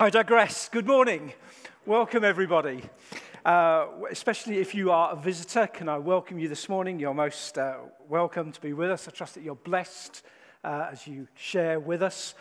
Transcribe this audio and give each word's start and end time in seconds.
I 0.00 0.10
digress. 0.10 0.68
Good 0.68 0.86
morning. 0.86 1.32
Welcome, 1.84 2.22
everybody. 2.22 2.84
Uh, 3.44 3.86
especially 4.08 4.58
if 4.58 4.72
you 4.72 4.92
are 4.92 5.10
a 5.10 5.16
visitor, 5.16 5.66
can 5.66 5.88
I 5.88 5.98
welcome 5.98 6.38
you 6.38 6.46
this 6.46 6.68
morning? 6.68 7.00
You're 7.00 7.12
most 7.12 7.58
uh, 7.58 7.78
welcome 8.08 8.52
to 8.52 8.60
be 8.60 8.72
with 8.72 8.92
us. 8.92 9.08
I 9.08 9.10
trust 9.10 9.34
that 9.34 9.42
you're 9.42 9.56
blessed 9.56 10.22
uh, 10.62 10.90
as 10.92 11.08
you 11.08 11.26
share 11.34 11.80
with 11.80 12.00
us. 12.00 12.36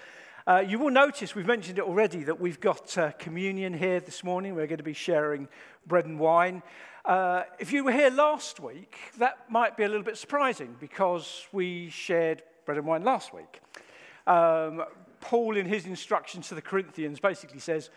Uh, 0.45 0.63
you 0.67 0.77
will 0.77 0.91
notice, 0.91 1.33
we've 1.33 1.47
mentioned 1.47 1.79
it 1.79 1.83
already, 1.83 2.23
that 2.25 2.39
we've 2.39 2.59
got 2.59 2.95
uh, 2.95 3.11
communion 3.13 3.73
here 3.73 4.01
this 4.01 4.23
morning. 4.23 4.53
We're 4.53 4.67
going 4.67 4.77
to 4.77 4.83
be 4.83 4.93
sharing 4.93 5.47
bread 5.87 6.05
and 6.05 6.19
wine. 6.19 6.61
Uh, 7.05 7.41
if 7.57 7.73
you 7.73 7.83
were 7.83 7.91
here 7.91 8.11
last 8.11 8.59
week, 8.59 8.97
that 9.17 9.49
might 9.49 9.75
be 9.75 9.83
a 9.83 9.87
little 9.87 10.05
bit 10.05 10.17
surprising 10.17 10.75
because 10.79 11.47
we 11.51 11.89
shared 11.89 12.43
bread 12.67 12.77
and 12.77 12.85
wine 12.85 13.03
last 13.03 13.33
week. 13.33 13.61
Um, 14.27 14.83
Paul, 15.19 15.57
in 15.57 15.65
his 15.65 15.85
instructions 15.85 16.49
to 16.49 16.55
the 16.55 16.61
Corinthians, 16.61 17.19
basically 17.19 17.59
says, 17.59 17.89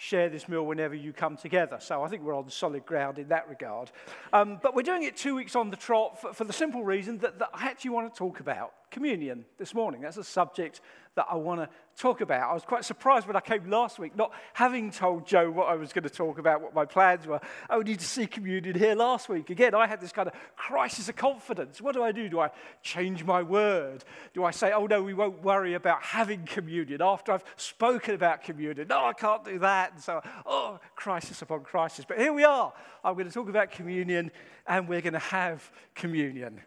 share 0.00 0.28
this 0.28 0.48
meal 0.48 0.64
whenever 0.64 0.94
you 0.94 1.12
come 1.12 1.36
together. 1.36 1.78
So 1.80 2.04
I 2.04 2.08
think 2.08 2.22
we're 2.22 2.36
on 2.36 2.48
solid 2.50 2.86
ground 2.86 3.18
in 3.18 3.28
that 3.28 3.48
regard. 3.48 3.90
Um, 4.32 4.60
but 4.62 4.76
we're 4.76 4.82
doing 4.82 5.02
it 5.02 5.16
two 5.16 5.34
weeks 5.34 5.56
on 5.56 5.70
the 5.70 5.76
trot 5.76 6.20
for, 6.20 6.32
for 6.32 6.44
the 6.44 6.52
simple 6.52 6.84
reason 6.84 7.18
that, 7.18 7.40
that 7.40 7.50
I 7.52 7.66
actually 7.66 7.90
want 7.90 8.14
to 8.14 8.16
talk 8.16 8.38
about 8.38 8.72
communion 8.92 9.44
this 9.58 9.74
morning. 9.74 10.00
That's 10.00 10.16
a 10.16 10.24
subject 10.24 10.80
that 11.18 11.26
I 11.28 11.34
want 11.34 11.60
to 11.60 11.68
talk 12.00 12.20
about. 12.20 12.48
I 12.48 12.54
was 12.54 12.62
quite 12.62 12.84
surprised 12.84 13.26
when 13.26 13.34
I 13.34 13.40
came 13.40 13.68
last 13.68 13.98
week, 13.98 14.16
not 14.16 14.30
having 14.52 14.92
told 14.92 15.26
Joe 15.26 15.50
what 15.50 15.66
I 15.68 15.74
was 15.74 15.92
going 15.92 16.04
to 16.04 16.10
talk 16.10 16.38
about, 16.38 16.62
what 16.62 16.72
my 16.72 16.84
plans 16.84 17.26
were, 17.26 17.40
I 17.68 17.74
only 17.74 17.96
to 17.96 18.04
see 18.04 18.28
communion 18.28 18.78
here 18.78 18.94
last 18.94 19.28
week. 19.28 19.50
Again, 19.50 19.74
I 19.74 19.88
had 19.88 20.00
this 20.00 20.12
kind 20.12 20.28
of 20.28 20.34
crisis 20.54 21.08
of 21.08 21.16
confidence. 21.16 21.80
What 21.80 21.96
do 21.96 22.04
I 22.04 22.12
do? 22.12 22.28
Do 22.28 22.38
I 22.38 22.50
change 22.82 23.24
my 23.24 23.42
word? 23.42 24.04
Do 24.32 24.44
I 24.44 24.52
say, 24.52 24.70
oh 24.70 24.86
no, 24.86 25.02
we 25.02 25.12
won't 25.12 25.42
worry 25.42 25.74
about 25.74 26.00
having 26.04 26.44
communion 26.44 27.02
after 27.02 27.32
I've 27.32 27.44
spoken 27.56 28.14
about 28.14 28.44
communion? 28.44 28.86
No, 28.86 29.04
I 29.04 29.12
can't 29.12 29.44
do 29.44 29.58
that. 29.58 29.94
And 29.94 30.00
so, 30.00 30.22
oh, 30.46 30.78
crisis 30.94 31.42
upon 31.42 31.64
crisis. 31.64 32.04
But 32.06 32.18
here 32.18 32.32
we 32.32 32.44
are. 32.44 32.72
I'm 33.02 33.14
going 33.14 33.26
to 33.26 33.34
talk 33.34 33.48
about 33.48 33.72
communion 33.72 34.30
and 34.68 34.88
we're 34.88 35.00
going 35.00 35.14
to 35.14 35.18
have 35.18 35.68
communion. 35.96 36.60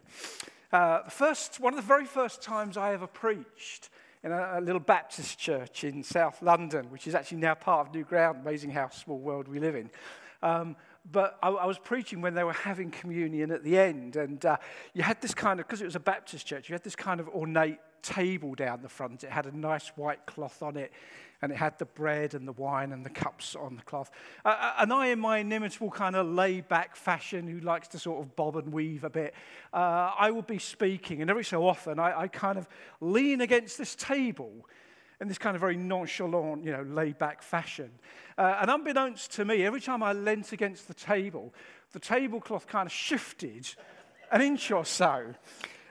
Uh, 0.72 1.08
first, 1.08 1.58
one 1.58 1.72
of 1.72 1.76
the 1.76 1.86
very 1.86 2.06
first 2.06 2.42
times 2.42 2.76
I 2.76 2.92
ever 2.92 3.06
preached 3.06 3.88
in 4.24 4.32
a, 4.32 4.58
a, 4.58 4.60
little 4.60 4.80
Baptist 4.80 5.38
church 5.38 5.84
in 5.84 6.02
South 6.02 6.42
London, 6.42 6.86
which 6.90 7.06
is 7.06 7.14
actually 7.14 7.38
now 7.38 7.54
part 7.54 7.86
of 7.86 7.94
New 7.94 8.04
Ground. 8.04 8.38
Amazing 8.42 8.70
how 8.70 8.88
small 8.88 9.18
world 9.18 9.48
we 9.48 9.58
live 9.58 9.74
in. 9.74 9.90
Um, 10.42 10.76
but 11.10 11.38
I, 11.42 11.48
I, 11.48 11.66
was 11.66 11.78
preaching 11.78 12.20
when 12.20 12.34
they 12.34 12.44
were 12.44 12.52
having 12.52 12.90
communion 12.90 13.50
at 13.50 13.64
the 13.64 13.78
end, 13.78 14.16
and 14.16 14.44
uh, 14.44 14.56
you 14.94 15.02
had 15.02 15.20
this 15.20 15.34
kind 15.34 15.58
of, 15.58 15.66
because 15.66 15.80
it 15.80 15.84
was 15.84 15.96
a 15.96 16.00
Baptist 16.00 16.46
church, 16.46 16.68
you 16.68 16.74
had 16.74 16.84
this 16.84 16.96
kind 16.96 17.20
of 17.20 17.28
ornate 17.28 17.78
table 18.02 18.54
down 18.54 18.82
the 18.82 18.88
front. 18.88 19.24
It 19.24 19.30
had 19.30 19.46
a 19.46 19.56
nice 19.56 19.88
white 19.96 20.26
cloth 20.26 20.62
on 20.62 20.76
it, 20.76 20.92
and 21.42 21.50
it 21.50 21.58
had 21.58 21.76
the 21.78 21.84
bread 21.84 22.34
and 22.34 22.46
the 22.46 22.52
wine 22.52 22.92
and 22.92 23.04
the 23.04 23.10
cups 23.10 23.56
on 23.56 23.76
the 23.76 23.82
cloth. 23.82 24.10
Uh, 24.44 24.48
uh 24.48 24.74
and 24.78 24.92
I, 24.92 25.08
in 25.08 25.18
my 25.18 25.38
inimitable 25.38 25.90
kind 25.90 26.16
of 26.16 26.26
laid 26.26 26.68
back 26.68 26.96
fashion, 26.96 27.48
who 27.48 27.60
likes 27.60 27.88
to 27.88 27.98
sort 27.98 28.20
of 28.20 28.36
bob 28.36 28.56
and 28.56 28.72
weave 28.72 29.04
a 29.04 29.10
bit, 29.10 29.34
uh, 29.74 30.12
I 30.18 30.30
would 30.30 30.46
be 30.46 30.58
speaking, 30.58 31.20
and 31.20 31.28
every 31.28 31.44
so 31.44 31.66
often 31.66 31.98
I, 31.98 32.22
I 32.22 32.28
kind 32.28 32.58
of 32.58 32.68
lean 33.00 33.40
against 33.40 33.76
this 33.76 33.94
table 33.96 34.66
in 35.20 35.28
this 35.28 35.38
kind 35.38 35.54
of 35.54 35.60
very 35.60 35.76
nonchalant, 35.76 36.64
you 36.64 36.72
know, 36.72 36.82
laid 36.82 37.16
back 37.16 37.42
fashion. 37.42 37.90
Uh, 38.36 38.58
and 38.60 38.70
unbeknownst 38.70 39.30
to 39.32 39.44
me, 39.44 39.64
every 39.64 39.80
time 39.80 40.02
I 40.02 40.12
leant 40.12 40.52
against 40.52 40.88
the 40.88 40.94
table, 40.94 41.54
the 41.92 42.00
tablecloth 42.00 42.66
kind 42.66 42.86
of 42.86 42.92
shifted 42.92 43.68
an 44.32 44.40
inch 44.40 44.72
or 44.72 44.84
so. 44.84 45.34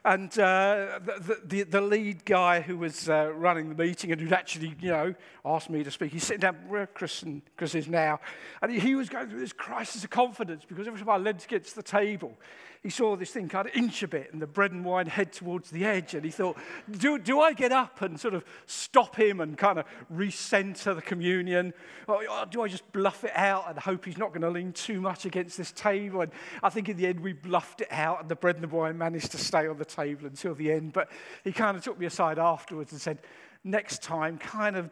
And 0.03 0.31
uh, 0.39 0.99
the, 1.05 1.41
the, 1.45 1.63
the, 1.63 1.81
lead 1.81 2.25
guy 2.25 2.61
who 2.61 2.77
was 2.77 3.07
uh, 3.07 3.31
running 3.35 3.69
the 3.69 3.75
meeting 3.75 4.11
and 4.11 4.19
who'd 4.19 4.33
actually, 4.33 4.75
you 4.79 4.89
know, 4.89 5.13
asked 5.45 5.69
me 5.69 5.83
to 5.83 5.91
speak, 5.91 6.11
he's 6.11 6.23
sitting 6.23 6.39
down 6.39 6.55
where 6.67 6.87
Chris, 6.87 7.21
and, 7.21 7.43
Chris 7.55 7.75
is 7.75 7.87
now. 7.87 8.19
And 8.63 8.71
he 8.71 8.95
was 8.95 9.09
going 9.09 9.29
through 9.29 9.39
this 9.39 9.53
crisis 9.53 10.03
of 10.03 10.09
confidence 10.09 10.65
because 10.67 10.87
every 10.87 10.99
time 10.99 11.09
I 11.09 11.17
leant 11.17 11.45
against 11.45 11.75
the 11.75 11.83
table, 11.83 12.35
he 12.81 12.89
saw 12.89 13.15
this 13.15 13.29
thing 13.29 13.47
kind 13.47 13.67
of 13.67 13.75
inch 13.75 14.01
a 14.01 14.07
bit 14.07 14.33
and 14.33 14.41
the 14.41 14.47
bread 14.47 14.71
and 14.71 14.83
wine 14.83 15.05
head 15.05 15.31
towards 15.31 15.69
the 15.69 15.85
edge. 15.85 16.15
And 16.15 16.25
he 16.25 16.31
thought, 16.31 16.57
do, 16.89 17.19
do 17.19 17.39
I 17.39 17.53
get 17.53 17.71
up 17.71 18.01
and 18.01 18.19
sort 18.19 18.33
of 18.33 18.43
stop 18.65 19.15
him 19.15 19.39
and 19.39 19.55
kind 19.55 19.77
of 19.77 19.85
recenter 20.11 20.95
the 20.95 21.01
communion? 21.01 21.75
Or 22.07 22.23
do 22.49 22.63
I 22.63 22.67
just 22.67 22.91
bluff 22.91 23.23
it 23.23 23.33
out 23.35 23.69
and 23.69 23.77
hope 23.77 24.05
he's 24.05 24.17
not 24.17 24.29
going 24.29 24.41
to 24.41 24.49
lean 24.49 24.73
too 24.73 24.99
much 24.99 25.25
against 25.25 25.57
this 25.57 25.71
table? 25.71 26.21
And 26.21 26.31
I 26.63 26.69
think 26.69 26.89
in 26.89 26.97
the 26.97 27.05
end 27.05 27.19
we 27.19 27.33
bluffed 27.33 27.81
it 27.81 27.91
out 27.91 28.21
and 28.21 28.29
the 28.29 28.35
bread 28.35 28.55
and 28.55 28.63
the 28.63 28.75
wine 28.75 28.97
managed 28.97 29.31
to 29.33 29.37
stay 29.37 29.67
on 29.67 29.77
the 29.77 29.85
table 29.93 30.25
until 30.25 30.55
the 30.55 30.71
end. 30.71 30.93
But 30.93 31.09
he 31.43 31.51
kind 31.51 31.77
of 31.77 31.83
took 31.83 31.99
me 31.99 32.05
aside 32.05 32.39
afterwards 32.39 32.91
and 32.91 33.01
said, 33.01 33.19
next 33.63 34.01
time, 34.01 34.37
kind 34.37 34.75
of 34.75 34.89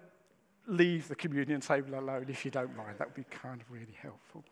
leave 0.67 1.07
the 1.07 1.15
communion 1.15 1.61
table 1.61 1.97
alone 1.99 2.25
if 2.29 2.45
you 2.45 2.51
don't 2.51 2.75
mind. 2.75 2.97
That 2.99 3.07
would 3.07 3.15
be 3.15 3.35
kind 3.35 3.59
of 3.61 3.71
really 3.71 3.97
helpful. 4.01 4.43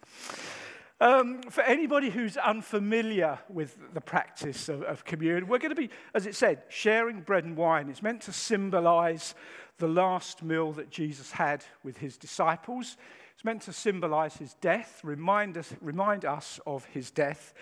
Um, 0.99 1.43
for 1.43 1.61
anybody 1.61 2.09
who's 2.09 2.37
unfamiliar 2.37 3.37
with 3.49 3.77
the 3.93 4.01
practice 4.01 4.67
of, 4.67 4.81
of 4.81 5.05
communion, 5.05 5.47
we're 5.47 5.59
going 5.59 5.69
to 5.69 5.75
be, 5.75 5.91
as 6.15 6.25
it 6.25 6.35
said, 6.35 6.63
sharing 6.69 7.21
bread 7.21 7.43
and 7.43 7.55
wine. 7.55 7.87
It's 7.89 8.01
meant 8.01 8.21
to 8.23 8.33
symbolize 8.33 9.35
the 9.77 9.87
last 9.87 10.41
meal 10.41 10.71
that 10.73 10.89
Jesus 10.89 11.31
had 11.31 11.63
with 11.83 11.97
his 11.97 12.17
disciples. 12.17 12.97
It's 13.35 13.45
meant 13.45 13.61
to 13.63 13.73
symbolize 13.73 14.37
his 14.37 14.55
death, 14.55 15.01
remind 15.03 15.55
us, 15.55 15.71
remind 15.81 16.25
us 16.25 16.59
of 16.65 16.85
his 16.85 17.11
death 17.11 17.53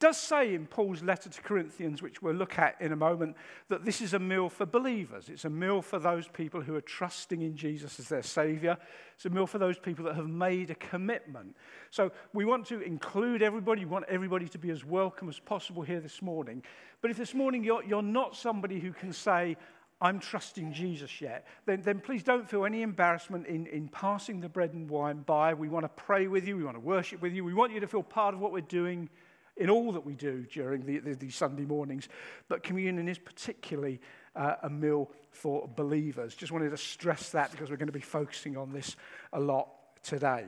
does 0.00 0.16
say 0.16 0.54
in 0.54 0.66
Paul's 0.66 1.02
letter 1.02 1.28
to 1.28 1.42
Corinthians, 1.42 2.02
which 2.02 2.22
we'll 2.22 2.34
look 2.34 2.58
at 2.58 2.80
in 2.80 2.90
a 2.90 2.96
moment, 2.96 3.36
that 3.68 3.84
this 3.84 4.00
is 4.00 4.14
a 4.14 4.18
meal 4.18 4.48
for 4.48 4.64
believers. 4.64 5.28
It's 5.28 5.44
a 5.44 5.50
meal 5.50 5.82
for 5.82 5.98
those 5.98 6.26
people 6.26 6.62
who 6.62 6.74
are 6.74 6.80
trusting 6.80 7.42
in 7.42 7.54
Jesus 7.54 8.00
as 8.00 8.08
their 8.08 8.22
Savior. 8.22 8.78
It's 9.14 9.26
a 9.26 9.30
meal 9.30 9.46
for 9.46 9.58
those 9.58 9.78
people 9.78 10.06
that 10.06 10.16
have 10.16 10.28
made 10.28 10.70
a 10.70 10.74
commitment. 10.74 11.54
So 11.90 12.10
we 12.32 12.46
want 12.46 12.66
to 12.68 12.80
include 12.80 13.42
everybody. 13.42 13.84
We 13.84 13.90
want 13.90 14.06
everybody 14.08 14.48
to 14.48 14.58
be 14.58 14.70
as 14.70 14.84
welcome 14.84 15.28
as 15.28 15.38
possible 15.38 15.82
here 15.82 16.00
this 16.00 16.22
morning. 16.22 16.62
But 17.02 17.10
if 17.10 17.18
this 17.18 17.34
morning 17.34 17.62
you're, 17.62 17.84
you're 17.84 18.02
not 18.02 18.34
somebody 18.34 18.80
who 18.80 18.92
can 18.92 19.12
say, 19.12 19.56
I'm 20.00 20.18
trusting 20.18 20.72
Jesus 20.72 21.20
yet, 21.20 21.46
then, 21.66 21.82
then 21.82 22.00
please 22.00 22.22
don't 22.22 22.48
feel 22.48 22.64
any 22.64 22.80
embarrassment 22.80 23.46
in, 23.46 23.66
in 23.66 23.88
passing 23.88 24.40
the 24.40 24.48
bread 24.48 24.72
and 24.72 24.88
wine 24.88 25.24
by. 25.26 25.52
We 25.52 25.68
want 25.68 25.84
to 25.84 25.90
pray 25.90 26.26
with 26.26 26.48
you. 26.48 26.56
We 26.56 26.64
want 26.64 26.76
to 26.76 26.80
worship 26.80 27.20
with 27.20 27.34
you. 27.34 27.44
We 27.44 27.52
want 27.52 27.74
you 27.74 27.80
to 27.80 27.86
feel 27.86 28.02
part 28.02 28.32
of 28.34 28.40
what 28.40 28.50
we're 28.50 28.62
doing 28.62 29.10
in 29.60 29.68
all 29.68 29.92
that 29.92 30.04
we 30.04 30.14
do 30.14 30.46
during 30.50 30.84
the, 30.84 30.98
the, 30.98 31.14
these 31.14 31.36
Sunday 31.36 31.64
mornings. 31.64 32.08
But 32.48 32.62
communion 32.62 33.08
is 33.08 33.18
particularly 33.18 34.00
uh, 34.34 34.54
a 34.62 34.70
meal 34.70 35.10
for 35.30 35.68
believers. 35.76 36.34
Just 36.34 36.50
wanted 36.50 36.70
to 36.70 36.78
stress 36.78 37.28
that 37.30 37.52
because 37.52 37.70
we're 37.70 37.76
going 37.76 37.86
to 37.86 37.92
be 37.92 38.00
focusing 38.00 38.56
on 38.56 38.72
this 38.72 38.96
a 39.34 39.38
lot 39.38 39.68
today. 40.02 40.46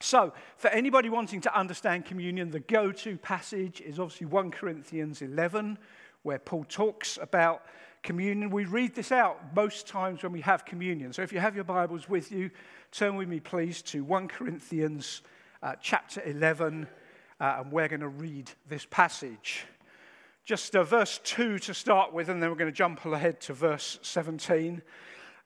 So, 0.00 0.32
for 0.56 0.68
anybody 0.68 1.10
wanting 1.10 1.42
to 1.42 1.56
understand 1.56 2.06
communion, 2.06 2.50
the 2.50 2.58
go 2.58 2.90
to 2.90 3.16
passage 3.18 3.80
is 3.80 4.00
obviously 4.00 4.26
1 4.26 4.50
Corinthians 4.50 5.22
11, 5.22 5.78
where 6.22 6.40
Paul 6.40 6.64
talks 6.64 7.18
about 7.22 7.62
communion. 8.02 8.50
We 8.50 8.64
read 8.64 8.96
this 8.96 9.12
out 9.12 9.54
most 9.54 9.86
times 9.86 10.24
when 10.24 10.32
we 10.32 10.40
have 10.40 10.64
communion. 10.64 11.12
So, 11.12 11.22
if 11.22 11.32
you 11.32 11.38
have 11.38 11.54
your 11.54 11.64
Bibles 11.64 12.08
with 12.08 12.32
you, 12.32 12.50
turn 12.90 13.14
with 13.14 13.28
me, 13.28 13.38
please, 13.38 13.80
to 13.82 14.02
1 14.02 14.26
Corinthians 14.26 15.20
uh, 15.62 15.74
chapter 15.80 16.20
11 16.24 16.88
uh, 17.42 17.56
and 17.58 17.72
we're 17.72 17.88
going 17.88 18.00
to 18.00 18.08
read 18.08 18.48
this 18.68 18.86
passage. 18.88 19.64
Just 20.44 20.76
uh, 20.76 20.84
verse 20.84 21.20
2 21.24 21.58
to 21.58 21.74
start 21.74 22.12
with, 22.12 22.28
and 22.28 22.40
then 22.40 22.48
we're 22.48 22.56
going 22.56 22.70
to 22.70 22.76
jump 22.76 23.04
ahead 23.04 23.40
to 23.42 23.52
verse 23.52 23.98
17. 24.02 24.80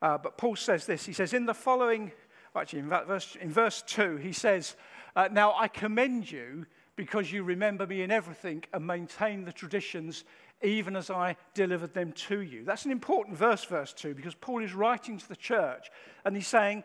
Uh, 0.03 0.19
but 0.19 0.37
Paul 0.37 0.57
says 0.57 0.85
this 0.85 1.07
He 1.07 1.15
says, 1.15 1.33
In 1.33 1.47
the 1.47 1.55
following, 1.55 2.13
actually, 2.55 2.81
in 2.81 2.91
verse, 2.91 3.37
in 3.41 3.51
verse 3.51 3.83
2, 3.87 4.17
he 4.19 4.35
says, 4.35 4.77
uh, 5.17 5.31
Now 5.33 5.55
I 5.57 5.69
commend 5.69 6.31
you 6.31 6.67
because 6.97 7.33
you 7.33 7.43
remember 7.43 7.87
me 7.87 8.03
in 8.03 8.11
everything 8.11 8.63
and 8.75 8.87
maintain 8.87 9.47
the 9.47 9.53
traditions 9.53 10.25
even 10.63 10.97
as 10.97 11.11
I 11.11 11.37
delivered 11.55 11.95
them 11.95 12.13
to 12.13 12.41
you. 12.41 12.65
That's 12.65 12.85
an 12.85 12.91
important 12.91 13.39
verse, 13.39 13.65
verse 13.65 13.95
2, 13.95 14.15
because 14.15 14.35
Paul 14.35 14.63
is 14.63 14.75
writing 14.75 15.17
to 15.17 15.29
the 15.29 15.37
church 15.37 15.89
and 16.27 16.37
he's 16.37 16.47
saying, 16.47 16.85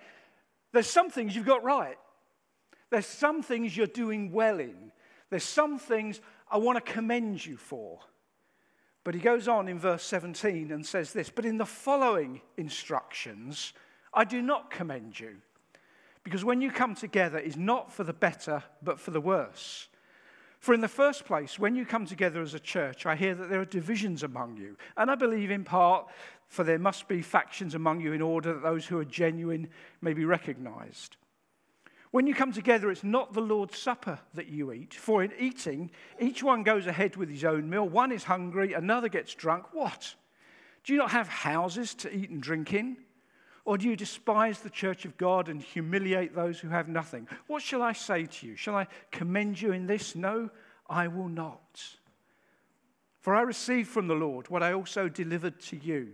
There's 0.72 0.88
some 0.88 1.10
things 1.10 1.36
you've 1.36 1.46
got 1.46 1.66
right. 1.66 1.98
There's 2.92 3.06
some 3.06 3.44
things 3.44 3.76
you're 3.76 3.88
doing 3.88 4.32
well 4.32 4.60
in. 4.60 4.92
There's 5.32 5.44
some 5.44 5.80
things 5.80 6.22
I 6.52 6.58
want 6.58 6.84
to 6.84 6.92
commend 6.92 7.44
you 7.44 7.58
for. 7.58 8.00
But 9.04 9.16
he 9.16 9.20
goes 9.20 9.48
on 9.48 9.68
in 9.68 9.80
verse 9.80 10.04
17 10.04 10.72
and 10.72 10.86
says 10.86 11.12
this 11.12 11.32
But 11.32 11.46
in 11.46 11.58
the 11.58 11.66
following 11.66 12.42
instructions, 12.58 13.74
I 14.14 14.26
do 14.26 14.44
not 14.44 14.70
commend 14.70 15.20
you. 15.20 15.38
Because 16.24 16.46
when 16.46 16.62
you 16.62 16.70
come 16.70 16.94
together 16.94 17.40
is 17.40 17.58
not 17.58 17.92
for 17.92 18.04
the 18.04 18.14
better, 18.14 18.62
but 18.84 19.00
for 19.00 19.10
the 19.10 19.22
worse. 19.22 19.88
For 20.60 20.76
in 20.76 20.82
the 20.82 20.88
first 20.88 21.26
place, 21.26 21.58
when 21.58 21.76
you 21.76 21.88
come 21.88 22.06
together 22.06 22.40
as 22.44 22.54
a 22.54 22.60
church, 22.60 23.08
I 23.08 23.16
hear 23.16 23.34
that 23.34 23.50
there 23.50 23.62
are 23.62 23.66
divisions 23.66 24.22
among 24.22 24.58
you. 24.58 24.78
And 24.96 25.10
I 25.10 25.16
believe 25.16 25.50
in 25.50 25.64
part, 25.64 26.08
for 26.46 26.64
there 26.64 26.78
must 26.78 27.08
be 27.08 27.24
factions 27.24 27.74
among 27.74 28.02
you 28.02 28.14
in 28.14 28.22
order 28.22 28.54
that 28.54 28.62
those 28.62 28.86
who 28.86 29.00
are 29.00 29.06
genuine 29.06 29.70
may 30.02 30.14
be 30.14 30.26
recognized. 30.26 31.18
When 32.12 32.28
you 32.28 32.36
come 32.36 32.52
together, 32.52 32.92
it's 32.92 33.06
not 33.06 33.34
the 33.34 33.42
Lord's 33.42 33.78
Supper 33.78 34.20
that 34.34 34.48
you 34.48 34.74
eat, 34.74 34.94
for 34.94 35.24
in 35.24 35.32
eating, 35.40 35.92
each 36.20 36.44
one 36.44 36.62
goes 36.64 36.86
ahead 36.86 37.16
with 37.16 37.30
his 37.30 37.46
own 37.46 37.70
meal. 37.70 37.88
One 37.88 38.12
is 38.12 38.26
hungry, 38.26 38.74
another 38.74 39.08
gets 39.08 39.34
drunk. 39.34 39.74
What? 39.74 40.14
Do 40.84 40.92
you 40.92 41.00
not 41.00 41.12
have 41.12 41.30
houses 41.30 41.94
to 41.96 42.14
eat 42.14 42.30
and 42.30 42.42
drink 42.42 42.74
in? 42.74 42.98
Or 43.64 43.78
do 43.78 43.88
you 43.88 43.96
despise 43.96 44.60
the 44.60 44.70
church 44.70 45.06
of 45.06 45.18
God 45.18 45.48
and 45.48 45.62
humiliate 45.62 46.36
those 46.36 46.60
who 46.60 46.68
have 46.68 46.90
nothing? 46.90 47.28
What 47.48 47.62
shall 47.62 47.82
I 47.82 47.94
say 47.94 48.26
to 48.26 48.48
you? 48.48 48.56
Shall 48.58 48.76
I 48.76 48.88
commend 49.12 49.62
you 49.62 49.72
in 49.72 49.88
this? 49.88 50.16
No, 50.16 50.50
I 50.90 51.08
will 51.08 51.30
not. 51.30 51.82
For 53.22 53.36
I 53.36 53.42
received 53.42 53.88
from 53.88 54.08
the 54.08 54.16
Lord 54.16 54.50
what 54.50 54.64
I 54.64 54.74
also 54.74 55.08
delivered 55.08 55.62
to 55.62 55.78
you 55.78 56.14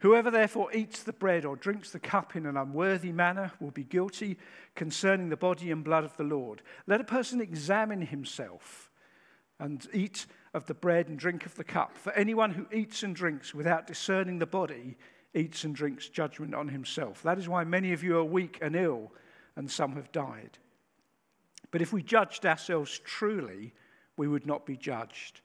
Whoever 0.00 0.30
therefore 0.30 0.72
eats 0.74 1.02
the 1.02 1.12
bread 1.12 1.44
or 1.44 1.56
drinks 1.56 1.90
the 1.90 2.00
cup 2.00 2.36
in 2.36 2.46
an 2.46 2.56
unworthy 2.56 3.12
manner 3.12 3.52
will 3.60 3.70
be 3.70 3.84
guilty 3.84 4.36
concerning 4.74 5.28
the 5.28 5.36
body 5.36 5.70
and 5.70 5.84
blood 5.84 6.04
of 6.04 6.16
the 6.16 6.24
Lord. 6.24 6.62
Let 6.86 7.00
a 7.00 7.04
person 7.04 7.40
examine 7.40 8.02
himself 8.02 8.90
and 9.58 9.86
eat 9.92 10.26
of 10.52 10.66
the 10.66 10.74
bread 10.74 11.08
and 11.08 11.18
drink 11.18 11.46
of 11.46 11.54
the 11.54 11.64
cup. 11.64 11.96
For 11.96 12.12
anyone 12.12 12.50
who 12.50 12.66
eats 12.72 13.02
and 13.02 13.14
drinks 13.14 13.54
without 13.54 13.86
discerning 13.86 14.38
the 14.38 14.46
body 14.46 14.96
eats 15.34 15.64
and 15.64 15.74
drinks 15.74 16.08
judgment 16.08 16.54
on 16.54 16.68
himself. 16.68 17.22
That 17.22 17.38
is 17.38 17.48
why 17.48 17.64
many 17.64 17.92
of 17.92 18.02
you 18.02 18.18
are 18.18 18.24
weak 18.24 18.58
and 18.62 18.76
ill, 18.76 19.12
and 19.56 19.70
some 19.70 19.94
have 19.94 20.12
died. 20.12 20.58
But 21.70 21.82
if 21.82 21.92
we 21.92 22.02
judged 22.02 22.46
ourselves 22.46 23.00
truly, 23.04 23.74
we 24.16 24.28
would 24.28 24.46
not 24.46 24.64
be 24.64 24.76
judged. 24.76 25.40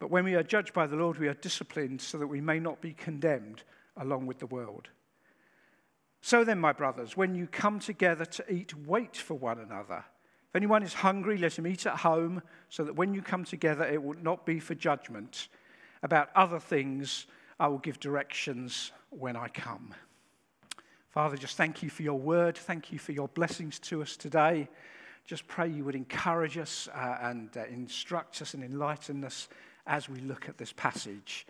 But 0.00 0.10
when 0.10 0.24
we 0.24 0.34
are 0.34 0.42
judged 0.42 0.72
by 0.72 0.86
the 0.86 0.96
Lord, 0.96 1.18
we 1.18 1.28
are 1.28 1.34
disciplined 1.34 2.00
so 2.00 2.18
that 2.18 2.26
we 2.26 2.40
may 2.40 2.58
not 2.58 2.80
be 2.80 2.94
condemned 2.94 3.62
along 3.96 4.26
with 4.26 4.38
the 4.38 4.46
world. 4.46 4.88
So 6.22 6.42
then, 6.42 6.58
my 6.58 6.72
brothers, 6.72 7.16
when 7.16 7.34
you 7.34 7.46
come 7.46 7.78
together 7.78 8.24
to 8.24 8.52
eat, 8.52 8.74
wait 8.86 9.16
for 9.16 9.34
one 9.34 9.58
another. 9.58 10.04
If 10.48 10.56
anyone 10.56 10.82
is 10.82 10.94
hungry, 10.94 11.38
let 11.38 11.58
him 11.58 11.66
eat 11.66 11.86
at 11.86 11.98
home, 11.98 12.42
so 12.70 12.82
that 12.84 12.96
when 12.96 13.14
you 13.14 13.22
come 13.22 13.44
together, 13.44 13.84
it 13.84 14.02
will 14.02 14.16
not 14.20 14.44
be 14.44 14.58
for 14.58 14.74
judgment. 14.74 15.48
About 16.02 16.30
other 16.34 16.58
things, 16.58 17.26
I 17.58 17.68
will 17.68 17.78
give 17.78 18.00
directions 18.00 18.90
when 19.10 19.36
I 19.36 19.48
come. 19.48 19.94
Father, 21.10 21.36
just 21.36 21.56
thank 21.56 21.82
you 21.82 21.90
for 21.90 22.02
your 22.02 22.18
word. 22.18 22.56
Thank 22.56 22.90
you 22.90 22.98
for 22.98 23.12
your 23.12 23.28
blessings 23.28 23.78
to 23.80 24.00
us 24.00 24.16
today. 24.16 24.68
Just 25.26 25.46
pray 25.46 25.68
you 25.68 25.84
would 25.84 25.94
encourage 25.94 26.56
us 26.56 26.88
uh, 26.94 27.18
and 27.20 27.54
uh, 27.56 27.64
instruct 27.66 28.40
us 28.40 28.54
and 28.54 28.64
enlighten 28.64 29.24
us 29.24 29.48
as 29.86 30.08
we 30.08 30.20
look 30.20 30.48
at 30.48 30.58
this 30.58 30.72
passage. 30.72 31.46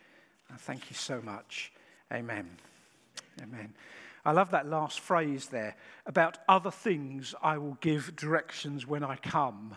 Thank 0.58 0.90
you 0.90 0.96
so 0.96 1.20
much. 1.22 1.72
Amen. 2.12 2.48
Amen. 3.42 3.74
I 4.24 4.32
love 4.32 4.50
that 4.50 4.68
last 4.68 5.00
phrase 5.00 5.46
there 5.46 5.76
about 6.06 6.38
other 6.48 6.70
things 6.70 7.34
I 7.42 7.58
will 7.58 7.78
give 7.80 8.14
directions 8.16 8.86
when 8.86 9.02
I 9.02 9.16
come. 9.16 9.76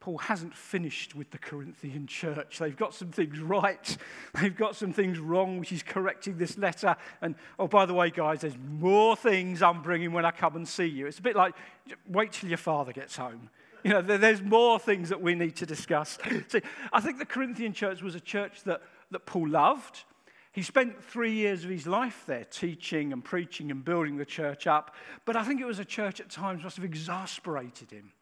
Paul 0.00 0.18
hasn't 0.18 0.54
finished 0.54 1.14
with 1.14 1.30
the 1.30 1.38
Corinthian 1.38 2.06
church. 2.06 2.58
They've 2.58 2.76
got 2.76 2.94
some 2.94 3.08
things 3.10 3.38
right, 3.38 3.96
they've 4.40 4.56
got 4.56 4.74
some 4.74 4.92
things 4.92 5.18
wrong, 5.18 5.58
which 5.58 5.68
he's 5.68 5.82
correcting 5.82 6.38
this 6.38 6.56
letter. 6.56 6.96
And 7.20 7.34
oh, 7.58 7.68
by 7.68 7.86
the 7.86 7.94
way, 7.94 8.10
guys, 8.10 8.40
there's 8.40 8.56
more 8.58 9.14
things 9.14 9.62
I'm 9.62 9.82
bringing 9.82 10.12
when 10.12 10.24
I 10.24 10.30
come 10.30 10.56
and 10.56 10.66
see 10.66 10.86
you. 10.86 11.06
It's 11.06 11.18
a 11.18 11.22
bit 11.22 11.36
like 11.36 11.54
wait 12.08 12.32
till 12.32 12.48
your 12.48 12.58
father 12.58 12.92
gets 12.92 13.16
home. 13.16 13.50
You 13.84 13.92
know, 13.92 14.02
there's 14.02 14.42
more 14.42 14.78
things 14.78 15.08
that 15.08 15.22
we 15.22 15.34
need 15.34 15.56
to 15.56 15.66
discuss. 15.66 16.18
See, 16.48 16.60
I 16.92 17.00
think 17.00 17.18
the 17.18 17.24
Corinthian 17.24 17.72
church 17.72 18.02
was 18.02 18.14
a 18.14 18.20
church 18.20 18.62
that, 18.64 18.82
that 19.10 19.24
Paul 19.24 19.48
loved. 19.48 20.04
He 20.52 20.62
spent 20.62 21.02
three 21.02 21.32
years 21.32 21.64
of 21.64 21.70
his 21.70 21.86
life 21.86 22.24
there 22.26 22.44
teaching 22.44 23.12
and 23.12 23.24
preaching 23.24 23.70
and 23.70 23.84
building 23.84 24.16
the 24.16 24.26
church 24.26 24.66
up. 24.66 24.94
But 25.24 25.36
I 25.36 25.44
think 25.44 25.60
it 25.60 25.66
was 25.66 25.78
a 25.78 25.84
church 25.84 26.20
at 26.20 26.28
times 26.28 26.62
must 26.62 26.76
have 26.76 26.84
exasperated 26.84 27.90
him. 27.90 28.12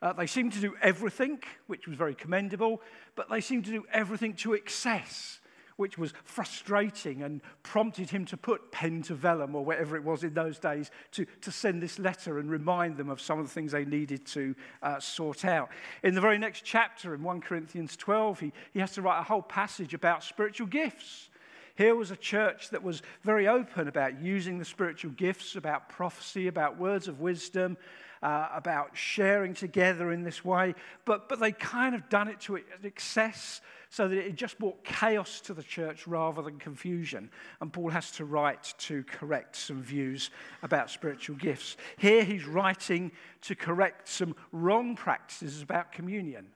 Uh, 0.00 0.12
they 0.12 0.26
seemed 0.26 0.52
to 0.52 0.60
do 0.60 0.74
everything, 0.80 1.40
which 1.66 1.86
was 1.86 1.96
very 1.96 2.14
commendable, 2.14 2.80
but 3.14 3.28
they 3.28 3.40
seemed 3.40 3.64
to 3.66 3.70
do 3.70 3.84
everything 3.92 4.34
to 4.34 4.54
excess, 4.54 5.40
which 5.76 5.98
was 5.98 6.12
frustrating 6.24 7.22
and 7.22 7.40
prompted 7.62 8.10
him 8.10 8.24
to 8.26 8.36
put 8.36 8.72
pen 8.72 9.02
to 9.02 9.14
vellum 9.14 9.54
or 9.54 9.64
whatever 9.64 9.96
it 9.96 10.04
was 10.04 10.24
in 10.24 10.34
those 10.34 10.58
days 10.58 10.90
to, 11.12 11.24
to 11.40 11.50
send 11.50 11.82
this 11.82 11.98
letter 11.98 12.38
and 12.38 12.50
remind 12.50 12.96
them 12.96 13.08
of 13.08 13.20
some 13.20 13.38
of 13.38 13.46
the 13.46 13.52
things 13.52 13.72
they 13.72 13.84
needed 13.84 14.24
to 14.26 14.54
uh, 14.82 14.98
sort 15.00 15.44
out. 15.44 15.70
In 16.02 16.14
the 16.14 16.20
very 16.20 16.38
next 16.38 16.64
chapter, 16.64 17.14
in 17.14 17.22
1 17.22 17.40
Corinthians 17.40 17.96
12, 17.96 18.40
he, 18.40 18.52
he 18.72 18.80
has 18.80 18.92
to 18.92 19.02
write 19.02 19.20
a 19.20 19.24
whole 19.24 19.42
passage 19.42 19.94
about 19.94 20.24
spiritual 20.24 20.66
gifts. 20.66 21.28
Here 21.74 21.94
was 21.94 22.10
a 22.10 22.16
church 22.16 22.70
that 22.70 22.82
was 22.82 23.02
very 23.22 23.48
open 23.48 23.88
about 23.88 24.20
using 24.20 24.58
the 24.58 24.64
spiritual 24.64 25.12
gifts, 25.12 25.56
about 25.56 25.88
prophecy, 25.88 26.46
about 26.46 26.78
words 26.78 27.08
of 27.08 27.20
wisdom, 27.20 27.78
uh, 28.22 28.48
about 28.54 28.96
sharing 28.96 29.54
together 29.54 30.12
in 30.12 30.22
this 30.22 30.44
way. 30.44 30.74
But, 31.04 31.28
but 31.28 31.40
they 31.40 31.52
kind 31.52 31.94
of 31.94 32.08
done 32.08 32.28
it 32.28 32.40
to 32.42 32.60
excess 32.82 33.60
so 33.90 34.08
that 34.08 34.16
it 34.16 34.36
just 34.36 34.58
brought 34.58 34.82
chaos 34.84 35.40
to 35.42 35.52
the 35.52 35.62
church 35.62 36.06
rather 36.06 36.40
than 36.40 36.58
confusion. 36.58 37.30
And 37.60 37.72
Paul 37.72 37.90
has 37.90 38.10
to 38.12 38.24
write 38.24 38.72
to 38.78 39.04
correct 39.04 39.54
some 39.54 39.82
views 39.82 40.30
about 40.62 40.90
spiritual 40.90 41.36
gifts. 41.36 41.76
Here 41.98 42.24
he's 42.24 42.46
writing 42.46 43.12
to 43.42 43.54
correct 43.54 44.08
some 44.08 44.34
wrong 44.50 44.96
practices 44.96 45.60
about 45.60 45.92
communion. 45.92 46.46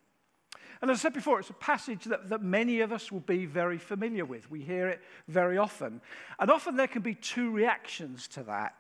And 0.81 0.91
as 0.91 0.99
I 0.99 1.03
said 1.03 1.15
before, 1.15 1.41
it's 1.41 1.51
a 1.51 1.55
passage 1.55 2.05
that, 2.05 2.29
that 2.29 2.43
many 2.43 2.81
of 2.81 2.93
us 2.93 3.11
will 3.11 3.21
be 3.21 3.47
very 3.47 3.79
familiar 3.79 4.25
with. 4.25 4.51
We 4.51 4.63
hear 4.63 4.89
it 4.89 5.01
very 5.29 5.59
often. 5.59 6.01
And 6.39 6.51
often 6.51 6.77
there 6.77 6.87
can 6.87 7.03
be 7.03 7.15
two 7.15 7.51
reactions 7.51 8.29
to 8.29 8.43
that. 8.45 8.75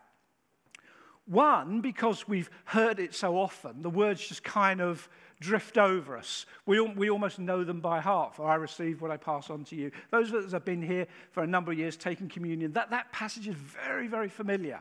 One, 1.26 1.81
because 1.81 2.28
we've 2.28 2.50
heard 2.64 3.00
it 3.00 3.14
so 3.14 3.37
often, 3.37 3.82
the 3.82 3.90
words 3.90 4.26
just 4.26 4.44
kind 4.44 4.81
of 4.81 5.08
drift 5.40 5.76
over 5.76 6.17
us. 6.17 6.46
We, 6.64 6.81
we 6.81 7.11
almost 7.11 7.38
know 7.38 7.64
them 7.64 7.81
by 7.81 8.00
heart, 8.00 8.34
for 8.34 8.49
I 8.49 8.55
receive 8.55 9.02
what 9.02 9.11
I 9.11 9.17
pass 9.17 9.50
on 9.50 9.64
to 9.64 9.76
you. 9.76 9.90
Those 10.11 10.32
of 10.32 10.44
us 10.44 10.52
have 10.52 10.64
been 10.64 10.82
here 10.82 11.06
for 11.32 11.43
a 11.43 11.46
number 11.46 11.73
of 11.73 11.78
years 11.78 11.96
taking 11.96 12.28
communion, 12.28 12.73
that, 12.73 12.90
that 12.90 13.12
passage 13.12 13.49
is 13.49 13.56
very, 13.56 14.06
very 14.06 14.28
familiar. 14.28 14.81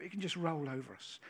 It 0.00 0.10
can 0.10 0.20
just 0.20 0.36
roll 0.36 0.68
over 0.68 0.94
us. 0.94 1.20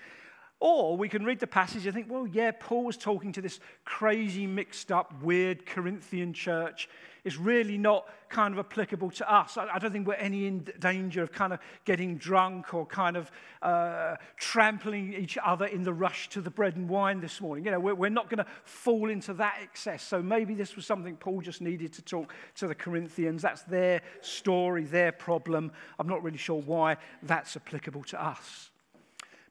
Or 0.60 0.96
we 0.96 1.08
can 1.08 1.24
read 1.24 1.40
the 1.40 1.46
passage 1.46 1.86
and 1.86 1.94
think, 1.94 2.06
well, 2.08 2.26
yeah, 2.26 2.52
Paul 2.58 2.84
was 2.84 2.96
talking 2.96 3.32
to 3.32 3.42
this 3.42 3.58
crazy, 3.84 4.46
mixed 4.46 4.92
up, 4.92 5.20
weird 5.22 5.66
Corinthian 5.66 6.32
church. 6.32 6.88
It's 7.24 7.36
really 7.36 7.78
not 7.78 8.06
kind 8.28 8.52
of 8.52 8.58
applicable 8.58 9.10
to 9.10 9.32
us. 9.32 9.56
I, 9.56 9.68
I 9.74 9.78
don't 9.78 9.92
think 9.92 10.08
we're 10.08 10.14
any 10.14 10.46
in 10.46 10.66
danger 10.80 11.22
of 11.22 11.30
kind 11.30 11.52
of 11.52 11.60
getting 11.84 12.16
drunk 12.16 12.74
or 12.74 12.84
kind 12.84 13.16
of 13.16 13.30
uh, 13.62 14.16
trampling 14.36 15.14
each 15.14 15.38
other 15.44 15.66
in 15.66 15.84
the 15.84 15.92
rush 15.92 16.28
to 16.30 16.40
the 16.40 16.50
bread 16.50 16.74
and 16.74 16.88
wine 16.88 17.20
this 17.20 17.40
morning. 17.40 17.64
You 17.64 17.70
know, 17.70 17.80
we're, 17.80 17.94
we're 17.94 18.10
not 18.10 18.28
going 18.28 18.44
to 18.44 18.50
fall 18.64 19.08
into 19.08 19.34
that 19.34 19.58
excess. 19.62 20.02
So 20.02 20.20
maybe 20.20 20.54
this 20.54 20.74
was 20.74 20.84
something 20.84 21.16
Paul 21.16 21.42
just 21.42 21.60
needed 21.60 21.92
to 21.92 22.02
talk 22.02 22.34
to 22.56 22.66
the 22.66 22.74
Corinthians. 22.74 23.42
That's 23.42 23.62
their 23.62 24.02
story, 24.20 24.84
their 24.84 25.12
problem. 25.12 25.70
I'm 26.00 26.08
not 26.08 26.24
really 26.24 26.38
sure 26.38 26.60
why 26.60 26.96
that's 27.22 27.56
applicable 27.56 28.02
to 28.04 28.20
us. 28.20 28.71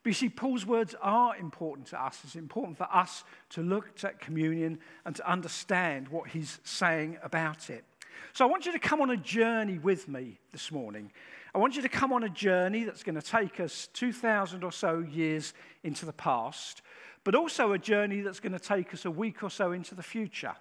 But 0.04 0.10
you 0.10 0.14
see, 0.14 0.30
Paul's 0.30 0.66
words 0.66 0.96
are 1.02 1.36
important 1.38 1.88
to 1.88 2.04
us. 2.04 2.20
It's 2.24 2.36
important 2.36 2.78
for 2.78 2.88
us 2.92 3.24
to 3.52 3.62
look 3.62 4.04
at 4.04 4.20
communion 4.20 4.80
and 5.06 5.16
to 5.16 5.30
understand 5.30 6.08
what 6.10 6.30
he's 6.30 6.60
saying 6.64 7.18
about 7.22 7.70
it. 7.70 7.86
So 8.34 8.46
I 8.46 8.50
want 8.50 8.66
you 8.66 8.72
to 8.72 8.80
come 8.80 9.02
on 9.02 9.12
a 9.12 9.18
journey 9.18 9.78
with 9.78 10.08
me 10.08 10.40
this 10.52 10.72
morning. 10.72 11.12
I 11.54 11.58
want 11.58 11.76
you 11.76 11.82
to 11.82 11.90
come 11.90 12.14
on 12.14 12.24
a 12.24 12.30
journey 12.30 12.84
that's 12.84 13.04
going 13.04 13.20
to 13.20 13.22
take 13.22 13.60
us 13.60 13.90
2,000 13.94 14.64
or 14.64 14.72
so 14.72 15.00
years 15.00 15.54
into 15.84 16.06
the 16.06 16.14
past, 16.14 16.82
but 17.24 17.36
also 17.36 17.74
a 17.74 17.78
journey 17.78 18.22
that's 18.22 18.40
going 18.40 18.54
to 18.54 18.60
take 18.60 18.94
us 18.94 19.06
a 19.06 19.12
week 19.12 19.44
or 19.44 19.50
so 19.50 19.72
into 19.72 19.94
the 19.94 20.04
future. 20.04 20.56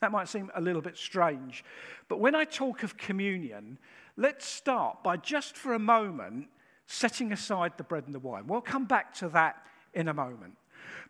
That 0.00 0.12
might 0.12 0.28
seem 0.28 0.50
a 0.54 0.60
little 0.60 0.82
bit 0.82 0.98
strange. 0.98 1.64
But 2.08 2.20
when 2.20 2.34
I 2.34 2.44
talk 2.44 2.82
of 2.82 2.98
communion, 2.98 3.78
let's 4.16 4.44
start 4.44 5.02
by 5.02 5.16
just 5.16 5.56
for 5.56 5.74
a 5.74 5.78
moment 5.78 6.48
setting 6.86 7.32
aside 7.32 7.72
the 7.76 7.84
bread 7.84 8.04
and 8.06 8.14
the 8.14 8.18
wine. 8.18 8.46
We'll 8.46 8.60
come 8.60 8.84
back 8.84 9.14
to 9.14 9.28
that 9.30 9.62
in 9.94 10.08
a 10.08 10.14
moment. 10.14 10.56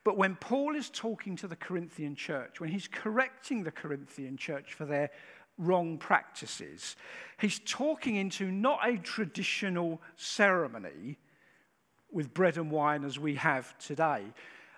But 0.04 0.16
when 0.16 0.36
Paul 0.36 0.76
is 0.76 0.88
talking 0.88 1.36
to 1.36 1.48
the 1.48 1.56
Corinthian 1.56 2.14
church, 2.14 2.60
when 2.60 2.70
he's 2.70 2.88
correcting 2.88 3.64
the 3.64 3.70
Corinthian 3.70 4.36
church 4.36 4.74
for 4.74 4.84
their 4.84 5.10
wrong 5.58 5.98
practices, 5.98 6.96
he's 7.40 7.60
talking 7.64 8.16
into 8.16 8.50
not 8.50 8.86
a 8.86 8.96
traditional 8.96 10.00
ceremony 10.16 11.18
with 12.10 12.32
bread 12.32 12.56
and 12.56 12.70
wine 12.70 13.04
as 13.04 13.18
we 13.18 13.34
have 13.34 13.76
today, 13.78 14.22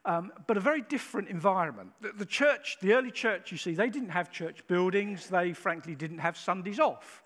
um, 0.05 0.33
but 0.47 0.57
a 0.57 0.61
very 0.61 0.81
different 0.81 1.28
environment. 1.28 1.90
The, 2.00 2.12
the 2.12 2.26
church, 2.26 2.78
the 2.81 2.95
early 2.95 3.11
church, 3.11 3.52
you 3.52 3.59
see, 3.59 3.75
they 3.75 3.90
didn't 3.90 4.09
have 4.11 4.31
church 4.31 4.67
buildings, 4.67 5.28
they 5.28 5.52
frankly 5.52 5.95
didn't 5.95 6.19
have 6.19 6.37
Sundays 6.37 6.81
off. 6.81 7.23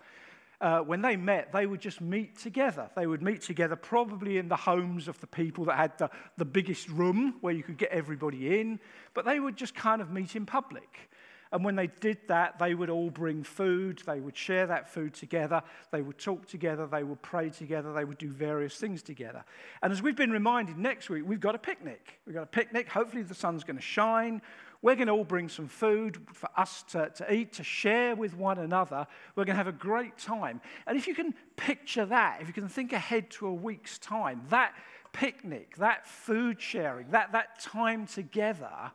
Uh, 0.63 0.79
when 0.79 1.01
they 1.01 1.17
met, 1.17 1.51
they 1.51 1.65
would 1.65 1.81
just 1.81 1.99
meet 1.99 2.37
together. 2.37 2.89
They 2.95 3.05
would 3.05 3.21
meet 3.21 3.41
together 3.41 3.75
probably 3.75 4.37
in 4.37 4.47
the 4.47 4.55
homes 4.55 5.09
of 5.09 5.19
the 5.19 5.27
people 5.27 5.65
that 5.65 5.75
had 5.75 5.97
the, 5.97 6.09
the 6.37 6.45
biggest 6.45 6.87
room 6.87 7.35
where 7.41 7.53
you 7.53 7.63
could 7.63 7.77
get 7.77 7.91
everybody 7.91 8.61
in, 8.61 8.79
but 9.13 9.25
they 9.25 9.41
would 9.41 9.57
just 9.57 9.75
kind 9.75 10.01
of 10.01 10.09
meet 10.09 10.37
in 10.37 10.45
public. 10.45 11.09
And 11.51 11.65
when 11.65 11.75
they 11.75 11.87
did 11.87 12.17
that, 12.29 12.59
they 12.59 12.75
would 12.75 12.89
all 12.89 13.09
bring 13.09 13.43
food. 13.43 14.01
They 14.07 14.21
would 14.21 14.37
share 14.37 14.65
that 14.67 14.91
food 14.91 15.13
together. 15.13 15.61
They 15.91 16.01
would 16.01 16.17
talk 16.17 16.47
together. 16.47 16.87
They 16.87 17.03
would 17.03 17.21
pray 17.21 17.49
together. 17.49 17.93
They 17.93 18.05
would 18.05 18.17
do 18.17 18.29
various 18.29 18.75
things 18.77 19.03
together. 19.03 19.43
And 19.83 19.91
as 19.91 20.01
we've 20.01 20.15
been 20.15 20.31
reminded, 20.31 20.77
next 20.77 21.09
week 21.09 21.23
we've 21.27 21.41
got 21.41 21.55
a 21.55 21.59
picnic. 21.59 22.21
We've 22.25 22.33
got 22.33 22.43
a 22.43 22.47
picnic. 22.47 22.87
Hopefully, 22.89 23.21
the 23.21 23.35
sun's 23.35 23.65
going 23.65 23.75
to 23.75 23.83
shine. 23.83 24.41
We're 24.83 24.95
going 24.95 25.07
to 25.07 25.13
all 25.13 25.23
bring 25.23 25.47
some 25.47 25.69
food 25.69 26.17
for 26.33 26.49
us 26.57 26.83
to, 26.89 27.09
to 27.15 27.33
eat, 27.33 27.53
to 27.53 27.63
share 27.63 28.15
with 28.17 28.35
one 28.35 28.59
another. 28.59 29.07
We're 29.35 29.45
going 29.45 29.55
to 29.55 29.63
have 29.63 29.67
a 29.67 29.71
great 29.71 30.17
time. 30.17 30.59
And 30.85 30.97
if 30.97 31.07
you 31.07 31.15
can 31.15 31.33
picture 31.55 32.05
that, 32.05 32.41
if 32.41 32.47
you 32.47 32.53
can 32.53 32.67
think 32.67 32.91
ahead 32.91 33.31
to 33.31 33.47
a 33.47 33.53
week's 33.53 33.97
time, 33.97 34.41
that 34.49 34.73
picnic, 35.13 35.77
that 35.77 36.05
food 36.05 36.61
sharing, 36.61 37.11
that, 37.11 37.31
that 37.31 37.61
time 37.61 38.05
together 38.05 38.91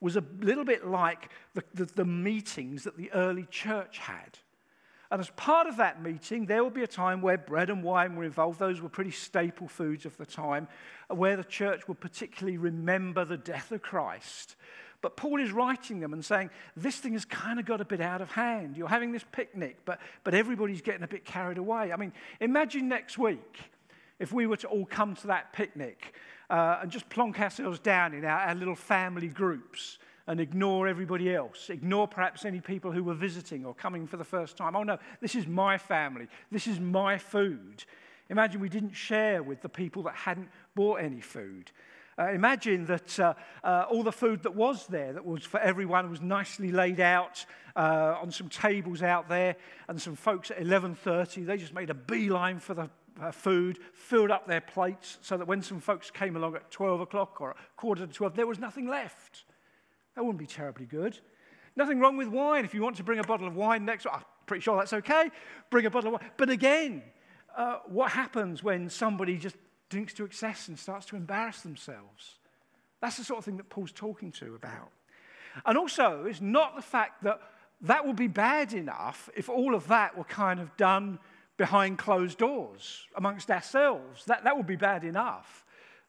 was 0.00 0.16
a 0.16 0.24
little 0.40 0.64
bit 0.64 0.86
like 0.86 1.28
the, 1.52 1.62
the, 1.74 1.84
the, 1.84 2.04
meetings 2.04 2.84
that 2.84 2.96
the 2.96 3.12
early 3.12 3.46
church 3.50 3.98
had. 3.98 4.38
And 5.10 5.20
as 5.20 5.30
part 5.30 5.66
of 5.66 5.76
that 5.76 6.02
meeting, 6.02 6.46
there 6.46 6.62
will 6.62 6.70
be 6.70 6.82
a 6.82 6.88
time 6.88 7.20
where 7.20 7.38
bread 7.38 7.70
and 7.70 7.82
wine 7.82 8.16
were 8.16 8.24
involved. 8.24 8.58
Those 8.58 8.80
were 8.80 8.88
pretty 8.88 9.10
staple 9.10 9.68
foods 9.68 10.06
of 10.06 10.16
the 10.16 10.26
time, 10.26 10.66
where 11.08 11.36
the 11.36 11.44
church 11.44 11.86
would 11.86 12.00
particularly 12.00 12.56
remember 12.56 13.24
the 13.24 13.36
death 13.36 13.70
of 13.70 13.82
Christ. 13.82 14.56
But 15.02 15.18
Paul 15.18 15.38
is 15.38 15.52
writing 15.52 16.00
them 16.00 16.14
and 16.14 16.24
saying, 16.24 16.48
This 16.76 16.96
thing 16.96 17.12
has 17.12 17.26
kind 17.26 17.60
of 17.60 17.66
got 17.66 17.82
a 17.82 17.84
bit 17.84 18.00
out 18.00 18.22
of 18.22 18.30
hand. 18.30 18.76
You're 18.76 18.88
having 18.88 19.12
this 19.12 19.24
picnic, 19.32 19.76
but, 19.84 20.00
but 20.24 20.34
everybody's 20.34 20.80
getting 20.80 21.02
a 21.02 21.08
bit 21.08 21.26
carried 21.26 21.58
away. 21.58 21.92
I 21.92 21.96
mean, 21.96 22.12
imagine 22.40 22.88
next 22.88 23.18
week 23.18 23.58
if 24.18 24.32
we 24.32 24.46
were 24.46 24.56
to 24.56 24.66
all 24.68 24.86
come 24.86 25.14
to 25.16 25.26
that 25.26 25.52
picnic 25.52 26.14
uh, 26.48 26.78
and 26.80 26.90
just 26.90 27.06
plonk 27.10 27.38
ourselves 27.38 27.78
down 27.78 28.14
in 28.14 28.24
our, 28.24 28.40
our 28.40 28.54
little 28.54 28.74
family 28.74 29.28
groups 29.28 29.98
and 30.26 30.40
ignore 30.40 30.88
everybody 30.88 31.34
else, 31.34 31.70
ignore 31.70 32.08
perhaps 32.08 32.44
any 32.44 32.60
people 32.60 32.90
who 32.90 33.04
were 33.04 33.14
visiting 33.14 33.64
or 33.64 33.74
coming 33.74 34.06
for 34.06 34.16
the 34.16 34.24
first 34.24 34.56
time. 34.56 34.74
Oh 34.74 34.82
no, 34.82 34.98
this 35.20 35.34
is 35.34 35.46
my 35.46 35.78
family, 35.78 36.28
this 36.50 36.66
is 36.66 36.80
my 36.80 37.18
food. 37.18 37.84
Imagine 38.30 38.60
we 38.60 38.70
didn't 38.70 38.94
share 38.94 39.42
with 39.42 39.60
the 39.60 39.68
people 39.68 40.02
that 40.04 40.14
hadn't 40.14 40.48
bought 40.74 41.00
any 41.00 41.20
food. 41.20 41.70
Uh, 42.18 42.30
imagine 42.30 42.86
that 42.86 43.18
uh, 43.18 43.34
uh, 43.64 43.86
all 43.90 44.02
the 44.02 44.12
food 44.12 44.42
that 44.44 44.54
was 44.54 44.86
there, 44.86 45.12
that 45.12 45.26
was 45.26 45.42
for 45.44 45.58
everyone, 45.60 46.08
was 46.08 46.20
nicely 46.20 46.70
laid 46.70 47.00
out 47.00 47.44
uh, 47.74 48.16
on 48.22 48.30
some 48.30 48.48
tables 48.48 49.02
out 49.02 49.28
there, 49.28 49.56
and 49.88 50.00
some 50.00 50.14
folks 50.14 50.50
at 50.50 50.58
11:30 50.58 51.44
they 51.44 51.56
just 51.56 51.74
made 51.74 51.90
a 51.90 51.94
beeline 51.94 52.60
for 52.60 52.72
the 52.72 52.88
uh, 53.20 53.30
food, 53.30 53.78
filled 53.92 54.30
up 54.30 54.46
their 54.46 54.60
plates 54.60 55.18
so 55.22 55.36
that 55.36 55.46
when 55.46 55.62
some 55.62 55.80
folks 55.80 56.10
came 56.10 56.36
along 56.36 56.56
at 56.56 56.70
12 56.70 57.00
o'clock 57.00 57.40
or 57.40 57.50
at 57.50 57.56
quarter 57.76 58.06
to 58.06 58.12
12, 58.12 58.34
there 58.34 58.46
was 58.46 58.58
nothing 58.58 58.88
left. 58.88 59.44
That 60.14 60.24
wouldn't 60.24 60.38
be 60.38 60.46
terribly 60.46 60.86
good. 60.86 61.18
Nothing 61.76 61.98
wrong 61.98 62.16
with 62.16 62.28
wine. 62.28 62.64
If 62.64 62.74
you 62.74 62.82
want 62.82 62.96
to 62.96 63.04
bring 63.04 63.18
a 63.18 63.24
bottle 63.24 63.46
of 63.46 63.56
wine 63.56 63.84
next, 63.84 64.06
I'm 64.06 64.22
pretty 64.46 64.62
sure 64.62 64.76
that's 64.76 64.92
okay. 64.92 65.30
Bring 65.70 65.86
a 65.86 65.90
bottle 65.90 66.14
of 66.14 66.20
wine. 66.20 66.30
But 66.36 66.50
again, 66.50 67.02
uh, 67.56 67.78
what 67.86 68.12
happens 68.12 68.62
when 68.62 68.88
somebody 68.88 69.36
just 69.36 69.56
drinks 69.88 70.14
to 70.14 70.24
excess 70.24 70.68
and 70.68 70.78
starts 70.78 71.06
to 71.06 71.16
embarrass 71.16 71.62
themselves? 71.62 72.38
That's 73.00 73.16
the 73.16 73.24
sort 73.24 73.38
of 73.38 73.44
thing 73.44 73.56
that 73.56 73.68
Paul's 73.68 73.92
talking 73.92 74.32
to 74.32 74.54
about. 74.54 74.90
And 75.66 75.76
also, 75.76 76.24
it's 76.26 76.40
not 76.40 76.76
the 76.76 76.82
fact 76.82 77.22
that 77.24 77.40
that 77.82 78.06
would 78.06 78.16
be 78.16 78.28
bad 78.28 78.72
enough 78.72 79.28
if 79.36 79.48
all 79.48 79.74
of 79.74 79.88
that 79.88 80.16
were 80.16 80.24
kind 80.24 80.60
of 80.60 80.76
done 80.76 81.18
behind 81.56 81.98
closed 81.98 82.38
doors 82.38 83.06
amongst 83.16 83.50
ourselves. 83.50 84.24
That, 84.24 84.44
that 84.44 84.56
would 84.56 84.66
be 84.66 84.76
bad 84.76 85.04
enough. 85.04 85.64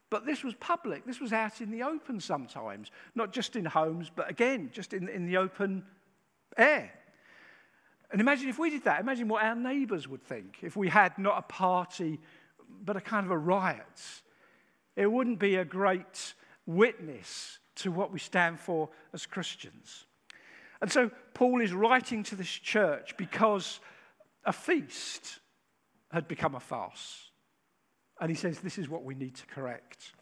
But 0.09 0.25
this 0.25 0.43
was 0.43 0.53
public. 0.55 1.05
This 1.05 1.19
was 1.19 1.33
out 1.33 1.61
in 1.61 1.71
the 1.71 1.83
open 1.83 2.19
sometimes, 2.19 2.91
not 3.15 3.33
just 3.33 3.55
in 3.55 3.65
homes, 3.65 4.11
but 4.15 4.29
again, 4.29 4.69
just 4.71 4.93
in, 4.93 5.09
in 5.09 5.25
the 5.25 5.37
open 5.37 5.83
air. 6.57 6.91
And 8.11 8.21
imagine 8.21 8.49
if 8.49 8.59
we 8.59 8.69
did 8.69 8.83
that. 8.83 8.99
Imagine 8.99 9.27
what 9.27 9.43
our 9.43 9.55
neighbours 9.55 10.07
would 10.07 10.23
think 10.23 10.59
if 10.61 10.75
we 10.75 10.89
had 10.89 11.17
not 11.17 11.37
a 11.37 11.41
party, 11.41 12.19
but 12.83 12.95
a 12.95 13.01
kind 13.01 13.25
of 13.25 13.31
a 13.31 13.37
riot. 13.37 14.21
It 14.95 15.11
wouldn't 15.11 15.39
be 15.39 15.55
a 15.55 15.65
great 15.65 16.33
witness 16.65 17.59
to 17.77 17.91
what 17.91 18.11
we 18.11 18.19
stand 18.19 18.59
for 18.59 18.89
as 19.13 19.25
Christians. 19.25 20.05
And 20.81 20.91
so 20.91 21.09
Paul 21.33 21.61
is 21.61 21.73
writing 21.73 22.23
to 22.23 22.35
this 22.35 22.47
church 22.49 23.17
because 23.17 23.79
a 24.45 24.53
feast 24.53 25.39
had 26.11 26.27
become 26.27 26.55
a 26.55 26.59
farce. 26.59 27.24
And 28.19 28.29
he 28.29 28.35
says, 28.35 28.59
This 28.59 28.77
is 28.77 28.89
what 28.89 29.03
we 29.03 29.15
need 29.15 29.35
to 29.35 29.45
correct. 29.47 30.13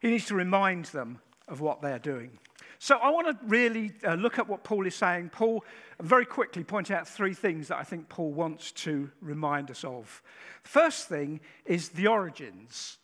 He 0.00 0.10
needs 0.10 0.26
to 0.26 0.34
remind 0.34 0.86
them 0.86 1.20
of 1.48 1.60
what 1.60 1.80
they're 1.80 1.98
doing. 1.98 2.38
So 2.78 2.96
I 2.96 3.10
want 3.10 3.28
to 3.28 3.46
really 3.46 3.92
uh, 4.06 4.14
look 4.14 4.38
at 4.38 4.48
what 4.48 4.64
Paul 4.64 4.86
is 4.86 4.94
saying. 4.94 5.30
Paul, 5.30 5.64
very 6.00 6.26
quickly, 6.26 6.64
point 6.64 6.90
out 6.90 7.08
three 7.08 7.32
things 7.32 7.68
that 7.68 7.78
I 7.78 7.82
think 7.82 8.08
Paul 8.08 8.32
wants 8.32 8.72
to 8.72 9.10
remind 9.22 9.70
us 9.70 9.84
of. 9.84 10.22
First 10.62 11.08
thing 11.08 11.40
is 11.64 11.90
the 11.90 12.08
origins. 12.08 12.98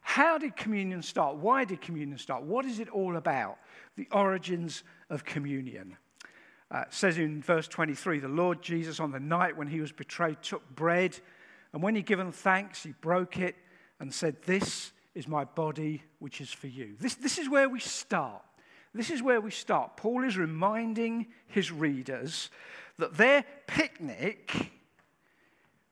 How 0.00 0.38
did 0.38 0.56
communion 0.56 1.02
start? 1.02 1.36
Why 1.36 1.64
did 1.64 1.80
communion 1.80 2.18
start? 2.18 2.42
What 2.42 2.64
is 2.64 2.80
it 2.80 2.88
all 2.88 3.16
about? 3.16 3.58
The 3.96 4.08
origins 4.10 4.82
of 5.08 5.24
communion. 5.24 5.96
Uh, 6.72 6.84
says 6.90 7.18
in 7.18 7.42
verse 7.42 7.68
23 7.68 8.18
the 8.18 8.28
Lord 8.28 8.62
Jesus, 8.62 8.98
on 8.98 9.12
the 9.12 9.20
night 9.20 9.56
when 9.56 9.68
he 9.68 9.80
was 9.80 9.92
betrayed, 9.92 10.42
took 10.42 10.68
bread, 10.74 11.16
and 11.72 11.82
when 11.82 11.94
he 11.94 12.02
given 12.02 12.32
thanks, 12.32 12.82
he 12.82 12.92
broke 13.00 13.38
it 13.38 13.56
and 13.98 14.12
said, 14.12 14.42
This 14.42 14.92
is 15.14 15.28
my 15.28 15.44
body, 15.44 16.02
which 16.18 16.40
is 16.40 16.52
for 16.52 16.66
you. 16.66 16.94
This, 16.98 17.14
this 17.14 17.38
is 17.38 17.48
where 17.48 17.68
we 17.68 17.80
start. 17.80 18.42
This 18.92 19.10
is 19.10 19.22
where 19.22 19.40
we 19.40 19.52
start. 19.52 19.96
Paul 19.96 20.24
is 20.24 20.36
reminding 20.36 21.26
his 21.46 21.70
readers 21.70 22.50
that 22.98 23.16
their 23.16 23.44
picnic 23.66 24.72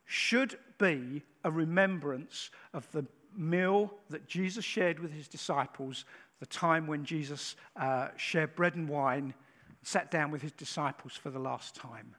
should 0.04 0.58
be 0.78 1.22
a 1.44 1.50
remembrance 1.50 2.50
of 2.74 2.90
the 2.92 3.06
meal 3.36 3.92
that 4.10 4.26
Jesus 4.26 4.64
shared 4.64 4.98
with 4.98 5.12
his 5.12 5.28
disciples, 5.28 6.04
the 6.40 6.46
time 6.46 6.86
when 6.86 7.04
Jesus 7.04 7.56
uh, 7.76 8.08
shared 8.16 8.56
bread 8.56 8.74
and 8.74 8.88
wine 8.88 9.34
sat 9.82 10.10
down 10.10 10.30
with 10.30 10.42
his 10.42 10.52
disciples 10.52 11.12
for 11.12 11.30
the 11.30 11.38
last 11.38 11.74
time. 11.74 12.14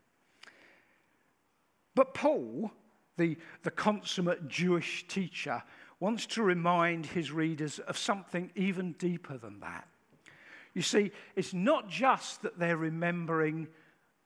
But 1.94 2.14
Paul, 2.14 2.72
the, 3.20 3.38
the 3.62 3.70
consummate 3.70 4.48
Jewish 4.48 5.06
teacher, 5.08 5.62
wants 6.00 6.26
to 6.26 6.42
remind 6.42 7.06
his 7.06 7.32
readers 7.32 7.78
of 7.80 7.98
something 7.98 8.50
even 8.56 8.94
deeper 8.94 9.38
than 9.38 9.60
that. 9.60 9.88
You 10.74 10.82
see, 10.82 11.12
it's 11.36 11.54
not 11.54 11.90
just 11.90 12.42
that 12.42 12.58
they're 12.58 12.78
remembering 12.78 13.68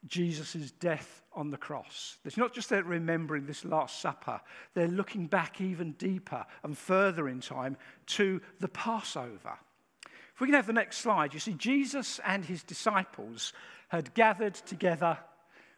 Jesus' 0.06 0.72
death 0.72 1.24
on 1.34 1.50
the 1.50 1.58
cross. 1.58 2.18
It's 2.26 2.38
not 2.38 2.54
just 2.54 2.70
they're 2.70 2.84
remembering 2.84 3.46
this 3.46 3.66
Last 3.66 4.00
Supper, 4.02 4.40
they're 4.74 4.88
looking 4.88 5.28
back 5.28 5.62
even 5.62 5.94
deeper 5.94 6.46
and 6.64 6.78
further 6.78 7.28
in 7.28 7.40
time 7.40 7.76
to 8.08 8.40
the 8.60 8.68
Passover. 8.68 9.58
If 10.36 10.42
we 10.42 10.48
can 10.48 10.56
have 10.56 10.68
the 10.68 10.74
next 10.74 10.98
slide, 10.98 11.34
you 11.34 11.40
see, 11.40 11.54
Jesus 11.54 12.20
and 12.26 12.44
his 12.46 12.64
disciples 12.64 13.54
had 13.88 14.14
gathered 14.14 14.56
together 14.56 15.18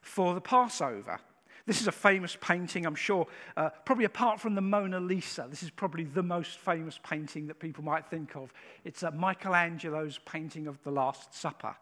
for 0.01 0.33
the 0.33 0.41
Passover. 0.41 1.19
This 1.65 1.81
is 1.81 1.87
a 1.87 1.91
famous 1.91 2.37
painting, 2.39 2.85
I'm 2.85 2.95
sure, 2.95 3.25
uh, 3.57 3.69
probably 3.85 4.05
apart 4.05 4.39
from 4.39 4.53
the 4.53 4.61
Mona 4.61 4.99
Lisa, 4.99 5.47
this 5.49 5.63
is 5.63 5.71
probably 5.71 6.03
the 6.03 6.21
most 6.21 6.59
famous 6.59 6.99
painting 7.03 7.47
that 7.47 7.59
people 7.59 7.83
might 7.83 8.07
think 8.07 8.35
of. 8.35 8.53
It's 8.83 9.01
uh, 9.01 9.09
Michelangelo's 9.11 10.19
painting 10.25 10.67
of 10.67 10.81
the 10.83 10.91
Last 10.91 11.33
Supper. 11.33 11.75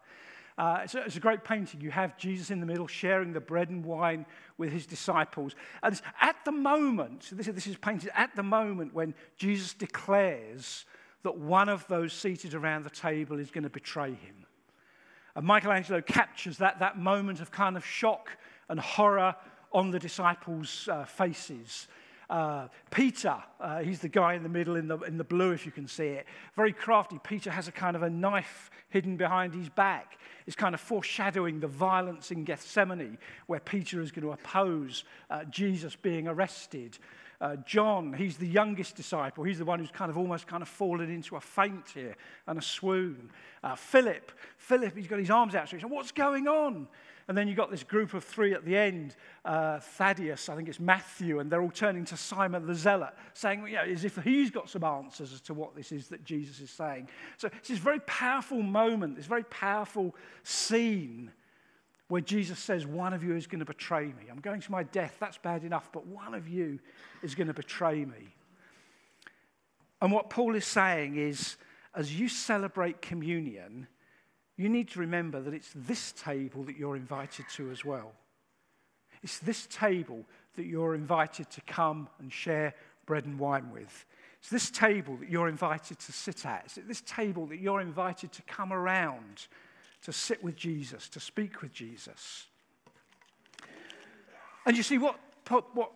Uh, 0.56 0.80
it's, 0.84 0.94
a, 0.94 1.04
it's, 1.04 1.16
a, 1.16 1.20
great 1.20 1.42
painting. 1.42 1.80
You 1.80 1.90
have 1.90 2.16
Jesus 2.16 2.50
in 2.50 2.60
the 2.60 2.66
middle 2.66 2.86
sharing 2.86 3.32
the 3.32 3.40
bread 3.40 3.70
and 3.70 3.84
wine 3.84 4.24
with 4.56 4.70
his 4.70 4.86
disciples. 4.86 5.54
And 5.82 6.00
at 6.20 6.36
the 6.44 6.52
moment, 6.52 7.30
this, 7.32 7.46
this 7.46 7.66
is 7.66 7.76
painted 7.76 8.10
at 8.14 8.34
the 8.36 8.44
moment 8.44 8.94
when 8.94 9.14
Jesus 9.36 9.74
declares 9.74 10.86
that 11.24 11.36
one 11.36 11.68
of 11.68 11.86
those 11.88 12.12
seated 12.12 12.54
around 12.54 12.84
the 12.84 12.90
table 12.90 13.40
is 13.40 13.50
going 13.50 13.64
to 13.64 13.70
betray 13.70 14.10
him. 14.10 14.46
And 15.34 15.44
Michelangelo 15.44 16.00
captures 16.00 16.58
that, 16.58 16.78
that 16.78 16.98
moment 16.98 17.40
of 17.40 17.50
kind 17.50 17.76
of 17.76 17.84
shock 17.84 18.30
and 18.68 18.78
horror 18.78 19.34
on 19.74 19.90
the 19.90 19.98
disciples' 19.98 20.88
uh, 20.88 21.04
faces. 21.04 21.88
Uh, 22.30 22.68
Peter, 22.90 23.36
uh, 23.60 23.80
he's 23.80 24.00
the 24.00 24.08
guy 24.08 24.34
in 24.34 24.42
the 24.42 24.48
middle 24.48 24.76
in 24.76 24.88
the, 24.88 24.98
in 25.00 25.18
the 25.18 25.24
blue, 25.24 25.50
if 25.50 25.66
you 25.66 25.72
can 25.72 25.86
see 25.86 26.06
it. 26.06 26.26
Very 26.56 26.72
crafty. 26.72 27.18
Peter 27.22 27.50
has 27.50 27.68
a 27.68 27.72
kind 27.72 27.96
of 27.96 28.02
a 28.02 28.08
knife 28.08 28.70
hidden 28.88 29.16
behind 29.16 29.54
his 29.54 29.68
back. 29.68 30.18
It's 30.46 30.56
kind 30.56 30.74
of 30.74 30.80
foreshadowing 30.80 31.60
the 31.60 31.66
violence 31.66 32.30
in 32.30 32.44
Gethsemane, 32.44 33.18
where 33.46 33.60
Peter 33.60 34.00
is 34.00 34.10
going 34.10 34.22
to 34.22 34.32
oppose 34.32 35.04
uh, 35.28 35.44
Jesus 35.44 35.96
being 35.96 36.28
arrested. 36.28 36.98
Uh, 37.40 37.56
John, 37.66 38.14
he's 38.14 38.36
the 38.38 38.46
youngest 38.46 38.96
disciple. 38.96 39.44
He's 39.44 39.58
the 39.58 39.64
one 39.64 39.78
who's 39.78 39.90
kind 39.90 40.10
of 40.10 40.16
almost 40.16 40.46
kind 40.46 40.62
of 40.62 40.68
fallen 40.68 41.10
into 41.10 41.36
a 41.36 41.40
faint 41.40 41.90
here 41.92 42.16
and 42.46 42.58
a 42.58 42.62
swoon. 42.62 43.30
Uh, 43.62 43.74
Philip, 43.74 44.32
Philip, 44.56 44.96
he's 44.96 45.08
got 45.08 45.18
his 45.18 45.30
arms 45.30 45.54
outstretched. 45.54 45.84
What's 45.84 46.12
going 46.12 46.48
on? 46.48 46.88
And 47.26 47.36
then 47.36 47.48
you've 47.48 47.56
got 47.56 47.70
this 47.70 47.82
group 47.82 48.12
of 48.12 48.22
three 48.22 48.52
at 48.52 48.64
the 48.64 48.76
end 48.76 49.16
uh, 49.44 49.80
Thaddeus, 49.80 50.48
I 50.48 50.56
think 50.56 50.68
it's 50.68 50.80
Matthew, 50.80 51.38
and 51.38 51.50
they're 51.50 51.62
all 51.62 51.70
turning 51.70 52.04
to 52.06 52.16
Simon 52.16 52.66
the 52.66 52.74
Zealot, 52.74 53.14
saying, 53.32 53.66
you 53.66 53.74
know, 53.74 53.82
as 53.82 54.04
if 54.04 54.16
he's 54.16 54.50
got 54.50 54.68
some 54.68 54.84
answers 54.84 55.32
as 55.32 55.40
to 55.42 55.54
what 55.54 55.74
this 55.74 55.90
is 55.90 56.08
that 56.08 56.24
Jesus 56.24 56.60
is 56.60 56.70
saying. 56.70 57.08
So 57.38 57.48
it's 57.58 57.68
this 57.68 57.78
very 57.78 58.00
powerful 58.00 58.62
moment, 58.62 59.16
this 59.16 59.26
very 59.26 59.44
powerful 59.44 60.14
scene 60.42 61.32
where 62.08 62.20
Jesus 62.20 62.58
says, 62.58 62.86
One 62.86 63.14
of 63.14 63.24
you 63.24 63.34
is 63.34 63.46
going 63.46 63.60
to 63.60 63.64
betray 63.64 64.06
me. 64.06 64.28
I'm 64.30 64.40
going 64.40 64.60
to 64.60 64.72
my 64.72 64.82
death, 64.82 65.16
that's 65.18 65.38
bad 65.38 65.64
enough, 65.64 65.90
but 65.92 66.06
one 66.06 66.34
of 66.34 66.48
you 66.48 66.78
is 67.22 67.34
going 67.34 67.48
to 67.48 67.54
betray 67.54 68.04
me. 68.04 68.34
And 70.02 70.12
what 70.12 70.28
Paul 70.28 70.54
is 70.54 70.66
saying 70.66 71.16
is, 71.16 71.56
as 71.94 72.18
you 72.18 72.28
celebrate 72.28 73.00
communion, 73.00 73.86
you 74.56 74.68
need 74.68 74.88
to 74.90 75.00
remember 75.00 75.40
that 75.40 75.54
it's 75.54 75.72
this 75.74 76.12
table 76.12 76.62
that 76.64 76.76
you're 76.76 76.96
invited 76.96 77.46
to 77.56 77.70
as 77.70 77.84
well. 77.84 78.12
It's 79.22 79.38
this 79.38 79.66
table 79.66 80.24
that 80.56 80.66
you're 80.66 80.94
invited 80.94 81.50
to 81.50 81.60
come 81.62 82.08
and 82.20 82.32
share 82.32 82.74
bread 83.06 83.24
and 83.24 83.38
wine 83.38 83.70
with. 83.72 84.06
It's 84.38 84.50
this 84.50 84.70
table 84.70 85.16
that 85.16 85.30
you're 85.30 85.48
invited 85.48 85.98
to 85.98 86.12
sit 86.12 86.44
at. 86.44 86.64
It's 86.66 86.78
this 86.86 87.02
table 87.06 87.46
that 87.46 87.58
you're 87.58 87.80
invited 87.80 88.32
to 88.32 88.42
come 88.42 88.72
around, 88.72 89.46
to 90.02 90.12
sit 90.12 90.44
with 90.44 90.54
Jesus, 90.54 91.08
to 91.10 91.20
speak 91.20 91.62
with 91.62 91.72
Jesus. 91.72 92.46
And 94.66 94.76
you 94.76 94.82
see, 94.82 94.98
what, 94.98 95.18
what 95.72 95.90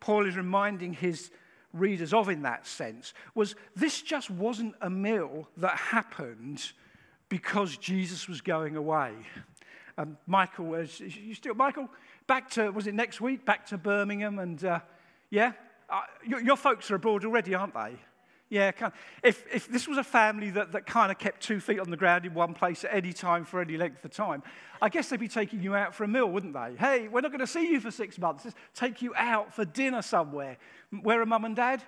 Paul 0.00 0.26
is 0.26 0.36
reminding 0.36 0.94
his 0.94 1.30
readers 1.72 2.14
of 2.14 2.28
in 2.28 2.42
that 2.42 2.66
sense 2.66 3.12
was 3.34 3.54
this 3.76 4.00
just 4.02 4.30
wasn't 4.30 4.74
a 4.80 4.88
meal 4.88 5.48
that 5.56 5.76
happened 5.76 6.72
because 7.28 7.76
Jesus 7.76 8.28
was 8.28 8.40
going 8.40 8.76
away. 8.76 9.12
Um, 9.96 10.16
Michael, 10.26 10.66
was 10.66 11.00
you 11.00 11.34
still, 11.34 11.54
Michael, 11.54 11.88
back 12.26 12.50
to, 12.50 12.70
was 12.70 12.86
it 12.86 12.94
next 12.94 13.20
week? 13.20 13.44
Back 13.44 13.66
to 13.66 13.78
Birmingham 13.78 14.38
and, 14.38 14.64
uh, 14.64 14.80
yeah? 15.30 15.52
Uh, 15.90 16.02
your, 16.24 16.40
your, 16.40 16.56
folks 16.56 16.90
are 16.90 16.94
abroad 16.94 17.24
already, 17.24 17.54
aren't 17.54 17.74
they? 17.74 17.96
Yeah, 18.50 18.70
if, 19.22 19.44
if 19.52 19.68
this 19.68 19.86
was 19.86 19.98
a 19.98 20.04
family 20.04 20.50
that, 20.50 20.72
that 20.72 20.86
kind 20.86 21.12
of 21.12 21.18
kept 21.18 21.42
two 21.42 21.60
feet 21.60 21.80
on 21.80 21.90
the 21.90 21.98
ground 21.98 22.24
in 22.24 22.32
one 22.32 22.54
place 22.54 22.82
at 22.82 22.94
any 22.94 23.12
time 23.12 23.44
for 23.44 23.60
any 23.60 23.76
length 23.76 24.04
of 24.04 24.10
time, 24.10 24.42
I 24.80 24.88
guess 24.88 25.10
they'd 25.10 25.20
be 25.20 25.28
taking 25.28 25.62
you 25.62 25.74
out 25.74 25.94
for 25.94 26.04
a 26.04 26.08
meal, 26.08 26.30
wouldn't 26.30 26.54
they? 26.54 26.74
Hey, 26.78 27.08
we're 27.08 27.20
not 27.20 27.30
going 27.30 27.40
to 27.40 27.46
see 27.46 27.70
you 27.70 27.80
for 27.80 27.90
six 27.90 28.18
months. 28.18 28.46
Let's 28.46 28.56
take 28.74 29.02
you 29.02 29.12
out 29.16 29.52
for 29.52 29.66
dinner 29.66 30.00
somewhere. 30.00 30.56
Where 31.02 31.20
are 31.20 31.26
mum 31.26 31.44
and 31.44 31.56
dad? 31.56 31.82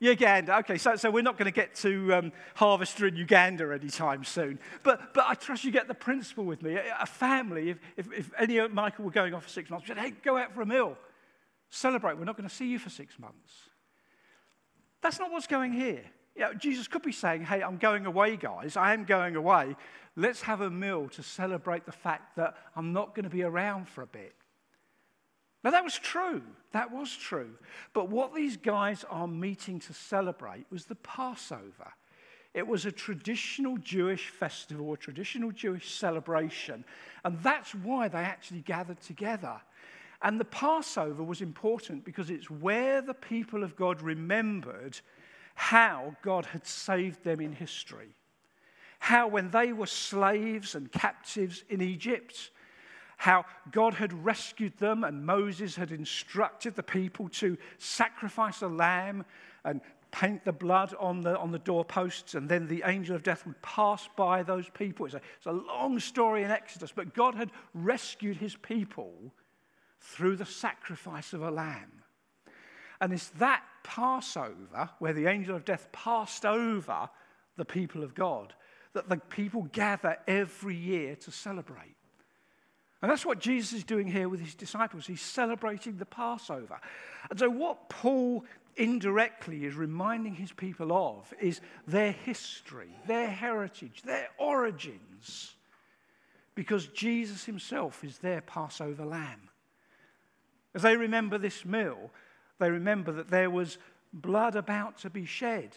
Uganda. 0.00 0.58
Okay, 0.58 0.78
so, 0.78 0.96
so 0.96 1.10
we're 1.10 1.22
not 1.22 1.36
going 1.36 1.46
to 1.46 1.54
get 1.54 1.74
to 1.76 2.14
um, 2.14 2.32
Harvester 2.54 3.06
in 3.06 3.16
Uganda 3.16 3.72
anytime 3.72 4.24
soon. 4.24 4.58
But, 4.82 5.12
but 5.12 5.24
I 5.26 5.34
trust 5.34 5.64
you 5.64 5.72
get 5.72 5.88
the 5.88 5.94
principle 5.94 6.44
with 6.44 6.62
me. 6.62 6.74
A, 6.74 6.98
a 7.00 7.06
family, 7.06 7.70
if, 7.70 7.78
if, 7.96 8.12
if 8.12 8.30
any 8.38 8.58
of 8.58 8.72
Michael 8.72 9.04
were 9.04 9.10
going 9.10 9.34
off 9.34 9.44
for 9.44 9.48
six 9.48 9.70
months, 9.70 9.88
said, 9.88 9.98
hey, 9.98 10.12
go 10.22 10.36
out 10.36 10.54
for 10.54 10.62
a 10.62 10.66
meal. 10.66 10.96
Celebrate. 11.70 12.16
We're 12.16 12.24
not 12.24 12.36
going 12.36 12.48
to 12.48 12.54
see 12.54 12.68
you 12.68 12.78
for 12.78 12.90
six 12.90 13.18
months. 13.18 13.52
That's 15.02 15.18
not 15.18 15.30
what's 15.30 15.46
going 15.46 15.72
here. 15.72 16.02
You 16.34 16.42
know, 16.42 16.54
Jesus 16.54 16.86
could 16.86 17.02
be 17.02 17.12
saying, 17.12 17.44
hey, 17.44 17.62
I'm 17.62 17.78
going 17.78 18.06
away, 18.06 18.36
guys. 18.36 18.76
I 18.76 18.94
am 18.94 19.04
going 19.04 19.34
away. 19.34 19.76
Let's 20.14 20.42
have 20.42 20.60
a 20.60 20.70
meal 20.70 21.08
to 21.10 21.22
celebrate 21.22 21.86
the 21.86 21.92
fact 21.92 22.36
that 22.36 22.56
I'm 22.76 22.92
not 22.92 23.14
going 23.14 23.24
to 23.24 23.30
be 23.30 23.42
around 23.42 23.88
for 23.88 24.02
a 24.02 24.06
bit. 24.06 24.34
Now, 25.64 25.70
that 25.70 25.84
was 25.84 25.98
true. 25.98 26.42
That 26.72 26.92
was 26.92 27.14
true. 27.16 27.54
But 27.92 28.08
what 28.08 28.34
these 28.34 28.56
guys 28.56 29.04
are 29.10 29.26
meeting 29.26 29.80
to 29.80 29.92
celebrate 29.92 30.66
was 30.70 30.84
the 30.84 30.94
Passover. 30.96 31.92
It 32.54 32.66
was 32.66 32.86
a 32.86 32.92
traditional 32.92 33.76
Jewish 33.78 34.28
festival, 34.28 34.92
a 34.92 34.96
traditional 34.96 35.50
Jewish 35.50 35.94
celebration. 35.94 36.84
And 37.24 37.38
that's 37.42 37.74
why 37.74 38.08
they 38.08 38.18
actually 38.18 38.60
gathered 38.60 39.00
together. 39.00 39.60
And 40.22 40.40
the 40.40 40.44
Passover 40.44 41.22
was 41.22 41.40
important 41.40 42.04
because 42.04 42.30
it's 42.30 42.50
where 42.50 43.00
the 43.00 43.14
people 43.14 43.62
of 43.62 43.76
God 43.76 44.02
remembered 44.02 44.98
how 45.54 46.16
God 46.22 46.46
had 46.46 46.66
saved 46.66 47.22
them 47.24 47.40
in 47.40 47.52
history. 47.52 48.08
How, 49.00 49.28
when 49.28 49.50
they 49.50 49.72
were 49.72 49.86
slaves 49.86 50.74
and 50.74 50.90
captives 50.90 51.64
in 51.68 51.80
Egypt, 51.80 52.50
how 53.18 53.44
God 53.72 53.94
had 53.94 54.24
rescued 54.24 54.78
them 54.78 55.02
and 55.02 55.26
Moses 55.26 55.74
had 55.74 55.90
instructed 55.90 56.76
the 56.76 56.84
people 56.84 57.28
to 57.30 57.58
sacrifice 57.76 58.62
a 58.62 58.68
lamb 58.68 59.24
and 59.64 59.80
paint 60.12 60.44
the 60.44 60.52
blood 60.52 60.94
on 60.98 61.20
the, 61.20 61.36
on 61.36 61.50
the 61.50 61.58
doorposts, 61.58 62.34
and 62.34 62.48
then 62.48 62.66
the 62.66 62.82
angel 62.86 63.14
of 63.14 63.22
death 63.22 63.44
would 63.44 63.60
pass 63.60 64.08
by 64.16 64.42
those 64.42 64.70
people. 64.70 65.04
It's 65.04 65.16
a, 65.16 65.20
it's 65.36 65.46
a 65.46 65.52
long 65.52 65.98
story 65.98 66.44
in 66.44 66.50
Exodus, 66.50 66.92
but 66.94 67.12
God 67.12 67.34
had 67.34 67.50
rescued 67.74 68.36
his 68.36 68.56
people 68.56 69.34
through 70.00 70.36
the 70.36 70.46
sacrifice 70.46 71.32
of 71.32 71.42
a 71.42 71.50
lamb. 71.50 72.04
And 73.00 73.12
it's 73.12 73.28
that 73.30 73.64
Passover, 73.82 74.90
where 75.00 75.12
the 75.12 75.26
angel 75.26 75.56
of 75.56 75.64
death 75.64 75.88
passed 75.92 76.46
over 76.46 77.10
the 77.56 77.64
people 77.64 78.02
of 78.02 78.14
God, 78.14 78.54
that 78.94 79.08
the 79.08 79.16
people 79.16 79.68
gather 79.72 80.16
every 80.26 80.76
year 80.76 81.16
to 81.16 81.30
celebrate. 81.30 81.97
And 83.00 83.10
that's 83.10 83.26
what 83.26 83.38
Jesus 83.38 83.72
is 83.72 83.84
doing 83.84 84.08
here 84.08 84.28
with 84.28 84.40
his 84.40 84.54
disciples. 84.54 85.06
He's 85.06 85.20
celebrating 85.20 85.96
the 85.96 86.06
Passover. 86.06 86.80
And 87.30 87.38
so, 87.38 87.48
what 87.48 87.88
Paul 87.88 88.44
indirectly 88.76 89.64
is 89.64 89.74
reminding 89.74 90.34
his 90.34 90.52
people 90.52 90.92
of 90.92 91.32
is 91.40 91.60
their 91.86 92.12
history, 92.12 92.90
their 93.06 93.28
heritage, 93.28 94.02
their 94.02 94.28
origins, 94.38 95.54
because 96.54 96.88
Jesus 96.88 97.44
himself 97.44 98.02
is 98.02 98.18
their 98.18 98.40
Passover 98.40 99.04
lamb. 99.04 99.48
As 100.74 100.82
they 100.82 100.96
remember 100.96 101.38
this 101.38 101.64
meal, 101.64 102.10
they 102.58 102.70
remember 102.70 103.12
that 103.12 103.30
there 103.30 103.50
was 103.50 103.78
blood 104.12 104.56
about 104.56 104.98
to 104.98 105.10
be 105.10 105.24
shed 105.24 105.76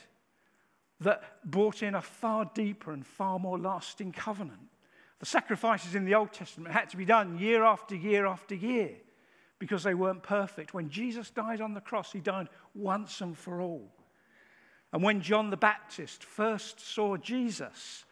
that 0.99 1.23
brought 1.43 1.84
in 1.84 1.95
a 1.95 2.01
far 2.01 2.49
deeper 2.53 2.91
and 2.91 3.05
far 3.05 3.39
more 3.39 3.60
lasting 3.60 4.12
covenant. 4.12 4.70
The 5.21 5.27
sacrifices 5.27 5.93
in 5.93 6.03
the 6.03 6.15
Old 6.15 6.34
Testament 6.34 6.73
had 6.73 6.89
to 6.89 6.97
be 6.97 7.05
done 7.05 7.38
year 7.38 7.63
after 7.63 7.95
year 7.95 8.25
after 8.25 8.55
year 8.55 8.89
because 9.60 9.84
they 9.84 9.93
weren't 9.93 10.23
perfect. 10.23 10.73
When 10.73 10.89
Jesus 10.89 11.29
died 11.29 11.62
on 11.62 11.75
the 11.75 11.79
cross, 11.79 12.12
he 12.12 12.19
died 12.19 12.49
once 12.73 13.21
and 13.21 13.38
for 13.38 13.62
all. 13.62 13.93
And 14.91 15.03
when 15.03 15.21
John 15.21 15.51
the 15.51 15.57
Baptist 15.57 16.23
first 16.23 16.79
saw 16.79 17.17
Jesus, 17.17 18.03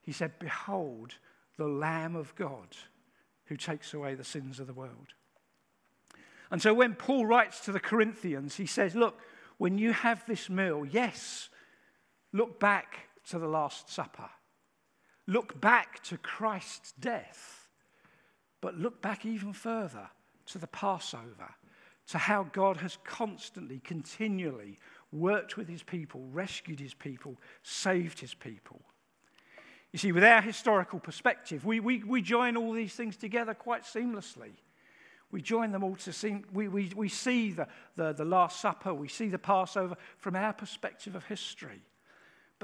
he 0.00 0.12
said, 0.12 0.38
Behold, 0.38 1.12
the 1.58 1.68
Lamb 1.68 2.16
of 2.16 2.34
God 2.36 2.74
who 3.44 3.58
takes 3.58 3.92
away 3.92 4.14
the 4.14 4.24
sins 4.24 4.58
of 4.58 4.66
the 4.66 4.72
world. 4.72 5.12
And 6.50 6.62
so 6.62 6.72
when 6.72 6.94
Paul 6.94 7.26
writes 7.26 7.60
to 7.66 7.72
the 7.72 7.80
Corinthians, 7.80 8.56
he 8.56 8.64
says, 8.64 8.94
Look, 8.94 9.20
when 9.58 9.76
you 9.76 9.92
have 9.92 10.24
this 10.24 10.48
meal, 10.48 10.86
yes, 10.86 11.50
look 12.32 12.58
back 12.58 13.08
to 13.28 13.38
the 13.38 13.46
Last 13.46 13.90
Supper. 13.90 14.30
Look 15.26 15.60
back 15.60 16.02
to 16.04 16.18
Christ's 16.18 16.92
death, 16.92 17.68
but 18.60 18.78
look 18.78 19.00
back 19.00 19.24
even 19.24 19.52
further 19.52 20.08
to 20.46 20.58
the 20.58 20.66
Passover, 20.66 21.54
to 22.08 22.18
how 22.18 22.44
God 22.52 22.76
has 22.78 22.98
constantly, 23.04 23.80
continually 23.80 24.78
worked 25.10 25.56
with 25.56 25.68
his 25.68 25.82
people, 25.82 26.28
rescued 26.32 26.78
his 26.78 26.92
people, 26.92 27.40
saved 27.62 28.20
his 28.20 28.34
people. 28.34 28.82
You 29.92 29.98
see, 29.98 30.12
with 30.12 30.24
our 30.24 30.42
historical 30.42 30.98
perspective, 30.98 31.64
we, 31.64 31.80
we, 31.80 32.02
we 32.02 32.20
join 32.20 32.56
all 32.56 32.72
these 32.72 32.94
things 32.94 33.16
together 33.16 33.54
quite 33.54 33.84
seamlessly. 33.84 34.50
We 35.30 35.40
join 35.40 35.72
them 35.72 35.82
all 35.82 35.96
to 35.96 36.12
see, 36.12 36.42
we, 36.52 36.68
we, 36.68 36.92
we 36.94 37.08
see 37.08 37.52
the, 37.52 37.68
the, 37.96 38.12
the 38.12 38.24
Last 38.24 38.60
Supper, 38.60 38.92
we 38.92 39.08
see 39.08 39.28
the 39.28 39.38
Passover 39.38 39.96
from 40.18 40.36
our 40.36 40.52
perspective 40.52 41.14
of 41.14 41.24
history. 41.24 41.80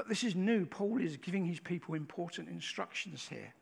But 0.01 0.09
this 0.09 0.25
is 0.25 0.35
new. 0.35 0.65
Paul 0.65 0.99
is 0.99 1.19
giving 1.19 1.45
his 1.45 1.61
people 1.61 1.95
important 1.95 2.49
instructions 2.49 3.29
here. 3.29 3.53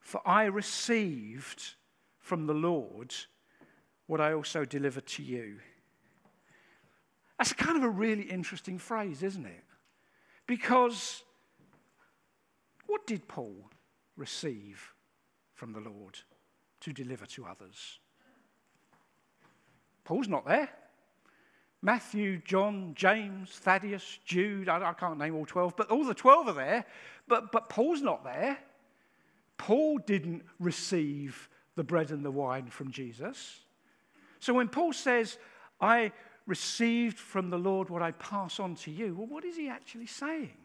For 0.00 0.20
I 0.28 0.44
received 0.44 1.76
from 2.18 2.46
the 2.46 2.52
Lord 2.52 3.14
what 4.06 4.20
I 4.20 4.34
also 4.34 4.66
delivered 4.66 5.06
to 5.06 5.22
you. 5.22 5.56
That's 7.38 7.54
kind 7.54 7.78
of 7.78 7.84
a 7.84 7.88
really 7.88 8.24
interesting 8.24 8.76
phrase, 8.76 9.22
isn't 9.22 9.46
it? 9.46 9.64
Because 10.46 11.22
what 12.84 13.06
did 13.06 13.26
Paul 13.26 13.70
receive 14.14 14.92
from 15.54 15.72
the 15.72 15.80
Lord 15.80 16.18
to 16.80 16.92
deliver 16.92 17.24
to 17.24 17.46
others? 17.46 17.98
Paul's 20.04 20.28
not 20.28 20.46
there. 20.46 20.68
Matthew, 21.86 22.38
John, 22.44 22.94
James, 22.96 23.48
Thaddeus, 23.48 24.18
Jude, 24.24 24.68
I, 24.68 24.90
I, 24.90 24.92
can't 24.92 25.20
name 25.20 25.36
all 25.36 25.46
12, 25.46 25.76
but 25.76 25.88
all 25.88 26.04
the 26.04 26.14
12 26.14 26.48
are 26.48 26.52
there. 26.52 26.84
But, 27.28 27.52
but 27.52 27.68
Paul's 27.68 28.02
not 28.02 28.24
there. 28.24 28.58
Paul 29.56 29.98
didn't 29.98 30.42
receive 30.58 31.48
the 31.76 31.84
bread 31.84 32.10
and 32.10 32.24
the 32.24 32.30
wine 32.32 32.66
from 32.66 32.90
Jesus. 32.90 33.60
So 34.40 34.52
when 34.52 34.66
Paul 34.66 34.94
says, 34.94 35.38
I 35.80 36.10
received 36.48 37.20
from 37.20 37.50
the 37.50 37.58
Lord 37.58 37.88
what 37.88 38.02
I 38.02 38.10
pass 38.10 38.58
on 38.58 38.74
to 38.78 38.90
you. 38.90 39.14
Well, 39.14 39.28
what 39.28 39.44
is 39.44 39.56
he 39.56 39.68
actually 39.68 40.06
saying? 40.06 40.56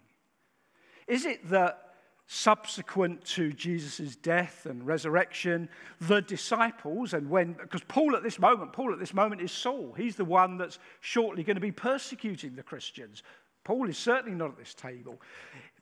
Is 1.06 1.26
it 1.26 1.48
that 1.52 1.91
subsequent 2.34 3.26
to 3.26 3.52
Jesus' 3.52 4.16
death 4.16 4.66
and 4.66 4.88
resurrection, 4.88 5.68
the 6.00 6.22
disciples, 6.22 7.14
and 7.14 7.30
when, 7.30 7.52
because 7.52 7.84
Paul 7.90 8.16
at 8.16 8.24
this 8.24 8.40
moment, 8.40 8.72
Paul 8.72 8.94
at 8.94 9.00
this 9.00 9.14
moment 9.14 9.42
is 9.42 9.52
Saul. 9.52 9.94
He's 9.98 10.16
the 10.16 10.24
one 10.24 10.58
that's 10.58 10.80
shortly 11.02 11.44
going 11.44 11.58
to 11.58 11.62
be 11.62 11.74
persecuting 11.74 12.56
the 12.56 12.64
Christians. 12.64 13.22
Paul 13.66 13.90
is 13.90 13.98
certainly 13.98 14.34
not 14.34 14.52
at 14.52 14.58
this 14.58 14.74
table. 14.74 15.22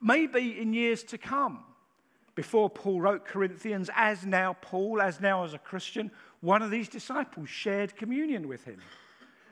Maybe 0.02 0.60
in 0.60 0.74
years 0.74 1.04
to 1.04 1.20
come, 1.20 1.64
before 2.34 2.68
Paul 2.68 3.00
wrote 3.00 3.26
Corinthians, 3.26 3.92
as 3.96 4.26
now 4.26 4.58
Paul, 4.60 5.04
as 5.04 5.22
now 5.22 5.44
as 5.44 5.54
a 5.54 5.60
Christian, 5.60 6.10
one 6.42 6.64
of 6.64 6.72
these 6.72 6.90
disciples 6.90 7.48
shared 7.48 7.96
communion 7.96 8.48
with 8.48 8.64
him. 8.66 8.82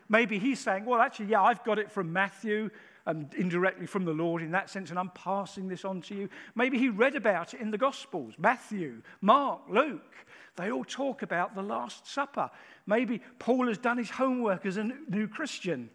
Maybe 0.10 0.40
he's 0.40 0.60
saying, 0.60 0.86
Well, 0.86 1.02
actually, 1.02 1.28
yeah, 1.28 1.42
I've 1.42 1.64
got 1.64 1.80
it 1.80 1.92
from 1.92 2.14
Matthew 2.14 2.70
and 3.06 3.34
indirectly 3.36 3.86
from 3.86 4.04
the 4.04 4.12
Lord 4.12 4.42
in 4.42 4.52
that 4.52 4.70
sense, 4.70 4.90
and 4.90 5.00
I'm 5.00 5.12
passing 5.12 5.70
this 5.70 5.86
on 5.86 6.02
to 6.02 6.16
you. 6.16 6.30
Maybe 6.56 6.78
he 6.78 6.90
read 6.90 7.16
about 7.16 7.54
it 7.54 7.62
in 7.62 7.72
the 7.72 7.78
Gospels 7.78 8.34
Matthew, 8.38 9.02
Mark, 9.22 9.62
Luke. 9.70 10.14
They 10.58 10.72
all 10.72 10.84
talk 10.84 11.22
about 11.22 11.56
the 11.56 11.62
Last 11.62 12.08
Supper. 12.08 12.50
Maybe 12.86 13.22
Paul 13.40 13.68
has 13.68 13.78
done 13.78 13.98
his 13.98 14.10
homework 14.10 14.66
as 14.66 14.78
a 14.78 14.92
new 15.08 15.28
Christian. 15.28 15.90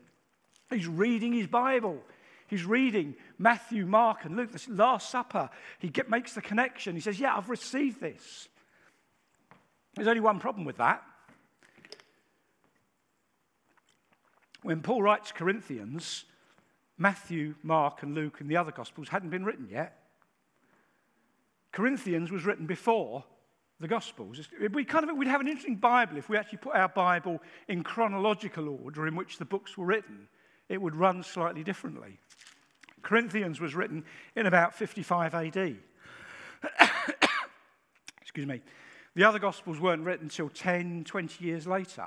He's 0.71 0.87
reading 0.87 1.33
his 1.33 1.49
Bible. 1.49 1.99
He's 2.47 2.65
reading 2.65 3.15
Matthew, 3.39 3.87
Mark, 3.87 4.25
and 4.25 4.37
Luke, 4.37 4.53
the 4.53 4.63
Last 4.73 5.11
Supper. 5.11 5.51
He 5.81 5.89
get, 5.89 6.09
makes 6.09 6.35
the 6.35 6.41
connection. 6.41 6.95
He 6.95 7.01
says, 7.01 7.21
Yeah, 7.21 7.37
I've 7.37 7.51
received 7.51 8.01
this. 8.01 8.49
There's 9.95 10.09
only 10.09 10.21
one 10.21 10.39
problem 10.39 10.65
with 10.65 10.79
that. 10.79 11.03
When 14.63 14.81
Paul 14.81 15.03
writes 15.03 15.33
Corinthians, 15.33 16.25
Matthew, 16.97 17.55
Mark, 17.63 18.03
and 18.03 18.15
Luke 18.15 18.41
and 18.41 18.51
the 18.51 18.57
other 18.57 18.71
Gospels 18.71 19.09
hadn't 19.09 19.31
been 19.31 19.45
written 19.45 19.69
yet. 19.71 19.99
Corinthians 21.73 22.31
was 22.31 22.45
written 22.45 22.67
before 22.67 23.25
the 23.81 23.89
Gospels. 23.89 24.49
We 24.73 24.85
kind 24.85 25.09
of, 25.09 25.17
we'd 25.17 25.27
have 25.27 25.41
an 25.41 25.49
interesting 25.49 25.77
Bible 25.77 26.17
if 26.17 26.29
we 26.29 26.37
actually 26.37 26.59
put 26.59 26.77
our 26.77 26.89
Bible 26.89 27.43
in 27.67 27.83
chronological 27.83 28.69
order 28.69 29.07
in 29.09 29.17
which 29.17 29.39
the 29.39 29.45
books 29.45 29.77
were 29.77 29.87
written. 29.87 30.29
It 30.69 30.81
would 30.81 30.95
run 30.95 31.23
slightly 31.23 31.65
differently. 31.65 32.21
Corinthians 33.03 33.61
was 33.61 33.75
written 33.75 34.05
in 34.37 34.47
about 34.47 34.75
55 34.75 35.35
AD. 35.35 35.57
Excuse 38.21 38.47
me. 38.47 38.61
The 39.15 39.25
other 39.25 39.41
Gospels 39.41 39.81
weren't 39.81 40.05
written 40.05 40.27
until 40.27 40.49
10, 40.49 41.05
20 41.05 41.45
years 41.45 41.67
later. 41.67 42.07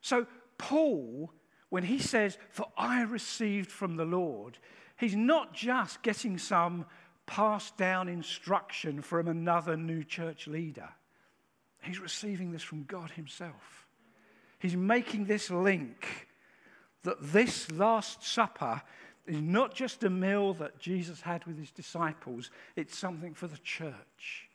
So 0.00 0.26
Paul, 0.58 1.32
when 1.70 1.84
he 1.84 1.98
says, 1.98 2.36
For 2.50 2.66
I 2.76 3.02
received 3.02 3.70
from 3.70 3.96
the 3.96 4.04
Lord, 4.04 4.58
he's 4.96 5.16
not 5.16 5.54
just 5.54 6.02
getting 6.02 6.36
some 6.36 6.84
passed 7.26 7.76
down 7.76 8.08
instruction 8.08 9.02
from 9.02 9.28
another 9.28 9.76
new 9.76 10.02
church 10.02 10.46
leader. 10.46 10.88
He's 11.82 12.00
receiving 12.00 12.50
this 12.50 12.62
from 12.62 12.84
God 12.84 13.10
Himself. 13.10 13.86
He's 14.58 14.76
making 14.76 15.26
this 15.26 15.50
link 15.50 16.28
that 17.04 17.18
this 17.20 17.70
Last 17.70 18.24
Supper 18.24 18.82
is 19.26 19.40
not 19.40 19.74
just 19.74 20.02
a 20.02 20.10
meal 20.10 20.54
that 20.54 20.78
Jesus 20.80 21.20
had 21.20 21.44
with 21.44 21.58
His 21.58 21.70
disciples, 21.70 22.50
it's 22.76 22.96
something 22.96 23.34
for 23.34 23.46
the 23.46 23.58
church. 23.58 24.48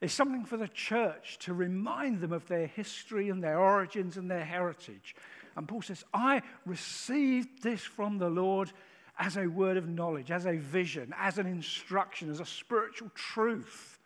It's 0.00 0.12
something 0.12 0.44
for 0.44 0.58
the 0.58 0.68
church 0.68 1.38
to 1.40 1.54
remind 1.54 2.20
them 2.20 2.32
of 2.32 2.46
their 2.48 2.66
history 2.66 3.30
and 3.30 3.42
their 3.42 3.58
origins 3.58 4.18
and 4.18 4.30
their 4.30 4.44
heritage. 4.44 5.16
And 5.56 5.66
Paul 5.66 5.82
says, 5.82 6.04
I 6.12 6.42
received 6.64 7.62
this 7.62 7.80
from 7.80 8.18
the 8.18 8.28
Lord 8.28 8.72
as 9.18 9.36
a 9.36 9.46
word 9.46 9.76
of 9.76 9.88
knowledge, 9.88 10.30
as 10.30 10.46
a 10.46 10.56
vision, 10.56 11.14
as 11.18 11.38
an 11.38 11.46
instruction, 11.46 12.30
as 12.30 12.40
a 12.40 12.46
spiritual 12.46 13.10
truth. 13.14 13.98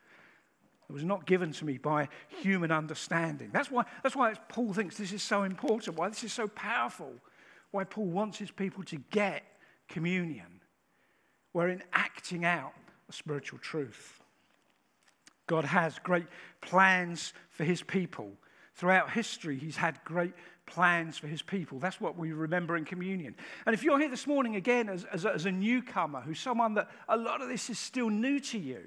It 0.89 0.93
was 0.93 1.05
not 1.05 1.27
given 1.27 1.53
to 1.53 1.65
me 1.65 1.79
by 1.79 2.09
human 2.29 2.71
understanding. 2.71 3.51
That's 3.53 3.71
why, 3.71 3.85
that's 4.03 4.17
why 4.17 4.35
Paul 4.49 4.73
thinks 4.73 4.97
this 4.97 5.13
is 5.13 5.23
so 5.23 5.43
important, 5.43 5.97
why 5.97 6.09
this 6.09 6.25
is 6.25 6.33
so 6.33 6.49
powerful, 6.49 7.13
why 7.71 7.85
Paul 7.85 8.07
wants 8.07 8.39
his 8.39 8.51
people 8.51 8.85
to 8.85 8.97
get 9.11 9.43
communion. 9.89 10.61
We're 11.53 11.69
in 11.69 11.83
acting 11.93 12.45
out 12.45 12.73
a 13.09 13.13
spiritual 13.13 13.59
truth. 13.59 14.21
God 15.47 15.65
has 15.65 15.99
great 15.99 16.27
plans 16.61 17.33
for 17.51 17.65
his 17.65 17.83
people. 17.83 18.31
Throughout 18.75 19.11
history, 19.11 19.59
he's 19.59 19.77
had 19.77 20.03
great 20.05 20.33
plans 20.71 21.19
for 21.19 21.27
his 21.27 21.43
people. 21.43 21.79
That's 21.79 22.01
what 22.01 22.17
we 22.17 22.33
remember 22.33 22.77
in 22.77 22.85
communion. 22.85 23.35
And 23.67 23.75
if 23.75 23.83
you're 23.83 23.99
here 23.99 24.09
this 24.09 24.27
morning 24.27 24.57
again 24.57 24.89
as, 24.89 25.05
as, 25.05 25.25
a, 25.25 25.33
as 25.33 25.45
a 25.45 25.53
newcomer, 25.53 26.21
who's 26.21 26.41
someone 26.41 26.75
that 26.75 26.89
a 27.09 27.17
lot 27.17 27.43
of 27.43 27.49
this 27.49 27.69
is 27.69 27.79
still 27.79 28.09
new 28.09 28.41
to 28.41 28.59
you, 28.59 28.81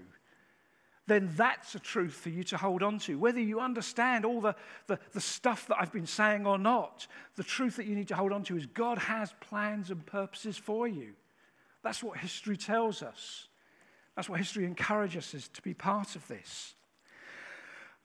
then 1.06 1.30
that's 1.36 1.76
a 1.76 1.80
truth 1.80 2.14
for 2.14 2.30
you 2.30 2.44
to 2.46 2.58
hold 2.58 2.82
on 2.82 2.98
to. 2.98 3.20
Whether 3.20 3.42
you 3.42 3.60
understand 3.60 4.26
all 4.26 4.40
the, 4.40 4.56
the, 4.88 4.98
the, 5.12 5.20
stuff 5.20 5.68
that 5.68 5.78
I've 5.80 5.92
been 5.92 6.08
saying 6.08 6.48
or 6.48 6.58
not, 6.58 7.08
the 7.36 7.44
truth 7.44 7.76
that 7.76 7.86
you 7.86 7.96
need 7.96 8.08
to 8.08 8.16
hold 8.16 8.32
on 8.32 8.44
to 8.44 8.58
is 8.58 8.66
God 8.66 8.98
has 8.98 9.34
plans 9.42 9.92
and 9.92 10.06
purposes 10.06 10.58
for 10.58 10.88
you. 10.88 11.14
That's 11.84 12.02
what 12.02 12.18
history 12.18 12.56
tells 12.56 13.04
us. 13.04 13.48
That's 14.16 14.30
what 14.30 14.40
history 14.40 14.66
encourages 14.66 15.36
us 15.36 15.50
to 15.50 15.62
be 15.62 15.74
part 15.74 16.16
of 16.16 16.26
this. 16.28 16.76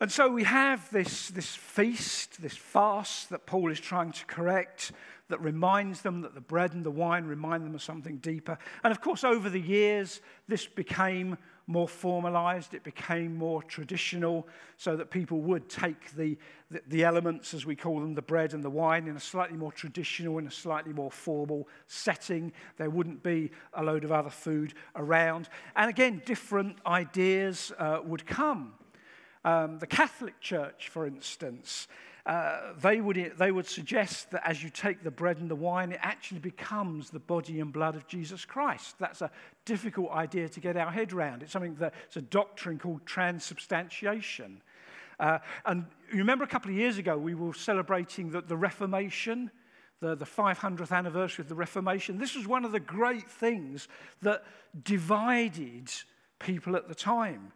And 0.00 0.12
so 0.12 0.28
we 0.28 0.44
have 0.44 0.88
this, 0.90 1.28
this 1.28 1.56
feast, 1.56 2.40
this 2.40 2.56
fast 2.56 3.30
that 3.30 3.46
Paul 3.46 3.72
is 3.72 3.80
trying 3.80 4.12
to 4.12 4.24
correct, 4.26 4.92
that 5.28 5.40
reminds 5.40 6.02
them 6.02 6.20
that 6.20 6.34
the 6.34 6.40
bread 6.40 6.72
and 6.72 6.84
the 6.84 6.90
wine 6.90 7.24
remind 7.24 7.66
them 7.66 7.74
of 7.74 7.82
something 7.82 8.18
deeper. 8.18 8.58
And 8.84 8.92
of 8.92 9.00
course, 9.00 9.24
over 9.24 9.50
the 9.50 9.60
years, 9.60 10.20
this 10.46 10.66
became 10.66 11.36
more 11.66 11.88
formalized, 11.88 12.74
it 12.74 12.84
became 12.84 13.36
more 13.36 13.62
traditional, 13.62 14.46
so 14.78 14.96
that 14.96 15.10
people 15.10 15.40
would 15.40 15.68
take 15.68 16.12
the, 16.14 16.38
the, 16.70 16.80
the, 16.86 17.04
elements, 17.04 17.52
as 17.52 17.66
we 17.66 17.76
call 17.76 18.00
them, 18.00 18.14
the 18.14 18.22
bread 18.22 18.54
and 18.54 18.62
the 18.62 18.70
wine, 18.70 19.06
in 19.06 19.16
a 19.16 19.20
slightly 19.20 19.56
more 19.56 19.72
traditional, 19.72 20.38
in 20.38 20.46
a 20.46 20.50
slightly 20.50 20.94
more 20.94 21.10
formal 21.10 21.68
setting. 21.88 22.52
There 22.78 22.88
wouldn't 22.88 23.22
be 23.22 23.50
a 23.74 23.82
load 23.82 24.04
of 24.04 24.12
other 24.12 24.30
food 24.30 24.72
around. 24.96 25.50
And 25.76 25.90
again, 25.90 26.22
different 26.24 26.78
ideas 26.86 27.70
uh, 27.78 27.98
would 28.02 28.24
come. 28.24 28.72
Um, 29.44 29.78
the 29.78 29.86
Catholic 29.86 30.40
Church, 30.40 30.88
for 30.88 31.06
instance, 31.06 31.88
uh, 32.26 32.74
they, 32.82 33.00
would, 33.00 33.32
they 33.38 33.50
would 33.50 33.66
suggest 33.66 34.30
that 34.32 34.46
as 34.46 34.62
you 34.62 34.68
take 34.68 35.02
the 35.02 35.10
bread 35.10 35.38
and 35.38 35.50
the 35.50 35.56
wine, 35.56 35.92
it 35.92 36.00
actually 36.02 36.40
becomes 36.40 37.08
the 37.08 37.18
body 37.18 37.58
and 37.58 37.72
blood 37.72 37.96
of 37.96 38.06
Jesus 38.06 38.44
Christ. 38.44 38.96
That's 38.98 39.22
a 39.22 39.30
difficult 39.64 40.10
idea 40.10 40.48
to 40.50 40.60
get 40.60 40.76
our 40.76 40.90
head 40.90 41.14
around. 41.14 41.42
It's 41.42 41.52
something 41.52 41.76
that 41.76 41.94
it's 42.06 42.18
a 42.18 42.22
doctrine 42.22 42.78
called 42.78 43.06
transubstantiation. 43.06 44.60
Uh, 45.18 45.38
and 45.64 45.86
you 46.12 46.18
remember 46.18 46.44
a 46.44 46.48
couple 46.48 46.70
of 46.70 46.76
years 46.76 46.98
ago, 46.98 47.16
we 47.16 47.34
were 47.34 47.54
celebrating 47.54 48.30
the, 48.30 48.42
the 48.42 48.56
Reformation, 48.56 49.50
the, 50.00 50.14
the 50.14 50.26
500th 50.26 50.92
anniversary 50.92 51.42
of 51.42 51.48
the 51.48 51.54
Reformation. 51.54 52.18
This 52.18 52.36
was 52.36 52.46
one 52.46 52.66
of 52.66 52.72
the 52.72 52.80
great 52.80 53.28
things 53.28 53.88
that 54.20 54.44
divided 54.84 55.90
people 56.38 56.76
at 56.76 56.88
the 56.88 56.94
time. 56.94 57.52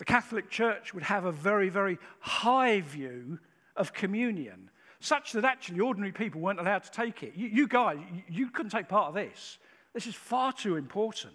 The 0.00 0.06
Catholic 0.06 0.48
Church 0.48 0.94
would 0.94 1.02
have 1.02 1.26
a 1.26 1.30
very, 1.30 1.68
very 1.68 1.98
high 2.20 2.80
view 2.80 3.38
of 3.76 3.92
communion, 3.92 4.70
such 4.98 5.32
that 5.32 5.44
actually 5.44 5.80
ordinary 5.80 6.10
people 6.10 6.40
weren't 6.40 6.58
allowed 6.58 6.84
to 6.84 6.90
take 6.90 7.22
it. 7.22 7.34
You, 7.36 7.48
you 7.48 7.68
guys, 7.68 7.98
you, 8.26 8.48
couldn't 8.48 8.70
take 8.70 8.88
part 8.88 9.08
of 9.08 9.14
this. 9.14 9.58
This 9.92 10.06
is 10.06 10.14
far 10.14 10.54
too 10.54 10.76
important. 10.76 11.34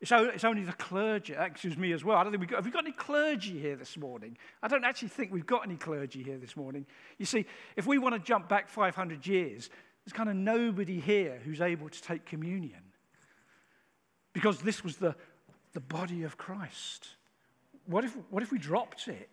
It's, 0.00 0.12
it's 0.12 0.44
only 0.44 0.62
the 0.62 0.74
clergy, 0.74 1.34
uh, 1.34 1.42
excuse 1.42 1.76
me 1.76 1.90
as 1.92 2.04
well. 2.04 2.18
I 2.18 2.22
don't 2.22 2.30
think 2.30 2.40
we've 2.40 2.50
got, 2.50 2.58
have 2.58 2.66
we 2.66 2.70
got 2.70 2.84
any 2.84 2.94
clergy 2.94 3.58
here 3.58 3.74
this 3.74 3.96
morning? 3.96 4.38
I 4.62 4.68
don't 4.68 4.84
actually 4.84 5.08
think 5.08 5.32
we've 5.32 5.44
got 5.44 5.66
any 5.66 5.74
clergy 5.74 6.22
here 6.22 6.38
this 6.38 6.56
morning. 6.56 6.86
You 7.18 7.26
see, 7.26 7.46
if 7.74 7.84
we 7.84 7.98
want 7.98 8.14
to 8.14 8.20
jump 8.20 8.48
back 8.48 8.68
500 8.68 9.26
years, 9.26 9.70
there's 10.04 10.12
kind 10.12 10.28
of 10.28 10.36
nobody 10.36 11.00
here 11.00 11.40
who's 11.44 11.60
able 11.60 11.88
to 11.88 12.00
take 12.00 12.26
communion. 12.26 12.92
Because 14.34 14.60
this 14.60 14.84
was 14.84 14.98
the, 14.98 15.16
the 15.72 15.80
body 15.80 16.22
of 16.22 16.36
Christ. 16.36 17.16
What 17.90 18.04
if, 18.04 18.16
what 18.30 18.42
if 18.44 18.52
we 18.52 18.58
dropped 18.58 19.08
it? 19.08 19.28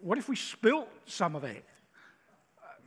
What 0.00 0.18
if 0.18 0.28
we 0.28 0.34
spilt 0.34 0.88
some 1.04 1.36
of 1.36 1.44
it? 1.44 1.64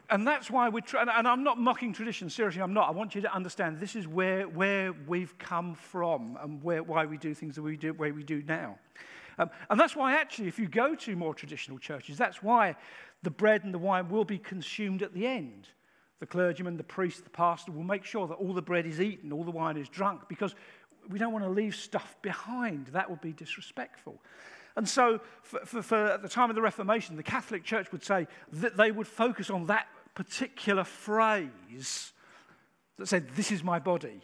And 0.09 0.27
that's 0.27 0.51
why 0.51 0.67
we're 0.67 0.81
trying, 0.81 1.07
and 1.07 1.25
I'm 1.25 1.45
not 1.45 1.57
mocking 1.57 1.93
tradition, 1.93 2.29
seriously, 2.29 2.61
I'm 2.61 2.73
not. 2.73 2.89
I 2.89 2.91
want 2.91 3.15
you 3.15 3.21
to 3.21 3.33
understand 3.33 3.79
this 3.79 3.95
is 3.95 4.05
where, 4.05 4.47
where 4.47 4.91
we've 5.07 5.37
come 5.37 5.75
from 5.75 6.37
and 6.41 6.61
where, 6.61 6.83
why 6.83 7.05
we 7.05 7.17
do 7.17 7.33
things 7.33 7.55
the 7.55 7.61
way 7.61 7.71
we 7.71 7.77
do, 7.77 7.93
way 7.93 8.11
we 8.11 8.23
do 8.23 8.43
now. 8.45 8.77
Um, 9.39 9.49
and 9.69 9.79
that's 9.79 9.95
why, 9.95 10.13
actually, 10.13 10.49
if 10.49 10.59
you 10.59 10.67
go 10.67 10.93
to 10.93 11.15
more 11.15 11.33
traditional 11.33 11.79
churches, 11.79 12.17
that's 12.17 12.43
why 12.43 12.75
the 13.23 13.31
bread 13.31 13.63
and 13.63 13.73
the 13.73 13.79
wine 13.79 14.09
will 14.09 14.25
be 14.25 14.37
consumed 14.37 15.03
at 15.03 15.13
the 15.13 15.25
end. 15.25 15.69
The 16.19 16.27
clergyman, 16.27 16.75
the 16.77 16.83
priest, 16.83 17.23
the 17.23 17.29
pastor 17.29 17.71
will 17.71 17.83
make 17.83 18.03
sure 18.03 18.27
that 18.27 18.35
all 18.35 18.53
the 18.53 18.61
bread 18.61 18.85
is 18.85 18.99
eaten, 18.99 19.31
all 19.31 19.43
the 19.43 19.51
wine 19.51 19.77
is 19.77 19.89
drunk, 19.89 20.27
because 20.27 20.53
we 21.09 21.19
don't 21.19 21.33
want 21.33 21.45
to 21.45 21.51
leave 21.51 21.75
stuff 21.75 22.15
behind. 22.21 22.87
That 22.87 23.09
would 23.09 23.21
be 23.21 23.33
disrespectful. 23.33 24.21
And 24.75 24.87
so, 24.87 25.19
for, 25.43 25.59
for, 25.65 25.81
for, 25.81 26.05
at 26.07 26.21
the 26.21 26.29
time 26.29 26.49
of 26.49 26.55
the 26.55 26.61
Reformation, 26.61 27.15
the 27.15 27.23
Catholic 27.23 27.63
Church 27.63 27.91
would 27.91 28.03
say 28.03 28.27
that 28.53 28.75
they 28.75 28.91
would 28.91 29.07
focus 29.07 29.49
on 29.49 29.67
that 29.67 29.87
particular 30.15 30.83
phrase 30.83 32.11
that 32.97 33.07
said, 33.07 33.29
This 33.35 33.51
is 33.51 33.63
my 33.63 33.79
body. 33.79 34.21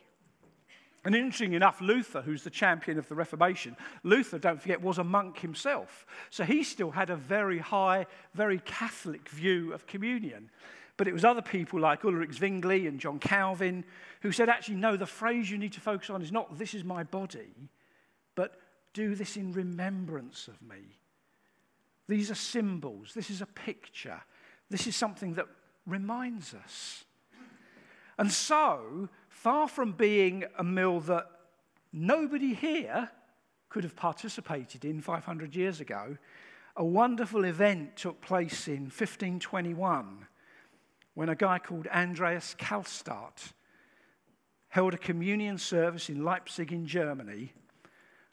And 1.05 1.15
interesting 1.15 1.53
enough, 1.53 1.79
Luther, 1.79 2.21
who's 2.21 2.43
the 2.43 2.49
champion 2.49 2.99
of 2.99 3.07
the 3.07 3.15
Reformation, 3.15 3.77
Luther, 4.03 4.37
don't 4.37 4.61
forget, 4.61 4.81
was 4.81 4.97
a 4.97 5.03
monk 5.03 5.39
himself. 5.39 6.05
So 6.29 6.43
he 6.43 6.63
still 6.63 6.91
had 6.91 7.09
a 7.09 7.15
very 7.15 7.59
high, 7.59 8.05
very 8.33 8.59
Catholic 8.59 9.29
view 9.29 9.71
of 9.71 9.87
communion. 9.87 10.49
But 10.99 11.07
it 11.07 11.13
was 11.13 11.23
other 11.23 11.41
people 11.41 11.79
like 11.79 12.03
Ulrich 12.03 12.33
Zwingli 12.33 12.85
and 12.85 12.99
John 12.99 13.19
Calvin 13.19 13.85
who 14.19 14.33
said, 14.33 14.49
actually, 14.49 14.75
no, 14.75 14.97
the 14.97 15.05
phrase 15.05 15.49
you 15.49 15.57
need 15.57 15.71
to 15.71 15.79
focus 15.79 16.09
on 16.09 16.21
is 16.21 16.29
not, 16.29 16.59
this 16.59 16.73
is 16.73 16.83
my 16.83 17.03
body, 17.03 17.69
but 18.35 18.59
do 18.91 19.15
this 19.15 19.37
in 19.37 19.53
remembrance 19.53 20.49
of 20.49 20.61
me. 20.61 20.97
These 22.09 22.29
are 22.31 22.35
symbols. 22.35 23.13
This 23.15 23.29
is 23.29 23.41
a 23.41 23.45
picture. 23.45 24.19
This 24.69 24.87
is 24.87 24.95
something 24.97 25.35
that 25.35 25.45
reminds 25.87 26.53
us. 26.53 27.05
And 28.17 28.29
so, 28.29 29.07
far 29.29 29.69
from 29.69 29.93
being 29.93 30.43
a 30.57 30.65
meal 30.65 30.99
that 30.99 31.31
nobody 31.93 32.53
here 32.53 33.09
could 33.69 33.85
have 33.85 33.95
participated 33.95 34.83
in 34.83 34.99
500 34.99 35.55
years 35.55 35.79
ago, 35.79 36.17
a 36.75 36.83
wonderful 36.83 37.45
event 37.45 37.95
took 37.95 38.19
place 38.19 38.67
in 38.67 38.89
1521 38.91 40.25
when 41.13 41.29
a 41.29 41.35
guy 41.35 41.59
called 41.59 41.87
Andreas 41.87 42.55
Karlstadt 42.57 43.53
held 44.69 44.93
a 44.93 44.97
communion 44.97 45.57
service 45.57 46.09
in 46.09 46.23
Leipzig 46.23 46.71
in 46.71 46.85
Germany. 46.85 47.53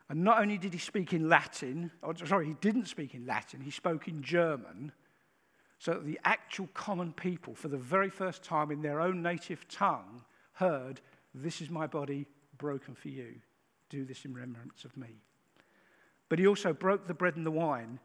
And 0.08 0.22
not 0.22 0.40
only 0.40 0.58
did 0.58 0.72
he 0.72 0.78
speak 0.78 1.12
in 1.12 1.28
Latin, 1.28 1.90
or 2.02 2.14
sorry, 2.24 2.46
he 2.46 2.54
didn't 2.60 2.86
speak 2.86 3.14
in 3.14 3.26
Latin, 3.26 3.60
he 3.60 3.70
spoke 3.70 4.06
in 4.06 4.22
German, 4.22 4.92
so 5.78 5.94
that 5.94 6.06
the 6.06 6.20
actual 6.24 6.68
common 6.74 7.12
people, 7.12 7.54
for 7.54 7.68
the 7.68 7.76
very 7.76 8.08
first 8.08 8.42
time 8.42 8.70
in 8.70 8.82
their 8.82 9.00
own 9.00 9.22
native 9.22 9.66
tongue, 9.68 10.22
heard, 10.52 11.00
This 11.34 11.60
is 11.60 11.70
my 11.70 11.86
body 11.86 12.26
broken 12.56 12.94
for 12.94 13.08
you. 13.08 13.34
Do 13.88 14.04
this 14.04 14.24
in 14.24 14.32
remembrance 14.32 14.84
of 14.84 14.96
me. 14.96 15.20
But 16.28 16.38
he 16.38 16.46
also 16.46 16.72
broke 16.72 17.06
the 17.06 17.14
bread 17.14 17.36
and 17.36 17.46
the 17.46 17.50
wine, 17.50 17.98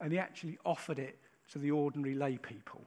and 0.00 0.12
he 0.12 0.18
actually 0.18 0.58
offered 0.64 0.98
it 0.98 1.18
to 1.52 1.58
the 1.58 1.70
ordinary 1.70 2.14
lay 2.14 2.38
people. 2.38 2.82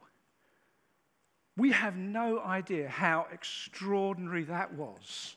We 1.61 1.73
have 1.73 1.95
no 1.95 2.39
idea 2.39 2.89
how 2.89 3.27
extraordinary 3.31 4.45
that 4.45 4.73
was. 4.73 5.35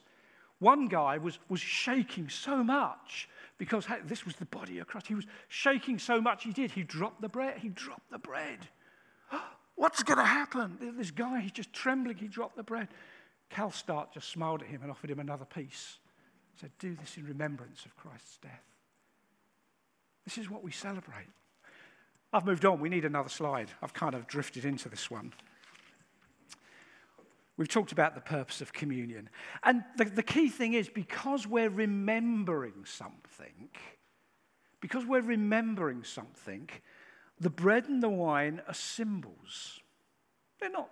One 0.57 0.87
guy 0.87 1.19
was, 1.19 1.37
was 1.49 1.59
shaking 1.59 2.29
so 2.29 2.63
much 2.63 3.29
because 3.59 3.85
this 4.05 4.25
was 4.25 4.35
the 4.35 4.45
body 4.45 4.79
of 4.79 4.87
Christ. 4.87 5.05
He 5.05 5.13
was 5.13 5.27
shaking 5.49 5.99
so 5.99 6.19
much 6.19 6.43
he 6.43 6.51
did. 6.51 6.71
He 6.71 6.81
dropped 6.81 7.21
the 7.21 7.29
bread. 7.29 7.59
He 7.59 7.69
dropped 7.69 8.09
the 8.09 8.17
bread. 8.17 8.57
What's 9.75 10.01
going 10.01 10.17
to 10.17 10.25
happen? 10.25 10.95
This 10.97 11.11
guy, 11.11 11.41
he's 11.41 11.51
just 11.51 11.71
trembling. 11.73 12.17
He 12.17 12.27
dropped 12.27 12.55
the 12.55 12.63
bread. 12.63 12.87
Karlstadt 13.51 14.11
just 14.11 14.29
smiled 14.29 14.63
at 14.63 14.67
him 14.67 14.81
and 14.81 14.89
offered 14.89 15.11
him 15.11 15.19
another 15.19 15.45
piece. 15.45 15.99
Said, 16.59 16.71
Do 16.79 16.95
this 16.95 17.17
in 17.17 17.25
remembrance 17.25 17.85
of 17.85 17.95
Christ's 17.97 18.39
death. 18.39 18.63
This 20.23 20.39
is 20.39 20.49
what 20.49 20.63
we 20.63 20.71
celebrate. 20.71 21.27
I've 22.33 22.47
moved 22.47 22.65
on. 22.65 22.79
We 22.79 22.89
need 22.89 23.05
another 23.05 23.29
slide. 23.29 23.69
I've 23.83 23.93
kind 23.93 24.15
of 24.15 24.25
drifted 24.25 24.65
into 24.65 24.89
this 24.89 25.11
one. 25.11 25.31
We've 27.57 27.69
talked 27.69 27.91
about 27.91 28.15
the 28.15 28.21
purpose 28.21 28.61
of 28.61 28.73
communion. 28.73 29.29
And 29.63 29.83
the, 29.97 30.05
the 30.05 30.23
key 30.23 30.49
thing 30.49 30.73
is 30.73 30.89
because 30.89 31.47
we're 31.47 31.69
remembering 31.69 32.83
something, 32.83 33.69
because 34.81 35.05
we're 35.05 35.21
remembering 35.21 36.03
something, 36.03 36.69
the 37.39 37.49
bread 37.49 37.87
and 37.87 38.03
the 38.03 38.09
wine 38.09 38.61
are 38.67 38.73
symbols. 38.73 39.79
They're 40.59 40.69
not 40.69 40.89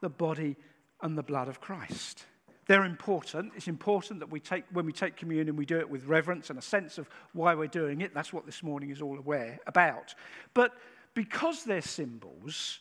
the 0.00 0.08
body 0.08 0.56
and 1.02 1.16
the 1.16 1.22
blood 1.22 1.48
of 1.48 1.60
Christ. 1.60 2.24
They're 2.66 2.84
important. 2.84 3.52
It's 3.56 3.68
important 3.68 4.20
that 4.20 4.30
we 4.30 4.38
take, 4.38 4.64
when 4.72 4.86
we 4.86 4.92
take 4.92 5.16
communion, 5.16 5.56
we 5.56 5.66
do 5.66 5.78
it 5.78 5.90
with 5.90 6.04
reverence 6.06 6.50
and 6.50 6.58
a 6.58 6.62
sense 6.62 6.98
of 6.98 7.08
why 7.32 7.54
we're 7.54 7.66
doing 7.66 8.00
it. 8.00 8.14
That's 8.14 8.32
what 8.32 8.46
this 8.46 8.62
morning 8.62 8.90
is 8.90 9.02
all 9.02 9.18
aware 9.18 9.58
about. 9.66 10.14
But 10.54 10.72
because 11.14 11.64
they're 11.64 11.82
symbols, 11.82 12.80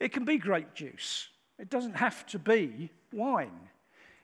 it 0.00 0.12
can 0.12 0.24
be 0.24 0.38
grape 0.38 0.74
juice. 0.74 1.28
It 1.60 1.68
doesn't 1.68 1.96
have 1.96 2.26
to 2.28 2.38
be 2.38 2.90
wine. 3.12 3.68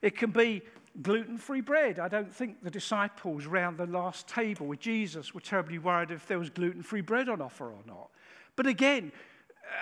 It 0.00 0.16
can 0.16 0.30
be 0.30 0.62
gluten 1.02 1.36
free 1.36 1.60
bread. 1.60 1.98
I 1.98 2.08
don't 2.08 2.34
think 2.34 2.62
the 2.62 2.70
disciples 2.70 3.44
around 3.44 3.76
the 3.76 3.86
last 3.86 4.26
table 4.26 4.66
with 4.66 4.80
Jesus 4.80 5.34
were 5.34 5.40
terribly 5.40 5.78
worried 5.78 6.10
if 6.10 6.26
there 6.26 6.38
was 6.38 6.48
gluten 6.48 6.82
free 6.82 7.02
bread 7.02 7.28
on 7.28 7.42
offer 7.42 7.66
or 7.66 7.82
not. 7.86 8.08
But 8.56 8.66
again, 8.66 9.12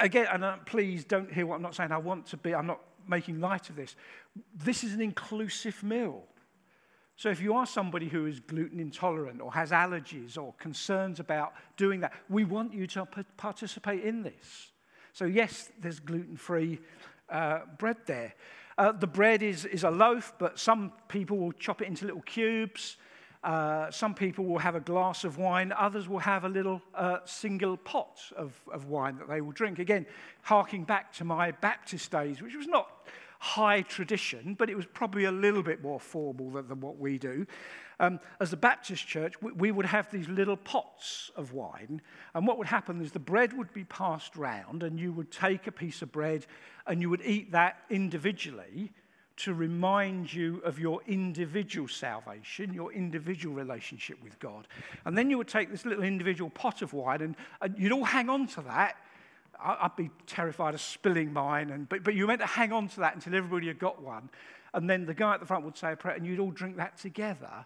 again, 0.01 0.27
and 0.33 0.45
uh, 0.45 0.57
please 0.67 1.05
don't 1.05 1.33
hear 1.33 1.47
what 1.47 1.57
I'm 1.57 1.62
not 1.62 1.77
saying. 1.77 1.93
I 1.93 1.99
want 1.99 2.27
to 2.27 2.37
be, 2.37 2.55
I'm 2.55 2.67
not 2.67 2.81
making 3.07 3.40
light 3.40 3.71
of 3.71 3.77
this. 3.77 3.95
This 4.57 4.83
is 4.83 4.93
an 4.93 5.01
inclusive 5.01 5.81
meal. 5.85 6.25
So 7.17 7.29
if 7.29 7.40
you 7.40 7.55
are 7.55 7.67
somebody 7.67 8.09
who 8.09 8.27
is 8.27 8.40
gluten 8.40 8.81
intolerant 8.81 9.40
or 9.40 9.53
has 9.53 9.71
allergies 9.71 10.37
or 10.37 10.53
concerns 10.55 11.21
about 11.21 11.53
doing 11.77 12.01
that, 12.01 12.12
we 12.29 12.45
want 12.45 12.75
you 12.75 12.88
to 12.88 13.07
participate 13.37 14.03
in 14.03 14.25
this. 14.25 14.73
So, 15.12 15.27
yes, 15.27 15.71
there's 15.81 16.01
gluten 16.01 16.37
free 16.37 16.81
uh, 17.28 17.60
bread 17.78 17.96
there. 18.06 18.34
Uh, 18.76 18.92
the 18.92 19.06
bread 19.06 19.42
is, 19.42 19.64
is 19.64 19.84
a 19.84 19.90
loaf, 19.90 20.32
but 20.38 20.58
some 20.58 20.92
people 21.08 21.38
will 21.38 21.52
chop 21.52 21.80
it 21.80 21.88
into 21.88 22.06
little 22.06 22.22
cubes. 22.22 22.96
Uh, 23.44 23.90
some 23.90 24.14
people 24.14 24.44
will 24.46 24.58
have 24.58 24.74
a 24.74 24.80
glass 24.80 25.22
of 25.22 25.37
wine. 25.37 25.72
Others 25.78 26.08
will 26.08 26.18
have 26.18 26.44
a 26.44 26.48
little 26.48 26.80
uh, 26.94 27.18
single 27.24 27.76
pot 27.76 28.18
of, 28.37 28.58
of 28.72 28.87
wine 28.87 29.18
that 29.18 29.28
they 29.28 29.40
will 29.40 29.52
drink. 29.52 29.78
Again, 29.78 30.06
harking 30.42 30.84
back 30.84 31.12
to 31.14 31.24
my 31.24 31.50
Baptist 31.50 32.10
days, 32.10 32.40
which 32.40 32.56
was 32.56 32.66
not 32.66 33.06
high 33.38 33.82
tradition, 33.82 34.54
but 34.58 34.70
it 34.70 34.74
was 34.74 34.87
probably 34.87 35.24
a 35.24 35.30
little 35.30 35.62
bit 35.62 35.82
more 35.82 36.00
formal 36.00 36.50
than, 36.50 36.66
than 36.66 36.80
what 36.80 36.98
we 36.98 37.18
do. 37.18 37.46
Um, 38.00 38.18
as 38.40 38.52
a 38.52 38.57
Baptist 38.57 39.07
church, 39.07 39.40
we, 39.40 39.52
we, 39.52 39.70
would 39.70 39.87
have 39.87 40.11
these 40.11 40.28
little 40.28 40.57
pots 40.57 41.30
of 41.37 41.52
wine, 41.52 42.02
and 42.35 42.46
what 42.46 42.59
would 42.59 42.66
happen 42.66 43.00
is 43.00 43.12
the 43.12 43.18
bread 43.18 43.57
would 43.57 43.72
be 43.72 43.85
passed 43.85 44.37
round, 44.37 44.83
and 44.83 44.98
you 44.98 45.12
would 45.12 45.30
take 45.30 45.66
a 45.66 45.72
piece 45.72 46.02
of 46.02 46.11
bread 46.11 46.46
and 46.87 47.00
you 47.00 47.09
would 47.09 47.22
eat 47.24 47.52
that 47.52 47.78
individually 47.88 48.92
to 49.37 49.54
remind 49.54 50.33
you 50.33 50.61
of 50.64 50.78
your 50.78 51.00
individual 51.07 51.88
salvation, 51.88 52.72
your 52.72 52.92
individual 52.92 53.54
relationship 53.54 54.22
with 54.22 54.38
God. 54.38 54.68
And 55.04 55.16
then 55.16 55.30
you 55.30 55.38
would 55.38 55.48
take 55.48 55.70
this 55.70 55.85
little 55.85 56.04
individual 56.04 56.50
pot 56.50 56.83
of 56.83 56.92
wine, 56.92 57.20
and, 57.20 57.37
and 57.61 57.78
you'd 57.78 57.92
all 57.92 58.04
hang 58.04 58.28
on 58.28 58.46
to 58.48 58.61
that 58.62 58.96
I'd 59.64 59.96
be 59.96 60.11
terrified 60.26 60.74
of 60.74 60.80
spilling 60.80 61.33
mine. 61.33 61.70
And, 61.70 61.88
but, 61.88 62.02
but 62.02 62.14
you 62.14 62.26
meant 62.26 62.40
to 62.40 62.46
hang 62.46 62.72
on 62.72 62.88
to 62.88 63.00
that 63.00 63.14
until 63.14 63.35
everybody 63.35 63.68
had 63.68 63.78
got 63.78 64.02
one. 64.02 64.28
And 64.72 64.90
then 64.90 65.07
the 65.07 65.14
guy 65.14 65.35
at 65.35 65.40
the 65.40 65.46
front 65.46 65.64
would 65.64 65.76
say 65.76 65.92
a 65.92 65.96
prayer, 65.96 66.16
and 66.16 66.26
you'd 66.26 66.40
all 66.40 66.50
drink 66.50 66.76
that 66.76 66.98
together 66.98 67.64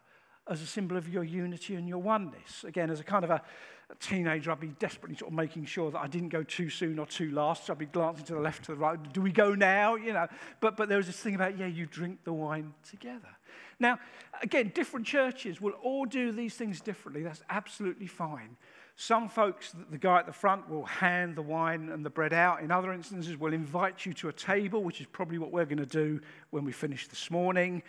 as 0.48 0.62
a 0.62 0.66
symbol 0.66 0.96
of 0.96 1.08
your 1.08 1.24
unity 1.24 1.74
and 1.74 1.88
your 1.88 1.98
oneness. 1.98 2.64
Again, 2.64 2.90
as 2.90 3.00
a 3.00 3.04
kind 3.04 3.24
of 3.24 3.30
a, 3.30 3.42
a 3.90 3.94
teenager, 4.00 4.50
I'd 4.50 4.60
be 4.60 4.68
desperately 4.68 5.16
sort 5.16 5.30
of 5.30 5.36
making 5.36 5.66
sure 5.66 5.90
that 5.90 5.98
I 5.98 6.06
didn't 6.06 6.30
go 6.30 6.42
too 6.42 6.70
soon 6.70 6.98
or 6.98 7.06
too 7.06 7.30
last. 7.30 7.66
So 7.66 7.72
I'd 7.72 7.78
be 7.78 7.86
glancing 7.86 8.24
to 8.26 8.34
the 8.34 8.40
left, 8.40 8.64
to 8.64 8.72
the 8.72 8.78
right. 8.78 9.12
Do 9.12 9.20
we 9.20 9.32
go 9.32 9.54
now? 9.54 9.94
You 9.94 10.12
know. 10.12 10.26
But, 10.60 10.76
but 10.76 10.88
there 10.88 10.98
was 10.98 11.06
this 11.06 11.18
thing 11.18 11.34
about, 11.34 11.58
yeah, 11.58 11.66
you 11.66 11.86
drink 11.86 12.24
the 12.24 12.32
wine 12.32 12.74
together. 12.88 13.37
Now, 13.80 13.98
again, 14.42 14.72
different 14.74 15.06
churches 15.06 15.60
will 15.60 15.72
all 15.82 16.04
do 16.04 16.32
these 16.32 16.54
things 16.54 16.80
differently. 16.80 17.22
That's 17.22 17.42
absolutely 17.48 18.06
fine. 18.06 18.56
Some 19.00 19.28
folks, 19.28 19.76
the 19.90 19.96
guy 19.96 20.18
at 20.18 20.26
the 20.26 20.32
front 20.32 20.68
will 20.68 20.84
hand 20.84 21.36
the 21.36 21.42
wine 21.42 21.88
and 21.88 22.04
the 22.04 22.10
bread 22.10 22.32
out. 22.32 22.62
In 22.62 22.72
other 22.72 22.92
instances, 22.92 23.36
we'll 23.36 23.52
invite 23.52 24.04
you 24.04 24.12
to 24.14 24.28
a 24.28 24.32
table, 24.32 24.82
which 24.82 25.00
is 25.00 25.06
probably 25.06 25.38
what 25.38 25.52
we're 25.52 25.66
going 25.66 25.78
to 25.78 25.86
do 25.86 26.20
when 26.50 26.64
we 26.64 26.72
finish 26.72 27.06
this 27.06 27.30
morning. 27.30 27.84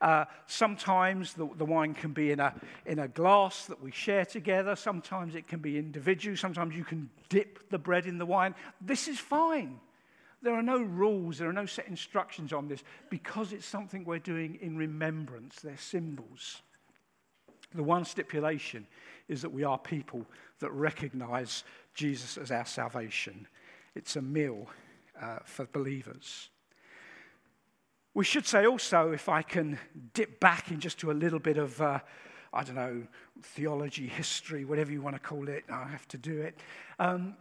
Uh, 0.00 0.24
sometimes 0.46 1.34
the, 1.34 1.46
the, 1.58 1.64
wine 1.66 1.92
can 1.92 2.12
be 2.12 2.30
in 2.30 2.40
a, 2.40 2.54
in 2.86 2.98
a 2.98 3.08
glass 3.08 3.66
that 3.66 3.82
we 3.82 3.90
share 3.90 4.24
together. 4.24 4.74
Sometimes 4.74 5.34
it 5.34 5.46
can 5.46 5.60
be 5.60 5.78
individual. 5.78 6.34
Sometimes 6.34 6.74
you 6.74 6.84
can 6.84 7.10
dip 7.28 7.68
the 7.68 7.78
bread 7.78 8.06
in 8.06 8.16
the 8.16 8.26
wine. 8.26 8.54
This 8.80 9.06
is 9.06 9.18
fine. 9.18 9.78
There 10.44 10.54
are 10.54 10.62
no 10.62 10.82
rules, 10.82 11.38
there 11.38 11.48
are 11.48 11.54
no 11.54 11.64
set 11.64 11.88
instructions 11.88 12.52
on 12.52 12.68
this 12.68 12.84
because 13.08 13.54
it's 13.54 13.64
something 13.64 14.04
we're 14.04 14.18
doing 14.18 14.58
in 14.60 14.76
remembrance. 14.76 15.60
They're 15.62 15.78
symbols. 15.78 16.60
The 17.74 17.82
one 17.82 18.04
stipulation 18.04 18.86
is 19.26 19.40
that 19.40 19.50
we 19.50 19.64
are 19.64 19.78
people 19.78 20.26
that 20.58 20.70
recognize 20.70 21.64
Jesus 21.94 22.36
as 22.36 22.50
our 22.50 22.66
salvation. 22.66 23.46
It's 23.94 24.16
a 24.16 24.22
meal 24.22 24.66
uh, 25.18 25.38
for 25.46 25.64
believers. 25.64 26.50
We 28.12 28.26
should 28.26 28.46
say 28.46 28.66
also, 28.66 29.12
if 29.12 29.30
I 29.30 29.40
can 29.40 29.78
dip 30.12 30.40
back 30.40 30.70
in 30.70 30.78
just 30.78 30.98
to 30.98 31.10
a 31.10 31.12
little 31.12 31.40
bit 31.40 31.56
of, 31.56 31.80
uh, 31.80 32.00
I 32.52 32.64
don't 32.64 32.76
know, 32.76 33.02
theology, 33.42 34.08
history, 34.08 34.66
whatever 34.66 34.92
you 34.92 35.00
want 35.00 35.16
to 35.16 35.20
call 35.20 35.48
it, 35.48 35.64
I 35.70 35.88
have 35.88 36.06
to 36.08 36.18
do 36.18 36.42
it. 36.42 36.58
Um, 36.98 37.34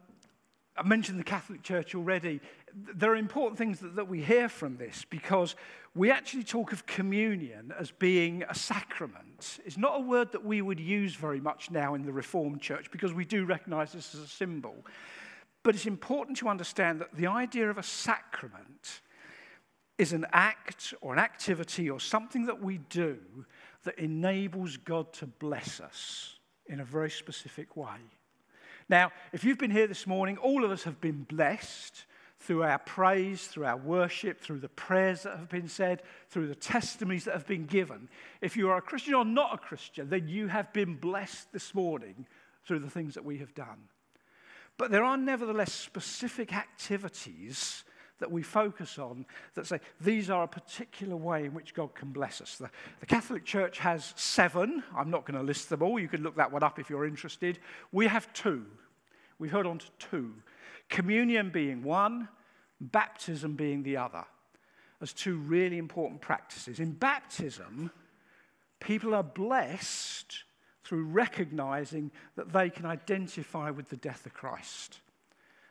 I 0.75 0.83
mentioned 0.83 1.19
the 1.19 1.23
Catholic 1.23 1.61
Church 1.61 1.93
already. 1.93 2.41
There 2.73 3.11
are 3.11 3.15
important 3.15 3.57
things 3.59 3.79
that, 3.79 3.95
that, 3.95 4.07
we 4.07 4.21
hear 4.21 4.49
from 4.49 4.77
this 4.77 5.05
because 5.07 5.55
we 5.93 6.09
actually 6.09 6.43
talk 6.43 6.71
of 6.71 6.85
communion 6.87 7.71
as 7.77 7.91
being 7.91 8.43
a 8.49 8.55
sacrament. 8.55 9.59
It's 9.65 9.77
not 9.77 9.99
a 9.99 10.03
word 10.03 10.31
that 10.31 10.43
we 10.43 10.63
would 10.63 10.79
use 10.79 11.13
very 11.13 11.39
much 11.39 11.69
now 11.69 11.93
in 11.93 12.03
the 12.03 12.11
Reformed 12.11 12.59
Church 12.61 12.89
because 12.91 13.13
we 13.13 13.25
do 13.25 13.45
recognize 13.45 13.91
this 13.91 14.15
as 14.15 14.21
a 14.21 14.27
symbol. 14.27 14.75
But 15.61 15.75
it's 15.75 15.85
important 15.85 16.37
to 16.39 16.49
understand 16.49 16.99
that 17.01 17.15
the 17.15 17.27
idea 17.27 17.69
of 17.69 17.77
a 17.77 17.83
sacrament 17.83 19.01
is 19.99 20.11
an 20.11 20.25
act 20.33 20.95
or 21.01 21.13
an 21.13 21.19
activity 21.19 21.89
or 21.89 21.99
something 21.99 22.47
that 22.47 22.61
we 22.61 22.79
do 22.89 23.17
that 23.83 23.99
enables 23.99 24.77
God 24.77 25.13
to 25.13 25.27
bless 25.27 25.79
us 25.79 26.39
in 26.65 26.79
a 26.79 26.85
very 26.85 27.11
specific 27.11 27.77
way. 27.77 27.99
Now, 28.93 29.11
if 29.31 29.43
you've 29.43 29.57
been 29.57 29.71
here 29.71 29.87
this 29.87 30.05
morning, 30.05 30.37
all 30.37 30.63
of 30.63 30.69
us 30.69 30.83
have 30.83 31.01
been 31.01 31.23
blessed 31.23 32.05
through 32.39 32.61
our 32.61 32.77
praise, 32.77 33.47
through 33.47 33.65
our 33.65 33.75
worship, 33.75 34.39
through 34.39 34.59
the 34.59 34.69
prayers 34.69 35.23
that 35.23 35.35
have 35.35 35.49
been 35.49 35.67
said, 35.67 36.03
through 36.29 36.45
the 36.45 36.53
testimonies 36.53 37.25
that 37.25 37.33
have 37.33 37.47
been 37.47 37.65
given. 37.65 38.07
If 38.39 38.55
you 38.55 38.69
are 38.69 38.77
a 38.77 38.83
Christian 38.83 39.15
or 39.15 39.25
not 39.25 39.51
a 39.51 39.57
Christian, 39.57 40.11
then 40.11 40.27
you 40.27 40.45
have 40.45 40.71
been 40.73 40.93
blessed 40.93 41.51
this 41.51 41.73
morning 41.73 42.27
through 42.67 42.81
the 42.81 42.89
things 42.89 43.15
that 43.15 43.25
we 43.25 43.39
have 43.39 43.55
done. 43.55 43.87
But 44.77 44.91
there 44.91 45.03
are 45.03 45.17
nevertheless 45.17 45.73
specific 45.73 46.53
activities 46.53 47.85
that 48.19 48.31
we 48.31 48.43
focus 48.43 48.99
on 48.99 49.25
that 49.55 49.65
say 49.65 49.79
these 49.99 50.29
are 50.29 50.43
a 50.43 50.47
particular 50.47 51.15
way 51.15 51.45
in 51.45 51.55
which 51.55 51.73
God 51.73 51.95
can 51.95 52.11
bless 52.11 52.41
us. 52.41 52.57
The, 52.57 52.69
the 52.99 53.07
Catholic 53.07 53.43
Church 53.43 53.79
has 53.79 54.13
seven. 54.15 54.83
I'm 54.95 55.09
not 55.09 55.25
going 55.25 55.39
to 55.39 55.43
list 55.43 55.71
them 55.71 55.81
all. 55.81 55.97
You 55.97 56.07
can 56.07 56.21
look 56.21 56.35
that 56.35 56.51
one 56.51 56.61
up 56.61 56.77
if 56.77 56.91
you're 56.91 57.07
interested. 57.07 57.57
We 57.91 58.05
have 58.05 58.31
two. 58.33 58.67
We've 59.39 59.51
held 59.51 59.65
on 59.65 59.79
to 59.79 59.85
two 59.99 60.33
communion 60.89 61.49
being 61.49 61.83
one, 61.83 62.27
baptism 62.79 63.55
being 63.55 63.83
the 63.83 63.97
other, 63.97 64.25
as 65.01 65.13
two 65.13 65.37
really 65.37 65.77
important 65.77 66.21
practices. 66.21 66.79
In 66.79 66.91
baptism, 66.91 67.91
people 68.79 69.15
are 69.15 69.23
blessed 69.23 70.43
through 70.83 71.05
recognizing 71.05 72.11
that 72.35 72.51
they 72.51 72.69
can 72.69 72.85
identify 72.85 73.69
with 73.69 73.89
the 73.89 73.95
death 73.95 74.25
of 74.25 74.33
Christ. 74.33 74.99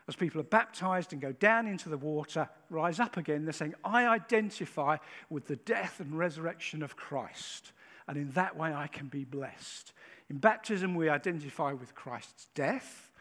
As 0.09 0.16
people 0.16 0.40
are 0.40 0.44
baptized 0.44 1.12
and 1.12 1.22
go 1.22 1.33
down 1.33 1.66
into 1.66 1.88
the 1.88 1.96
water, 1.96 2.48
rise 2.70 2.98
up 2.98 3.16
again, 3.16 3.44
they're 3.44 3.53
saying, 3.53 3.75
I 3.85 4.07
identify 4.07 4.96
with 5.31 5.46
the 5.46 5.57
death 5.57 6.01
and 6.01 6.18
resurrection 6.18 6.83
of 6.83 6.96
Christ. 6.96 7.72
And 8.09 8.16
in 8.16 8.31
that 8.33 8.57
way, 8.57 8.75
I 8.75 8.88
can 8.88 9.07
be 9.07 9.25
blessed. 9.25 9.92
In 10.29 10.38
baptism, 10.38 10.94
we 10.96 11.09
identify 11.09 11.72
with 11.72 11.94
Christ's 11.94 12.48
death. 12.55 13.12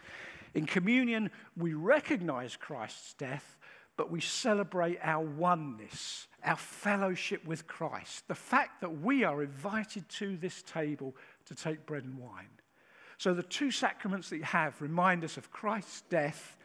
In 0.53 0.65
communion, 0.65 1.31
we 1.55 1.73
recognize 1.73 2.55
Christ's 2.55 3.13
death, 3.13 3.57
but 3.97 4.11
we 4.11 4.21
celebrate 4.21 4.99
our 5.01 5.23
oneness, 5.23 6.27
our 6.43 6.57
fellowship 6.57 7.45
with 7.45 7.67
Christ, 7.67 8.27
the 8.27 8.35
fact 8.35 8.81
that 8.81 9.01
we 9.01 9.23
are 9.23 9.43
invited 9.43 10.07
to 10.09 10.37
this 10.37 10.61
table 10.63 11.15
to 11.45 11.55
take 11.55 11.85
bread 11.85 12.03
and 12.03 12.17
wine. 12.17 12.49
So 13.17 13.33
the 13.33 13.43
two 13.43 13.71
sacraments 13.71 14.29
that 14.29 14.37
you 14.37 14.43
have 14.43 14.81
remind 14.81 15.23
us 15.23 15.37
of 15.37 15.51
Christ's 15.51 16.01
death 16.09 16.57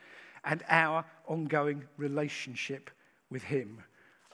and 0.45 0.65
our 0.69 1.05
ongoing 1.27 1.85
relationship 1.97 2.91
with 3.31 3.43
Him. 3.43 3.83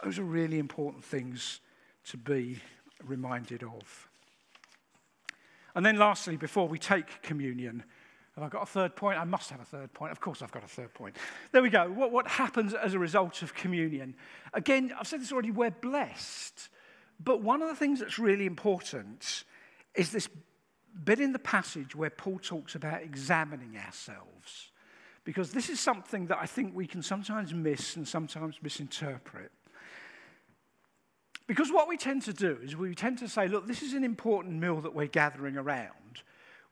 Those 0.04 0.18
are 0.18 0.24
really 0.24 0.58
important 0.58 1.04
things 1.04 1.60
to 2.06 2.16
be 2.16 2.60
reminded 3.04 3.62
of. 3.62 4.08
And 5.74 5.84
then, 5.84 5.96
lastly, 5.96 6.36
before 6.36 6.68
we 6.68 6.78
take 6.78 7.22
communion, 7.22 7.82
have 8.34 8.44
I 8.44 8.48
got 8.48 8.62
a 8.62 8.66
third 8.66 8.96
point? 8.96 9.18
I 9.18 9.24
must 9.24 9.50
have 9.50 9.60
a 9.60 9.64
third 9.64 9.92
point. 9.92 10.10
Of 10.10 10.20
course, 10.20 10.40
I've 10.40 10.52
got 10.52 10.64
a 10.64 10.68
third 10.68 10.94
point. 10.94 11.16
There 11.52 11.62
we 11.62 11.68
go. 11.68 11.90
What, 11.90 12.12
what 12.12 12.26
happens 12.26 12.72
as 12.72 12.94
a 12.94 12.98
result 12.98 13.42
of 13.42 13.54
communion? 13.54 14.14
Again, 14.54 14.92
I've 14.98 15.06
said 15.06 15.20
this 15.20 15.32
already, 15.32 15.50
we're 15.50 15.70
blessed. 15.70 16.70
But 17.22 17.42
one 17.42 17.60
of 17.60 17.68
the 17.68 17.76
things 17.76 18.00
that's 18.00 18.18
really 18.18 18.46
important 18.46 19.44
is 19.94 20.10
this 20.12 20.28
bit 21.04 21.20
in 21.20 21.32
the 21.32 21.38
passage 21.38 21.94
where 21.94 22.10
Paul 22.10 22.38
talks 22.38 22.74
about 22.74 23.02
examining 23.02 23.76
ourselves. 23.76 24.70
Because 25.24 25.52
this 25.52 25.68
is 25.68 25.78
something 25.78 26.26
that 26.26 26.38
I 26.40 26.46
think 26.46 26.74
we 26.74 26.86
can 26.86 27.02
sometimes 27.02 27.52
miss 27.52 27.96
and 27.96 28.08
sometimes 28.08 28.56
misinterpret. 28.62 29.52
Because 31.46 31.70
what 31.70 31.86
we 31.86 31.96
tend 31.96 32.22
to 32.22 32.32
do 32.32 32.58
is 32.62 32.76
we 32.76 32.94
tend 32.94 33.18
to 33.18 33.28
say, 33.28 33.46
look, 33.46 33.66
this 33.66 33.82
is 33.82 33.92
an 33.92 34.04
important 34.04 34.54
meal 34.54 34.80
that 34.80 34.94
we're 34.94 35.06
gathering 35.06 35.56
around. 35.56 36.01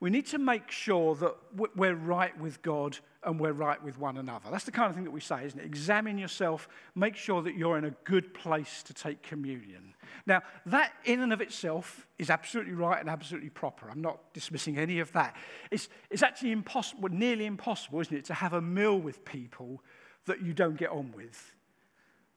We 0.00 0.08
need 0.08 0.26
to 0.28 0.38
make 0.38 0.70
sure 0.70 1.14
that 1.16 1.36
we're 1.76 1.94
right 1.94 2.38
with 2.40 2.62
God 2.62 2.98
and 3.22 3.38
we're 3.38 3.52
right 3.52 3.82
with 3.82 3.98
one 3.98 4.16
another. 4.16 4.48
That's 4.50 4.64
the 4.64 4.72
kind 4.72 4.88
of 4.88 4.94
thing 4.94 5.04
that 5.04 5.10
we 5.10 5.20
say, 5.20 5.44
isn't 5.44 5.60
it? 5.60 5.66
Examine 5.66 6.16
yourself, 6.16 6.68
make 6.94 7.16
sure 7.16 7.42
that 7.42 7.54
you're 7.54 7.76
in 7.76 7.84
a 7.84 7.90
good 8.04 8.32
place 8.32 8.82
to 8.84 8.94
take 8.94 9.22
communion. 9.22 9.94
Now, 10.24 10.40
that 10.66 10.92
in 11.04 11.20
and 11.20 11.34
of 11.34 11.42
itself 11.42 12.06
is 12.18 12.30
absolutely 12.30 12.72
right 12.72 12.98
and 12.98 13.10
absolutely 13.10 13.50
proper. 13.50 13.90
I'm 13.90 14.00
not 14.00 14.32
dismissing 14.32 14.78
any 14.78 15.00
of 15.00 15.12
that. 15.12 15.36
It's, 15.70 15.90
it's 16.08 16.22
actually 16.22 16.52
impossible, 16.52 17.10
nearly 17.10 17.44
impossible, 17.44 18.00
isn't 18.00 18.16
it, 18.16 18.24
to 18.26 18.34
have 18.34 18.54
a 18.54 18.62
meal 18.62 18.98
with 18.98 19.22
people 19.26 19.82
that 20.24 20.40
you 20.40 20.54
don't 20.54 20.78
get 20.78 20.90
on 20.90 21.12
with. 21.14 21.54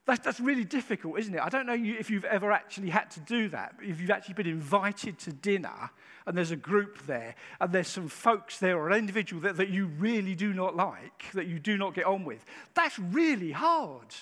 That's, 0.05 0.23
that's 0.23 0.39
really 0.39 0.65
difficult, 0.65 1.17
isn't 1.19 1.33
it? 1.33 1.41
I 1.41 1.47
don't 1.49 1.65
know 1.65 1.77
if 1.77 2.09
you've 2.09 2.25
ever 2.25 2.51
actually 2.51 2.89
had 2.89 3.09
to 3.11 3.21
do 3.21 3.47
that. 3.49 3.75
If 3.81 4.01
you've 4.01 4.11
actually 4.11 4.33
been 4.33 4.47
invited 4.47 5.17
to 5.19 5.31
dinner 5.31 5.91
and 6.25 6.37
there's 6.37 6.51
a 6.51 6.57
group 6.57 7.05
there 7.05 7.35
and 7.61 7.71
there's 7.71 7.87
some 7.87 8.09
folks 8.09 8.59
there 8.59 8.77
or 8.77 8.89
an 8.89 8.97
individual 8.97 9.41
that, 9.43 9.57
that 9.57 9.69
you 9.69 9.85
really 9.85 10.35
do 10.35 10.53
not 10.53 10.75
like, 10.75 11.31
that 11.33 11.47
you 11.47 11.57
do 11.57 11.77
not 11.77 11.93
get 11.93 12.05
on 12.05 12.25
with, 12.25 12.43
that's 12.73 12.99
really 12.99 13.51
hard. 13.51 14.13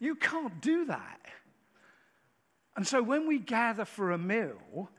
You 0.00 0.16
can't 0.16 0.60
do 0.60 0.86
that. 0.86 1.20
And 2.76 2.86
so 2.86 3.00
when 3.00 3.28
we 3.28 3.38
gather 3.38 3.84
for 3.84 4.10
a 4.10 4.18
meal, 4.18 4.90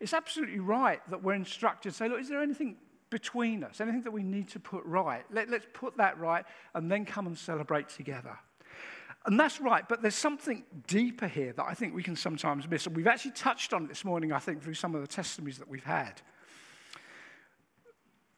it's 0.00 0.12
absolutely 0.12 0.58
right 0.58 1.00
that 1.08 1.22
we're 1.22 1.34
instructed 1.34 1.90
to 1.90 1.96
say, 1.96 2.08
look, 2.08 2.20
is 2.20 2.28
there 2.28 2.42
anything 2.42 2.76
between 3.10 3.62
us, 3.62 3.80
anything 3.80 4.02
that 4.02 4.12
we 4.12 4.24
need 4.24 4.48
to 4.48 4.58
put 4.58 4.84
right? 4.84 5.22
Let, 5.30 5.48
let's 5.48 5.66
put 5.72 5.96
that 5.98 6.18
right 6.18 6.44
and 6.74 6.90
then 6.90 7.04
come 7.04 7.28
and 7.28 7.38
celebrate 7.38 7.88
together. 7.88 8.36
And 9.24 9.38
that's 9.38 9.60
right, 9.60 9.88
but 9.88 10.02
there's 10.02 10.16
something 10.16 10.64
deeper 10.88 11.28
here 11.28 11.52
that 11.52 11.64
I 11.64 11.74
think 11.74 11.94
we 11.94 12.02
can 12.02 12.16
sometimes 12.16 12.68
miss. 12.68 12.86
And 12.86 12.96
we've 12.96 13.06
actually 13.06 13.32
touched 13.32 13.72
on 13.72 13.84
it 13.84 13.88
this 13.88 14.04
morning, 14.04 14.32
I 14.32 14.40
think, 14.40 14.62
through 14.62 14.74
some 14.74 14.94
of 14.94 15.00
the 15.00 15.06
testimonies 15.06 15.58
that 15.58 15.68
we've 15.68 15.84
had. 15.84 16.20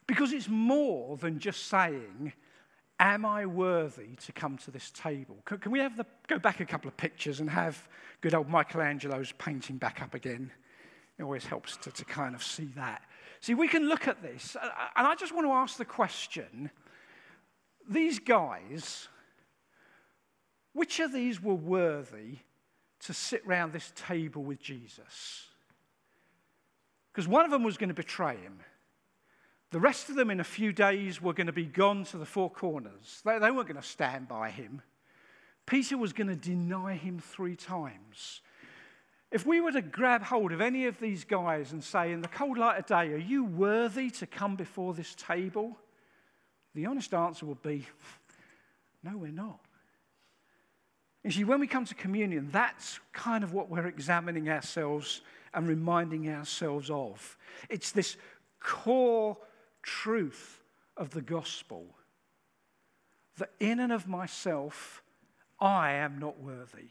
Because 0.05 0.31
it's 0.31 0.47
more 0.47 1.17
than 1.17 1.39
just 1.39 1.67
saying, 1.67 2.33
Am 2.99 3.25
I 3.25 3.45
worthy 3.45 4.15
to 4.25 4.31
come 4.31 4.57
to 4.59 4.71
this 4.71 4.89
table? 4.91 5.37
Can, 5.43 5.57
can 5.57 5.71
we 5.73 5.79
have 5.79 5.97
the, 5.97 6.05
go 6.27 6.39
back 6.39 6.61
a 6.61 6.65
couple 6.65 6.87
of 6.87 6.95
pictures 6.95 7.41
and 7.41 7.49
have 7.49 7.89
good 8.21 8.33
old 8.33 8.49
Michelangelo's 8.49 9.33
painting 9.33 9.75
back 9.77 10.01
up 10.01 10.13
again? 10.13 10.49
It 11.17 11.23
always 11.23 11.45
helps 11.45 11.75
to, 11.77 11.91
to 11.91 12.05
kind 12.05 12.35
of 12.35 12.41
see 12.41 12.69
that. 12.75 13.01
See, 13.41 13.53
we 13.53 13.67
can 13.67 13.89
look 13.89 14.07
at 14.07 14.21
this, 14.21 14.55
and 14.61 15.07
I 15.07 15.13
just 15.15 15.35
want 15.35 15.45
to 15.45 15.51
ask 15.51 15.77
the 15.77 15.85
question 15.85 16.71
these 17.87 18.17
guys, 18.17 19.09
which 20.75 20.99
of 20.99 21.13
these 21.13 21.41
were 21.41 21.55
worthy 21.55 22.39
to 22.99 23.13
sit 23.13 23.47
round 23.47 23.71
this 23.71 23.93
table 23.95 24.43
with 24.43 24.61
Jesus? 24.61 25.47
Because 27.11 27.29
one 27.29 27.45
of 27.45 27.51
them 27.51 27.63
was 27.63 27.77
going 27.77 27.87
to 27.87 27.95
betray 27.95 28.35
him. 28.35 28.59
The 29.71 29.79
rest 29.79 30.09
of 30.09 30.15
them, 30.15 30.29
in 30.29 30.41
a 30.41 30.43
few 30.43 30.73
days, 30.73 31.21
were 31.21 31.33
going 31.33 31.47
to 31.47 31.53
be 31.53 31.65
gone 31.65 32.03
to 32.05 32.17
the 32.17 32.25
four 32.25 32.51
corners. 32.51 33.21
They, 33.23 33.39
they 33.39 33.51
weren't 33.51 33.69
going 33.69 33.81
to 33.81 33.87
stand 33.87 34.27
by 34.27 34.49
him. 34.49 34.81
Peter 35.65 35.97
was 35.97 36.11
going 36.11 36.27
to 36.27 36.35
deny 36.35 36.95
him 36.95 37.19
three 37.19 37.55
times. 37.55 38.41
If 39.31 39.45
we 39.45 39.61
were 39.61 39.71
to 39.71 39.81
grab 39.81 40.23
hold 40.23 40.51
of 40.51 40.59
any 40.59 40.87
of 40.87 40.99
these 40.99 41.23
guys 41.23 41.71
and 41.71 41.81
say, 41.81 42.11
in 42.11 42.21
the 42.21 42.27
cold 42.27 42.57
light 42.57 42.79
of 42.79 42.85
day, 42.85 43.13
are 43.13 43.17
you 43.17 43.45
worthy 43.45 44.09
to 44.11 44.27
come 44.27 44.57
before 44.57 44.93
this 44.93 45.15
table? 45.15 45.77
The 46.73 46.85
honest 46.85 47.13
answer 47.13 47.45
would 47.45 47.61
be, 47.61 47.87
no, 49.03 49.17
we're 49.17 49.31
not. 49.31 49.64
You 51.25 51.31
see, 51.31 51.43
when 51.43 51.59
we 51.59 51.65
come 51.65 51.85
to 51.85 51.95
communion, 51.95 52.49
that's 52.51 52.99
kind 53.11 53.43
of 53.43 53.51
what 53.51 53.67
we're 53.67 53.87
examining 53.87 54.47
ourselves 54.47 55.21
and 55.55 55.67
reminding 55.67 56.29
ourselves 56.29 56.91
of. 56.91 57.35
It's 57.67 57.91
this 57.91 58.15
core 58.59 59.35
truth 59.81 60.61
of 60.95 61.09
the 61.09 61.23
gospel 61.23 61.87
that 63.37 63.49
in 63.59 63.79
and 63.79 63.91
of 63.91 64.07
myself, 64.07 65.01
I 65.59 65.93
am 65.93 66.19
not 66.19 66.39
worthy. 66.39 66.89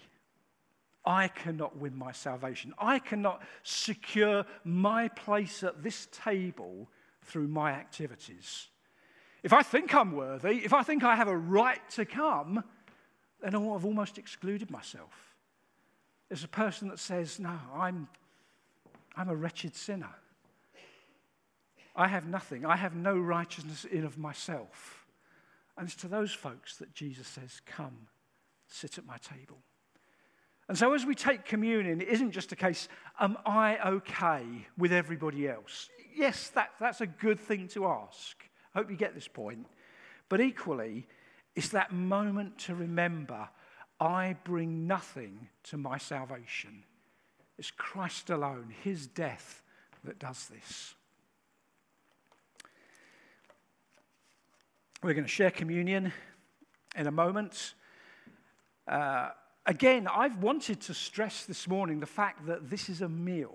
I 1.06 1.28
cannot 1.28 1.76
win 1.76 1.96
my 1.96 2.10
salvation. 2.10 2.74
I 2.76 2.98
cannot 2.98 3.40
secure 3.62 4.44
my 4.64 5.08
place 5.08 5.62
at 5.62 5.84
this 5.84 6.08
table 6.10 6.88
through 7.22 7.46
my 7.46 7.70
activities. 7.70 8.66
If 9.44 9.52
I 9.52 9.62
think 9.62 9.94
I'm 9.94 10.10
worthy, 10.10 10.64
if 10.64 10.72
I 10.72 10.82
think 10.82 11.04
I 11.04 11.14
have 11.14 11.28
a 11.28 11.36
right 11.36 11.88
to 11.90 12.04
come, 12.04 12.64
then 13.40 13.54
I've 13.54 13.84
almost 13.84 14.18
excluded 14.18 14.70
myself. 14.70 15.34
There's 16.28 16.44
a 16.44 16.48
person 16.48 16.88
that 16.88 16.98
says, 16.98 17.38
No, 17.38 17.58
I'm, 17.74 18.08
I'm 19.16 19.28
a 19.28 19.36
wretched 19.36 19.74
sinner. 19.74 20.14
I 21.96 22.08
have 22.08 22.26
nothing. 22.26 22.66
I 22.66 22.76
have 22.76 22.96
no 22.96 23.16
righteousness 23.16 23.84
in 23.84 24.04
of 24.04 24.18
myself. 24.18 25.06
And 25.76 25.86
it's 25.86 25.96
to 25.96 26.08
those 26.08 26.32
folks 26.32 26.76
that 26.78 26.94
Jesus 26.94 27.26
says, 27.26 27.60
Come, 27.66 28.08
sit 28.66 28.98
at 28.98 29.06
my 29.06 29.18
table. 29.18 29.58
And 30.68 30.78
so, 30.78 30.94
as 30.94 31.04
we 31.04 31.14
take 31.14 31.44
communion, 31.44 32.00
it 32.00 32.08
isn't 32.08 32.30
just 32.30 32.52
a 32.52 32.56
case, 32.56 32.88
Am 33.20 33.36
I 33.44 33.78
okay 33.86 34.44
with 34.78 34.92
everybody 34.92 35.48
else? 35.48 35.88
Yes, 36.16 36.48
that, 36.50 36.70
that's 36.80 37.00
a 37.00 37.06
good 37.06 37.38
thing 37.38 37.68
to 37.68 37.86
ask. 37.86 38.36
I 38.74 38.78
hope 38.78 38.90
you 38.90 38.96
get 38.96 39.14
this 39.14 39.28
point. 39.28 39.66
But 40.28 40.40
equally, 40.40 41.06
it's 41.56 41.68
that 41.68 41.92
moment 41.92 42.58
to 42.58 42.74
remember 42.74 43.48
I 44.00 44.36
bring 44.44 44.86
nothing 44.86 45.48
to 45.64 45.76
my 45.76 45.98
salvation. 45.98 46.82
It's 47.58 47.70
Christ 47.70 48.30
alone, 48.30 48.74
his 48.82 49.06
death, 49.06 49.62
that 50.02 50.18
does 50.18 50.48
this. 50.48 50.94
We're 55.02 55.14
going 55.14 55.24
to 55.24 55.30
share 55.30 55.50
communion 55.50 56.12
in 56.96 57.06
a 57.06 57.10
moment. 57.10 57.74
Uh, 58.88 59.30
again, 59.66 60.08
I've 60.08 60.42
wanted 60.42 60.80
to 60.82 60.94
stress 60.94 61.44
this 61.44 61.68
morning 61.68 62.00
the 62.00 62.06
fact 62.06 62.46
that 62.46 62.70
this 62.70 62.88
is 62.88 63.00
a 63.00 63.08
meal 63.08 63.54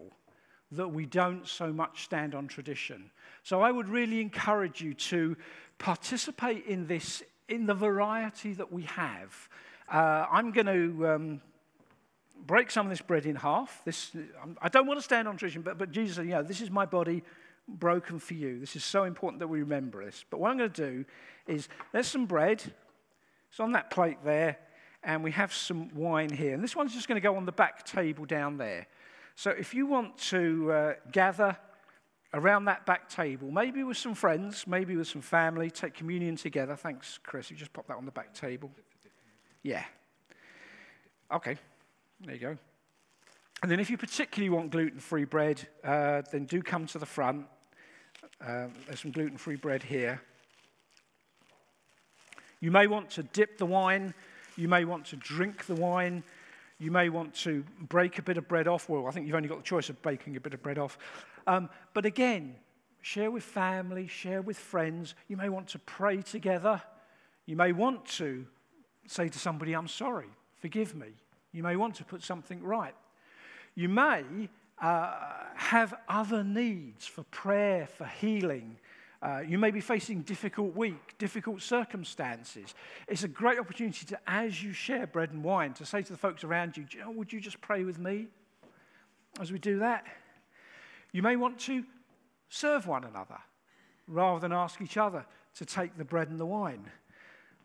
that 0.72 0.88
we 0.88 1.06
don't 1.06 1.48
so 1.48 1.74
much 1.74 2.04
stand 2.04 2.36
on 2.36 2.48
tradition. 2.48 3.10
So 3.44 3.62
I 3.62 3.72
would 3.72 3.90
really 3.90 4.22
encourage 4.22 4.82
you 4.82 4.94
to 4.94 5.36
participate 5.80 6.66
in 6.66 6.86
this 6.86 7.24
in 7.50 7.66
the 7.66 7.74
variety 7.74 8.54
that 8.54 8.72
we 8.72 8.84
have. 8.84 9.50
Uh, 9.92 10.26
I'm 10.32 10.52
going 10.52 10.68
to 10.68 11.08
um, 11.08 11.42
break 12.46 12.72
some 12.72 12.86
of 12.86 12.90
this 12.90 13.02
bread 13.02 13.26
in 13.26 13.36
half. 13.36 13.82
This, 13.86 14.12
I 14.62 14.70
don't 14.70 14.88
want 14.88 15.00
to 15.00 15.04
stand 15.04 15.28
on 15.28 15.36
tradition, 15.36 15.62
but, 15.62 15.78
but 15.78 15.92
Jesus 15.92 16.18
said, 16.18 16.26
you 16.26 16.32
know, 16.32 16.44
this 16.44 16.62
is 16.62 16.70
my 16.70 16.86
body 16.86 17.24
broken 17.68 18.20
for 18.20 18.36
you. 18.36 18.60
This 18.60 18.76
is 18.76 18.84
so 18.84 19.04
important 19.04 19.40
that 19.40 19.48
we 19.48 19.60
remember 19.60 20.04
this. 20.04 20.24
But 20.30 20.40
what 20.40 20.52
I'm 20.52 20.58
going 20.58 20.72
to 20.72 20.92
do 20.92 21.06
is 21.48 21.68
there's 21.92 22.08
some 22.08 22.26
bread. 22.26 22.64
It's 23.50 23.60
on 23.60 23.72
that 23.74 23.90
plate 23.90 24.18
there. 24.24 24.58
And 25.04 25.24
we 25.24 25.32
have 25.32 25.54
some 25.54 25.94
wine 25.96 26.30
here. 26.30 26.54
And 26.54 26.64
this 26.64 26.76
one's 26.76 26.94
just 26.94 27.08
going 27.08 27.16
to 27.16 27.22
go 27.22 27.36
on 27.36 27.46
the 27.46 27.52
back 27.52 27.86
table 27.86 28.26
down 28.26 28.58
there. 28.58 28.88
So 29.36 29.52
if 29.52 29.74
you 29.74 29.86
want 29.86 30.18
to 30.30 30.72
uh, 30.72 30.94
gather 31.12 31.58
around 32.34 32.66
that 32.66 32.86
back 32.86 33.10
table, 33.10 33.50
maybe 33.52 33.84
with 33.84 33.98
some 33.98 34.14
friends, 34.14 34.68
maybe 34.68 34.96
with 34.96 35.08
some 35.08 35.22
family, 35.22 35.70
take 35.72 35.94
communion 35.94 36.36
together. 36.36 36.76
Thanks, 36.76 37.20
Chris. 37.24 37.50
You 37.50 37.58
just 37.58 37.74
pop 37.74 37.88
that 37.88 37.98
on 37.98 38.06
the 38.06 38.12
back 38.12 38.34
table. 38.34 38.72
Yeah. 39.64 39.84
Okay. 41.32 41.58
There 42.22 42.36
you 42.36 42.42
go. 42.42 42.58
And 43.62 43.72
then 43.72 43.80
if 43.80 43.90
you 43.90 43.98
particularly 43.98 44.50
want 44.50 44.72
gluten 44.72 45.00
free 45.00 45.26
bread, 45.26 45.68
uh, 45.84 46.22
then 46.32 46.46
do 46.46 46.62
come 46.62 46.86
to 46.88 47.00
the 47.00 47.06
front. 47.06 47.46
Uh, 48.42 48.68
there's 48.88 49.02
some 49.02 49.12
gluten 49.12 49.38
free 49.38 49.58
bread 49.58 49.84
here. 49.84 50.22
You 52.62 52.72
may 52.72 52.88
want 52.88 53.10
to 53.12 53.24
dip 53.24 53.58
the 53.58 53.66
wine, 53.66 54.14
you 54.56 54.68
may 54.68 54.86
want 54.86 55.06
to 55.08 55.16
drink 55.16 55.66
the 55.66 55.76
wine, 55.76 56.24
you 56.78 56.92
may 56.92 57.10
want 57.10 57.34
to 57.36 57.64
break 57.88 58.20
a 58.20 58.22
bit 58.22 58.38
of 58.38 58.48
bread 58.48 58.68
off. 58.68 58.88
Well, 58.88 59.08
I 59.08 59.12
think 59.12 59.28
you've 59.28 59.36
only 59.36 59.50
got 59.50 59.58
the 59.58 59.64
choice 59.64 59.90
of 59.90 60.02
baking 60.02 60.36
a 60.38 60.40
bit 60.40 60.54
of 60.54 60.62
bread 60.62 60.78
off. 60.78 60.98
Um, 61.50 61.68
but 61.96 62.06
again, 62.06 62.56
share 63.02 63.32
with 63.32 63.44
family, 63.44 64.06
share 64.06 64.44
with 64.44 64.58
friends. 64.58 65.16
You 65.28 65.36
may 65.36 65.50
want 65.50 65.70
to 65.70 65.80
pray 65.80 66.22
together. 66.22 66.80
You 67.48 67.56
may 67.56 67.72
want 67.72 68.06
to 68.18 68.46
say 69.08 69.30
to 69.30 69.40
somebody, 69.40 69.74
I'm 69.74 69.88
sorry, 69.88 70.30
forgive 70.62 70.94
me. 70.94 71.08
You 71.52 71.64
may 71.64 71.76
want 71.76 71.96
to 71.96 72.06
put 72.06 72.22
something 72.22 72.62
right. 72.62 72.94
You 73.74 73.90
may 73.90 74.24
uh, 74.80 75.12
have 75.56 75.96
other 76.08 76.44
needs 76.44 77.08
for 77.08 77.24
prayer, 77.24 77.88
for 77.88 78.06
healing. 78.06 78.78
Uh, 79.20 79.40
you 79.40 79.58
may 79.58 79.72
be 79.72 79.82
facing 79.82 80.22
difficult 80.22 80.76
week, 80.76 81.18
difficult 81.18 81.64
circumstances. 81.64 82.76
It's 83.08 83.24
a 83.24 83.28
great 83.28 83.58
opportunity 83.58 84.06
to, 84.06 84.20
as 84.28 84.64
you 84.64 84.72
share 84.72 85.08
bread 85.08 85.32
and 85.32 85.44
wine, 85.44 85.74
to 85.74 85.86
say 85.86 86.04
to 86.04 86.12
the 86.12 86.20
folks 86.20 86.44
around 86.44 86.78
you, 86.78 86.86
would 87.08 87.34
you 87.34 87.42
just 87.42 87.60
pray 87.60 87.86
with 87.86 87.98
me 87.98 88.28
as 89.42 89.52
we 89.52 89.58
do 89.58 89.80
that? 89.80 90.06
You 91.12 91.22
may 91.22 91.36
want 91.36 91.60
to 91.62 91.84
serve 92.50 92.88
one 92.88 93.04
another 93.04 93.40
rather 94.08 94.40
than 94.40 94.52
ask 94.52 94.82
each 94.82 94.98
other 94.98 95.26
to 95.56 95.66
take 95.66 95.98
the 95.98 96.06
bread 96.06 96.30
and 96.30 96.40
the 96.40 96.46
wine. 96.46 96.90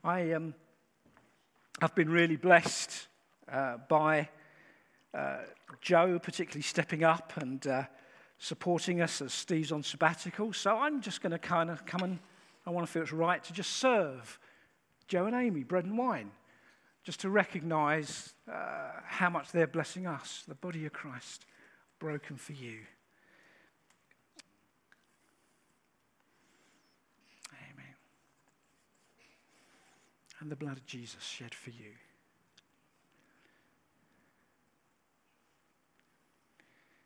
I, 0.02 0.32
um, 0.32 0.54
have 1.80 1.94
been 1.94 2.08
really 2.08 2.36
blessed 2.36 3.08
uh, 3.50 3.78
by 3.88 4.28
uh, 5.12 5.38
Joe, 5.80 6.18
particularly 6.18 6.62
stepping 6.62 7.04
up 7.04 7.32
and 7.36 7.66
uh, 7.66 7.82
supporting 8.38 9.00
us 9.00 9.20
as 9.20 9.32
Steve's 9.32 9.72
on 9.72 9.82
sabbatical. 9.82 10.52
So 10.52 10.76
I'm 10.76 11.00
just 11.00 11.20
going 11.20 11.32
to 11.32 11.38
kind 11.38 11.70
of 11.70 11.84
come 11.84 12.02
and 12.02 12.18
I 12.66 12.70
want 12.70 12.86
to 12.86 12.92
feel 12.92 13.02
it's 13.02 13.12
right 13.12 13.42
to 13.44 13.52
just 13.52 13.74
serve 13.74 14.38
Joe 15.08 15.26
and 15.26 15.34
Amy 15.34 15.64
bread 15.64 15.84
and 15.84 15.98
wine, 15.98 16.30
just 17.02 17.20
to 17.20 17.28
recognize 17.28 18.32
uh, 18.50 18.92
how 19.04 19.28
much 19.28 19.52
they're 19.52 19.66
blessing 19.66 20.06
us, 20.06 20.44
the 20.48 20.54
body 20.54 20.86
of 20.86 20.92
Christ 20.92 21.44
broken 21.98 22.36
for 22.36 22.52
you. 22.52 22.78
And 30.44 30.52
the 30.52 30.56
blood 30.56 30.76
of 30.76 30.84
Jesus 30.84 31.22
shed 31.22 31.54
for 31.54 31.70
you. 31.70 31.92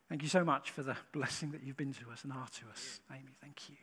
Thank 0.09 0.25
you 0.25 0.29
so 0.29 0.45
much 0.45 0.73
for 0.73 0.83
the 0.83 0.97
blessing 1.13 1.53
that 1.53 1.63
you've 1.63 1.77
been 1.77 1.93
to 1.93 2.11
us 2.11 2.25
and 2.25 2.33
are 2.33 2.49
to 2.49 2.69
us. 2.69 2.99
Amy, 3.13 3.37
thank 3.41 3.71
you. 3.71 3.77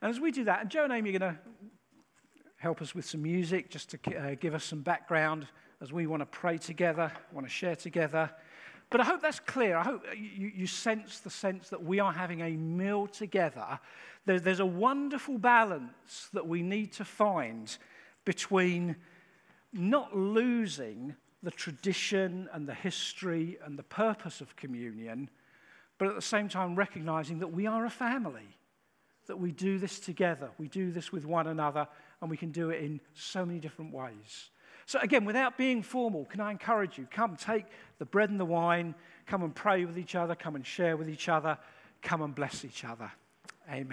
And 0.00 0.10
as 0.10 0.18
we 0.18 0.32
do 0.32 0.42
that, 0.42 0.62
and 0.62 0.70
Joe 0.70 0.82
and 0.82 0.92
Amy 0.92 1.10
are 1.10 1.18
going 1.20 1.34
to 1.34 1.38
help 2.56 2.82
us 2.82 2.96
with 2.96 3.04
some 3.04 3.22
music 3.22 3.70
just 3.70 3.90
to 3.90 4.16
uh, 4.16 4.34
give 4.34 4.56
us 4.56 4.64
some 4.64 4.80
background 4.80 5.46
as 5.80 5.92
we 5.92 6.08
want 6.08 6.20
to 6.22 6.26
pray 6.26 6.58
together, 6.58 7.12
want 7.32 7.46
to 7.46 7.52
share 7.52 7.76
together. 7.76 8.28
But 8.92 9.00
I 9.00 9.04
hope 9.04 9.22
that's 9.22 9.40
clear. 9.40 9.78
I 9.78 9.84
hope 9.84 10.04
uh, 10.06 10.14
you, 10.14 10.52
you 10.54 10.66
sense 10.66 11.20
the 11.20 11.30
sense 11.30 11.70
that 11.70 11.82
we 11.82 11.98
are 11.98 12.12
having 12.12 12.42
a 12.42 12.50
meal 12.50 13.06
together. 13.06 13.80
There, 14.26 14.38
there's 14.38 14.60
a 14.60 14.66
wonderful 14.66 15.38
balance 15.38 16.28
that 16.34 16.46
we 16.46 16.62
need 16.62 16.92
to 16.92 17.04
find 17.04 17.74
between 18.26 18.96
not 19.72 20.14
losing 20.14 21.16
the 21.42 21.50
tradition 21.50 22.50
and 22.52 22.68
the 22.68 22.74
history 22.74 23.58
and 23.64 23.78
the 23.78 23.82
purpose 23.82 24.42
of 24.42 24.54
communion, 24.56 25.30
but 25.96 26.08
at 26.08 26.14
the 26.14 26.22
same 26.22 26.48
time 26.48 26.76
recognizing 26.76 27.38
that 27.38 27.48
we 27.48 27.66
are 27.66 27.86
a 27.86 27.90
family, 27.90 28.58
that 29.26 29.38
we 29.38 29.52
do 29.52 29.78
this 29.78 30.00
together, 30.00 30.50
we 30.58 30.68
do 30.68 30.92
this 30.92 31.10
with 31.10 31.24
one 31.24 31.46
another, 31.46 31.88
and 32.20 32.30
we 32.30 32.36
can 32.36 32.52
do 32.52 32.68
it 32.68 32.82
in 32.82 33.00
so 33.14 33.46
many 33.46 33.58
different 33.58 33.92
ways. 33.92 34.50
So, 34.92 34.98
again, 35.00 35.24
without 35.24 35.56
being 35.56 35.82
formal, 35.82 36.26
can 36.26 36.42
I 36.42 36.50
encourage 36.50 36.98
you? 36.98 37.08
Come 37.10 37.34
take 37.34 37.64
the 37.98 38.04
bread 38.04 38.28
and 38.28 38.38
the 38.38 38.44
wine, 38.44 38.94
come 39.24 39.42
and 39.42 39.54
pray 39.54 39.86
with 39.86 39.96
each 39.96 40.14
other, 40.14 40.34
come 40.34 40.54
and 40.54 40.66
share 40.66 40.98
with 40.98 41.08
each 41.08 41.30
other, 41.30 41.56
come 42.02 42.20
and 42.20 42.34
bless 42.34 42.62
each 42.62 42.84
other. 42.84 43.10
Amen. 43.70 43.88